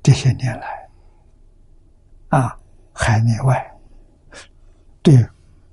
[0.03, 0.89] 这些年来，
[2.29, 2.59] 啊，
[2.91, 3.71] 海内外
[5.03, 5.15] 对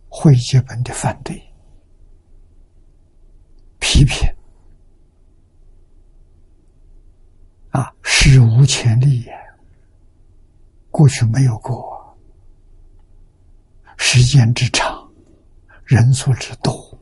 [0.10, 1.42] 会集本的反对、
[3.80, 4.30] 批评，
[7.70, 9.34] 啊，史无前例也，
[10.92, 12.18] 过去没有过，
[13.96, 14.94] 时间之长。
[15.86, 17.00] 人数之多，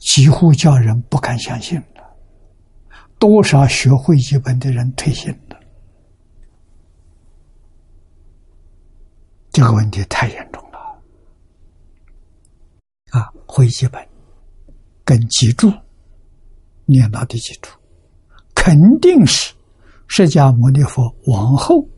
[0.00, 1.82] 几乎叫人不敢相信。
[3.18, 5.58] 多少学会基本的人退行了，
[9.50, 10.78] 这个问题太严重了。
[13.10, 14.08] 啊，会基本
[15.04, 15.72] 跟脊柱
[16.84, 17.70] 念到的脊柱，
[18.54, 19.54] 肯定是
[20.06, 21.88] 释迦牟尼佛往后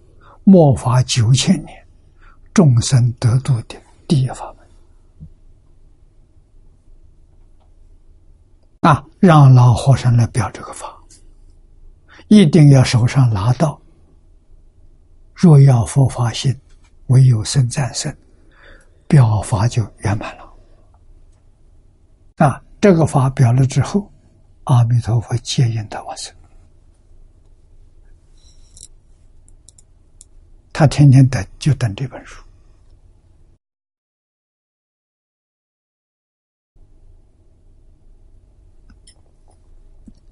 [0.44, 1.86] 末法九千年
[2.54, 3.76] 众生得度的
[4.08, 4.66] 第一法门。
[8.80, 10.99] 啊，让老和尚来表这个法，
[12.30, 13.80] 一定要手上拿到。
[15.34, 16.56] 若要佛法心，
[17.08, 18.16] 唯有生战胜，
[19.08, 20.56] 表法就圆满了。
[22.36, 24.08] 啊，这个法表了之后，
[24.64, 26.32] 阿弥陀佛接引他往生。
[30.72, 32.40] 他天天等，就等这本书。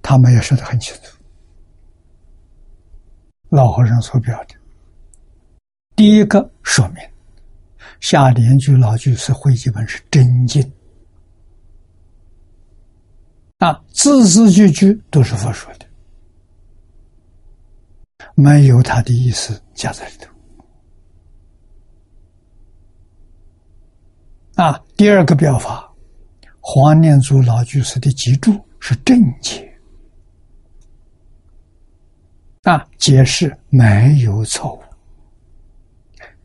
[0.01, 1.18] 他们也说的很清楚，
[3.51, 4.55] 老和尚所表的，
[5.97, 6.97] 第一个说明
[8.01, 10.63] 下联句老句是会集本是真经
[13.59, 15.87] 啊，字字句句都是佛说的，
[18.35, 20.31] 没有他的意思加在里头
[24.63, 24.79] 啊。
[24.97, 25.91] 第二个表法，
[26.61, 29.65] 黄念祖老居士的脊柱是正解。
[32.65, 34.83] 啊，解释没有错误。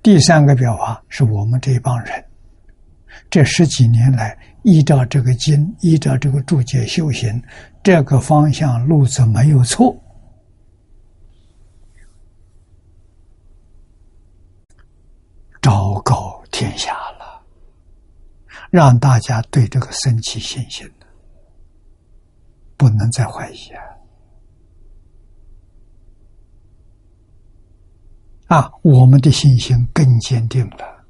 [0.02, 2.26] 第三个表法是我们这帮人
[3.30, 7.42] 这十几年来依照这个经，依照这个注解修行，
[7.82, 9.96] 这个方向路子没有错，
[15.62, 17.42] 昭告天下了，
[18.70, 20.90] 让大家对这个升起信心，
[22.78, 23.84] 不能再怀疑啊。
[28.54, 31.04] 啊，我们的信心更坚定了。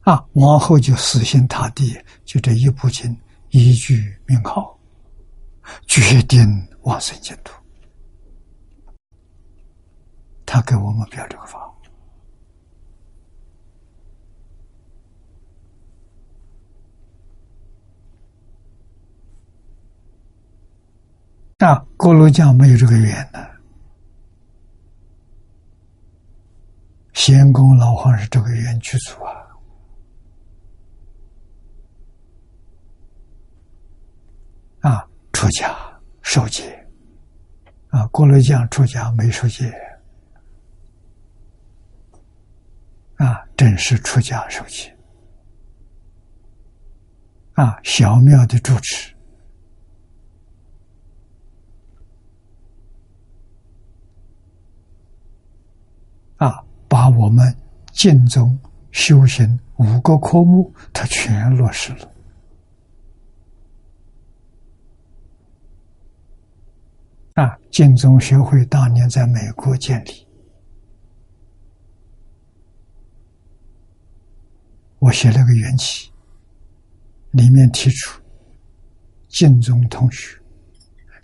[0.00, 1.94] 啊，往后就死心塌地，
[2.24, 3.14] 就这一部经，
[3.50, 4.74] 一句名号，
[5.86, 6.48] 决定
[6.84, 7.52] 往生净土。
[10.46, 11.67] 他给我们表这个法。
[21.58, 23.44] 啊，锅炉匠没有这个缘呢。
[27.14, 29.34] 仙公老黄是这个缘具足啊。
[34.88, 35.76] 啊，出家
[36.22, 36.86] 受戒，
[37.88, 39.68] 啊，锅炉匠出家没受戒，
[43.16, 44.96] 啊，正是出家受戒，
[47.54, 49.12] 啊，小庙的住持。
[56.38, 57.54] 啊，把我们
[57.92, 58.58] 净宗
[58.90, 62.12] 修行五个科目，他全落实了。
[67.34, 70.26] 啊，净宗学会当年在美国建立，
[74.98, 76.12] 我写了个缘起，
[77.30, 78.20] 里面提出
[79.28, 80.36] 净宗同学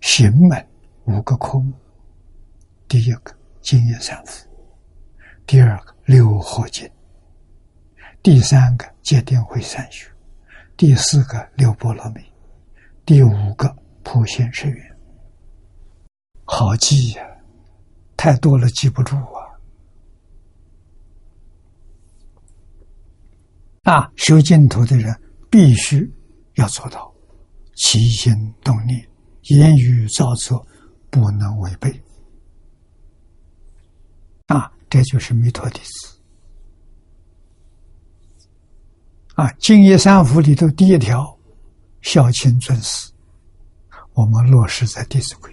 [0.01, 0.66] 行门
[1.05, 1.73] 五个科目，
[2.86, 4.47] 第一个经验三福。
[5.47, 6.91] 第二个六合经，
[8.23, 10.11] 第三个戒定慧三学，
[10.77, 12.21] 第四个六波罗蜜，
[13.05, 14.97] 第五个普贤十愿，
[16.45, 17.23] 好记呀，
[18.16, 19.41] 太多了记不住啊！
[23.83, 25.15] 啊，修净土的人
[25.51, 26.11] 必须
[26.55, 27.12] 要做到。
[27.75, 29.05] 起心动念、
[29.49, 30.65] 言语造作
[31.11, 31.93] 不能违背。
[34.47, 36.16] 啊，这就是弥陀弟子。
[39.35, 41.37] 啊，净业三福里头第一条，
[42.01, 43.11] 孝亲尊师，
[44.12, 45.51] 我们落实在《弟子规》；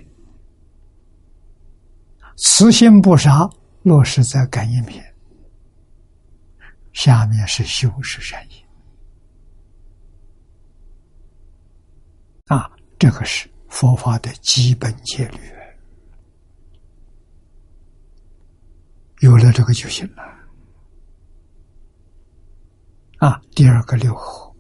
[2.38, 3.50] 慈心不杀，
[3.82, 5.04] 落实在《感应篇》。
[6.94, 8.56] 下面是修持善业。
[12.46, 12.70] 啊，
[13.00, 15.40] 这个是佛法的基本戒律。
[19.22, 20.24] 有了这个就行了。
[23.20, 24.52] 啊，第二个六合，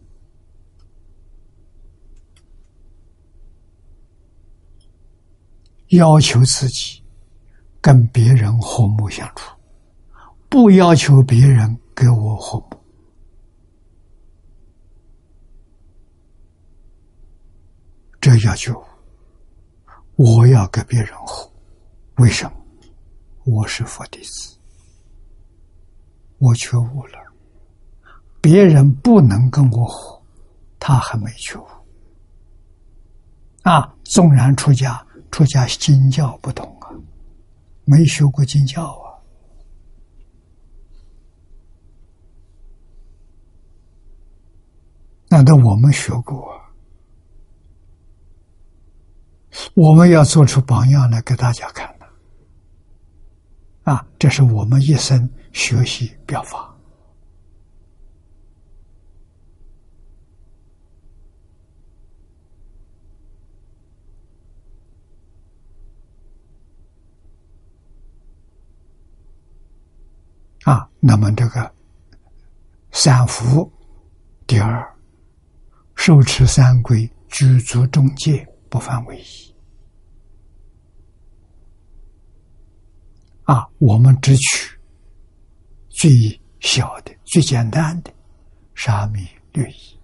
[5.87, 7.03] 要求自己
[7.81, 9.57] 跟别人和睦相处，
[10.47, 12.79] 不要求别人给我和睦。
[18.19, 18.71] 这要求
[20.17, 21.51] 我要跟别人和，
[22.17, 22.60] 为什么？
[23.43, 24.55] 我是佛弟子，
[26.37, 27.19] 我觉悟了。
[28.39, 30.21] 别人不能跟我活，
[30.79, 31.65] 他还没觉悟。
[33.63, 36.89] 啊，纵然出家，出家经教不同啊，
[37.85, 39.09] 没学过经教啊。
[45.29, 46.59] 难道我们学过？
[49.75, 52.00] 我们要做出榜样来给大家看。
[53.83, 56.67] 啊，这是我们一生学习表法。
[70.63, 71.73] 啊，那么这个
[72.91, 73.71] 三福，
[74.45, 74.95] 第二，
[75.95, 79.50] 受持三规，居足中戒，不犯违仪。
[83.51, 84.79] 啊，我们只取
[85.89, 86.09] 最
[86.61, 88.09] 小的、最简单的
[88.75, 89.99] 沙弥律仪。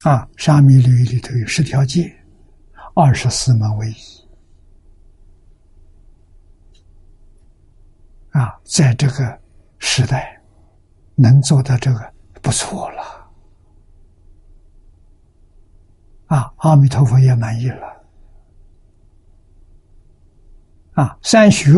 [0.00, 2.12] 啊，沙弥律仪里头有十条戒，
[2.96, 3.94] 二十四门为仪。
[8.30, 9.40] 啊，在这个
[9.78, 10.36] 时代，
[11.14, 12.12] 能做到这个
[12.42, 13.30] 不错了。
[16.26, 18.01] 啊，阿弥陀佛也满意了。
[20.92, 21.72] 啊，三学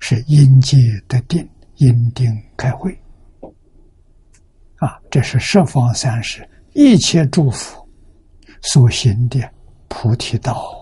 [0.00, 1.46] 是因界得定，
[1.76, 2.26] 因定
[2.56, 2.98] 开会。
[4.76, 7.86] 啊，这是十方三世一切诸佛
[8.62, 9.38] 所行的
[9.88, 10.74] 菩提道。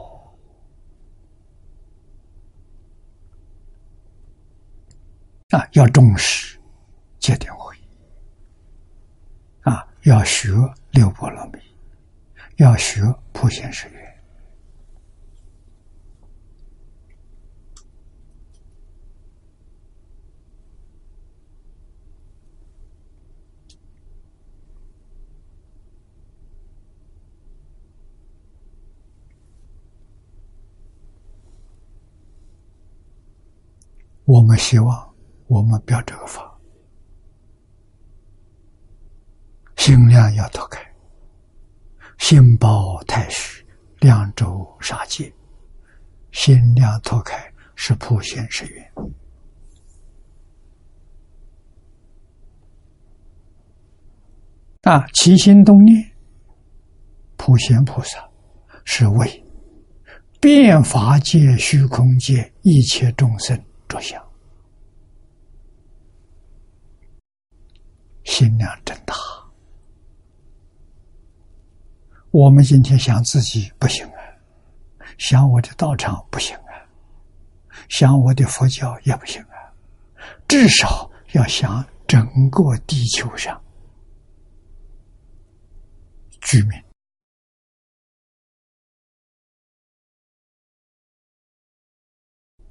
[5.51, 6.56] 啊，要重视
[7.18, 7.74] 戒定慧。
[9.62, 10.51] 啊，要学
[10.93, 11.59] 六波罗蜜，
[12.59, 13.02] 要学
[13.32, 13.98] 普贤十愿。
[34.28, 35.09] 我们希望。
[35.46, 36.55] 我们表这个法，
[39.76, 40.78] 心量要脱开，
[42.18, 43.64] 心包太虚，
[44.00, 45.32] 两周杀戒，
[46.32, 48.92] 心量脱开是普贤十愿。
[54.82, 56.12] 啊，起心动念，
[57.38, 58.22] 普贤菩萨
[58.84, 59.46] 是为
[60.38, 63.59] 变法界、虚空界一切众生
[63.89, 64.23] 着想。
[68.24, 69.15] 心量真大，
[72.31, 74.20] 我们今天想自己不行啊，
[75.16, 76.86] 想我的道场不行啊，
[77.89, 79.73] 想我的佛教也不行啊，
[80.47, 83.59] 至少要想整个地球上
[86.43, 86.85] 居民，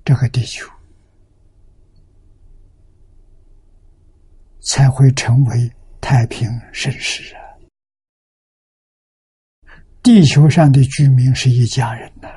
[0.06, 0.77] 这个地球。
[4.68, 5.72] 才会成为
[6.02, 7.40] 太平盛世啊！
[10.04, 12.28] 地球上的居民是一家人呐，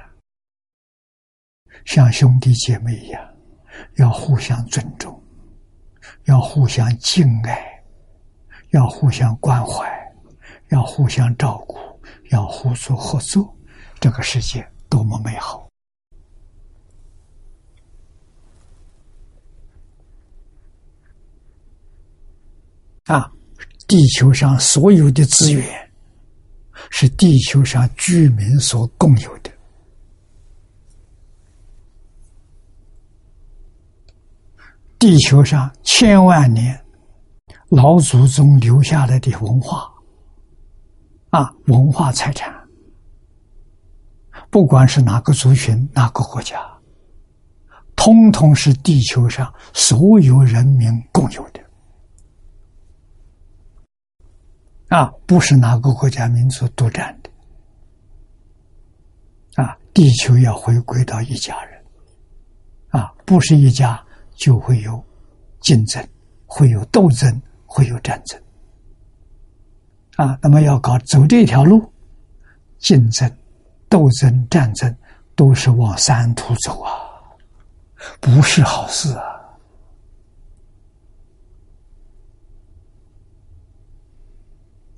[1.85, 3.35] 像兄弟姐妹一样，
[3.97, 5.21] 要互相尊重，
[6.27, 7.83] 要互相敬爱，
[8.71, 9.85] 要互相关怀，
[10.69, 11.79] 要互相照顾，
[12.31, 13.53] 要互助合作，
[13.99, 15.69] 这个世界多么美好！
[23.07, 23.31] 啊，
[23.89, 25.91] 地球上所有的资源
[26.91, 29.51] 是地球上居民所共有的。
[34.99, 36.79] 地球上千万年
[37.71, 39.91] 老祖宗留下来的文化
[41.31, 42.55] 啊，文化财产，
[44.51, 46.61] 不管是哪个族群、哪个国家，
[47.97, 51.60] 通通是地球上所有人民共有的。
[54.91, 57.31] 啊，不是哪个国家民族独占的，
[59.63, 61.81] 啊，地球要回归到一家人，
[62.89, 64.05] 啊，不是一家
[64.35, 65.01] 就会有
[65.61, 66.05] 竞争，
[66.45, 68.43] 会有斗争，会有战争，
[70.17, 71.89] 啊，那么要搞走这条路，
[72.79, 73.31] 竞争、
[73.89, 74.93] 斗争、战争
[75.37, 76.91] 都是往三途走啊，
[78.21, 79.40] 不是好事啊。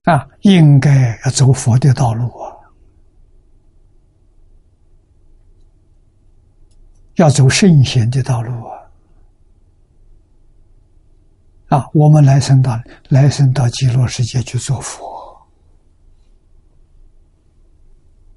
[0.04, 2.56] 啊，应该要走佛的道路啊，
[7.14, 8.82] 要走圣贤的道路啊！
[11.68, 12.76] 啊，我们来生到
[13.08, 15.40] 来生到极乐世界去做佛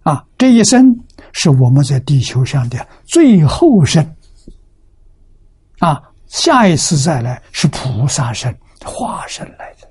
[0.04, 0.24] 啊！
[0.38, 0.96] 这一生
[1.34, 4.16] 是我们在地球上的最后生
[5.80, 8.56] 啊，下一次再来是菩萨身
[8.86, 9.90] 化身来的。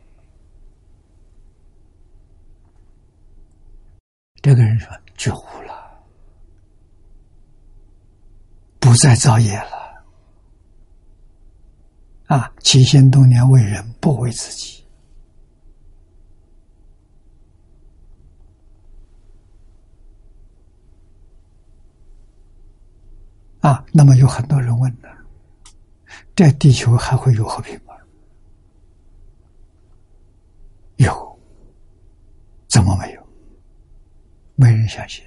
[4.45, 6.05] 这个人说：“觉悟了，
[8.79, 10.05] 不再造业了。
[12.27, 14.85] 啊，起心动念为人，不为自己。
[23.61, 25.09] 啊，那么有很多人问呢：
[26.37, 27.95] 这地球还会有和平吗？
[30.97, 31.39] 有，
[32.69, 33.24] 怎么没有？”
[34.65, 35.23] 没人相信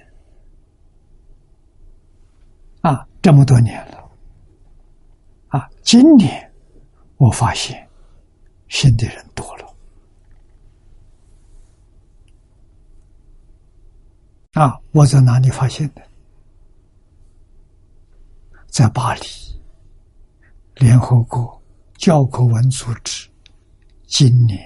[2.80, 3.06] 啊！
[3.22, 4.10] 这么多年了
[5.46, 5.70] 啊！
[5.84, 6.52] 今年
[7.18, 7.88] 我发现
[8.66, 9.76] 信的人多了
[14.54, 14.76] 啊！
[14.90, 16.02] 我在哪里发现的？
[18.66, 19.22] 在巴黎，
[20.74, 21.62] 联合国
[21.96, 23.30] 教科文组织
[24.08, 24.58] 今年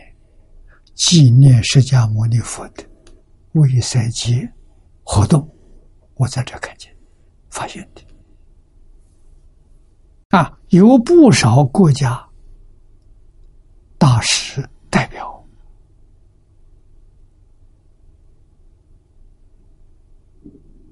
[0.95, 2.83] 纪念释迦牟尼佛的。
[3.53, 4.51] 为赛节
[5.05, 5.49] 活动，
[6.15, 6.95] 我在这看见、
[7.51, 8.03] 发现的
[10.37, 12.27] 啊，有不少国家
[13.99, 15.45] 大使代表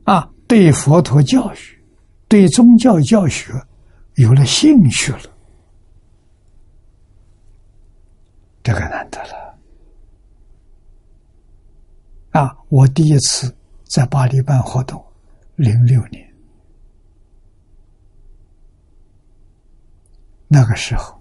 [0.05, 1.59] 啊，对佛陀教育、
[2.29, 3.53] 对宗教教学
[4.17, 5.23] 有了兴趣了，
[8.63, 9.41] 这个难得了。
[12.33, 12.57] 啊！
[12.69, 13.53] 我第一次
[13.91, 15.05] 在巴黎办活动，
[15.57, 16.33] 零六年，
[20.47, 21.21] 那个时候，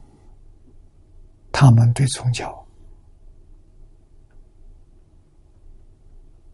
[1.52, 2.64] 他们对宗教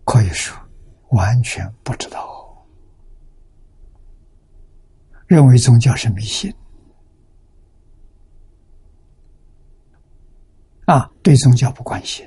[0.05, 0.57] 可以说
[1.09, 2.65] 完全不知道，
[5.27, 6.49] 认为宗教是迷信，
[10.85, 12.25] 啊，对宗教不关心。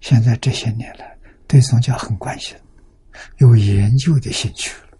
[0.00, 1.15] 现在这些年来，
[1.48, 2.56] 对宗教很关心，
[3.38, 4.98] 有研究的兴趣了，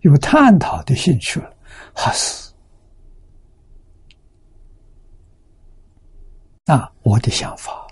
[0.00, 1.56] 有探讨的兴趣了，
[1.94, 2.52] 还是
[6.64, 6.90] 那？
[7.02, 7.86] 我的想法，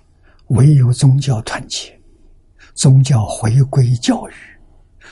[0.48, 1.98] 唯有宗教团结，
[2.74, 4.32] 宗教回归教育，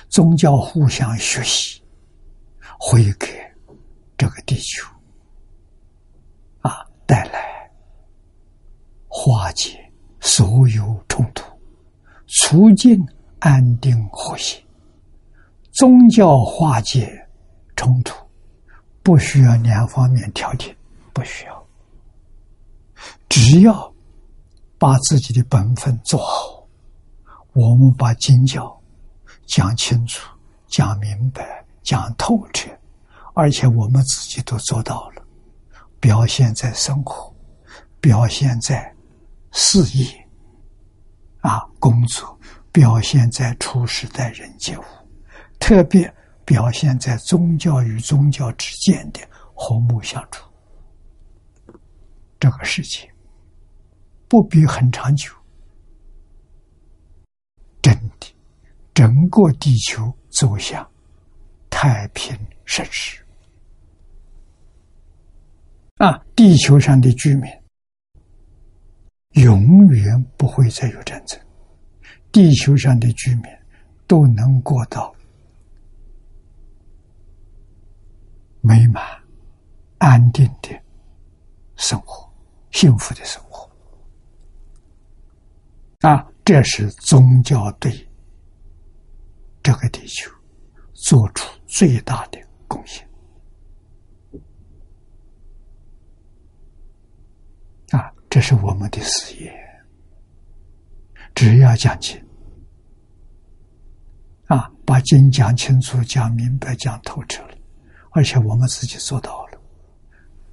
[0.09, 1.83] 宗教互相学习，
[2.79, 3.27] 会给
[4.17, 4.87] 这个地球
[6.61, 7.71] 啊带来
[9.09, 9.81] 化解。
[10.21, 11.45] 所有冲突，
[12.27, 13.05] 促进
[13.39, 14.63] 安定和谐。
[15.73, 17.13] 宗教化解
[17.77, 18.15] 冲突，
[19.03, 20.75] 不需要两方面调停，
[21.13, 21.67] 不需要。
[23.29, 23.93] 只要
[24.79, 26.67] 把自己的本分做好，
[27.53, 28.81] 我们把经教
[29.47, 30.29] 讲清楚、
[30.69, 32.71] 讲明白、讲透彻，
[33.35, 35.23] 而且我们自己都做到了，
[36.01, 37.35] 表现在生活，
[38.01, 38.93] 表现在。
[39.57, 40.24] 事业
[41.45, 42.41] 啊，工作
[42.73, 44.83] 表现在处事待人接物，
[45.61, 46.11] 特别
[46.43, 49.21] 表现在宗教与宗教之间的
[49.55, 50.49] 和睦相处。
[52.41, 53.07] 这个世界
[54.27, 55.31] 不必很长久，
[57.83, 58.35] 真的，
[58.95, 60.91] 整个地球走向
[61.69, 62.35] 太平
[62.65, 63.23] 盛世
[65.99, 66.19] 啊！
[66.35, 67.64] 地球上的居民。
[69.35, 71.39] 永远不会再有战争，
[72.31, 73.45] 地球上的居民
[74.07, 75.15] 都能过到
[78.61, 79.03] 美满、
[79.99, 80.71] 安定的
[81.77, 82.33] 生活，
[82.71, 83.69] 幸福的生活。
[86.01, 87.91] 啊，这是宗教对
[89.63, 90.31] 这个地球
[90.93, 92.39] 做出最大的
[92.69, 93.09] 贡献。
[97.91, 99.55] 啊，这是我们的事业。
[101.37, 102.21] 只要讲经，
[104.47, 107.57] 啊，把经讲清楚、讲明白、讲透彻了，
[108.11, 109.59] 而且我们自己做到了，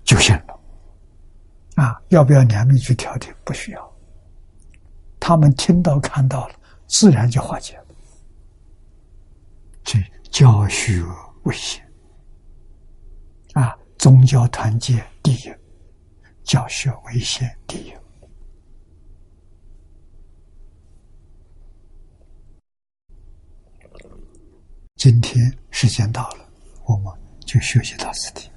[0.04, 0.60] 就行了。
[1.74, 3.34] 啊，要不要两面去调停？
[3.44, 3.94] 不需要。
[5.20, 6.56] 他们听到、看到了，
[6.86, 7.86] 自然就化解了。
[9.84, 9.98] 这
[10.30, 11.04] 教学
[11.46, 11.84] 为先，
[13.54, 15.52] 啊，宗教团结第一。
[16.52, 17.94] 教学为先第一。
[24.98, 26.46] 今天时间到了，
[26.84, 27.14] 我们
[27.46, 28.51] 就学习到此地。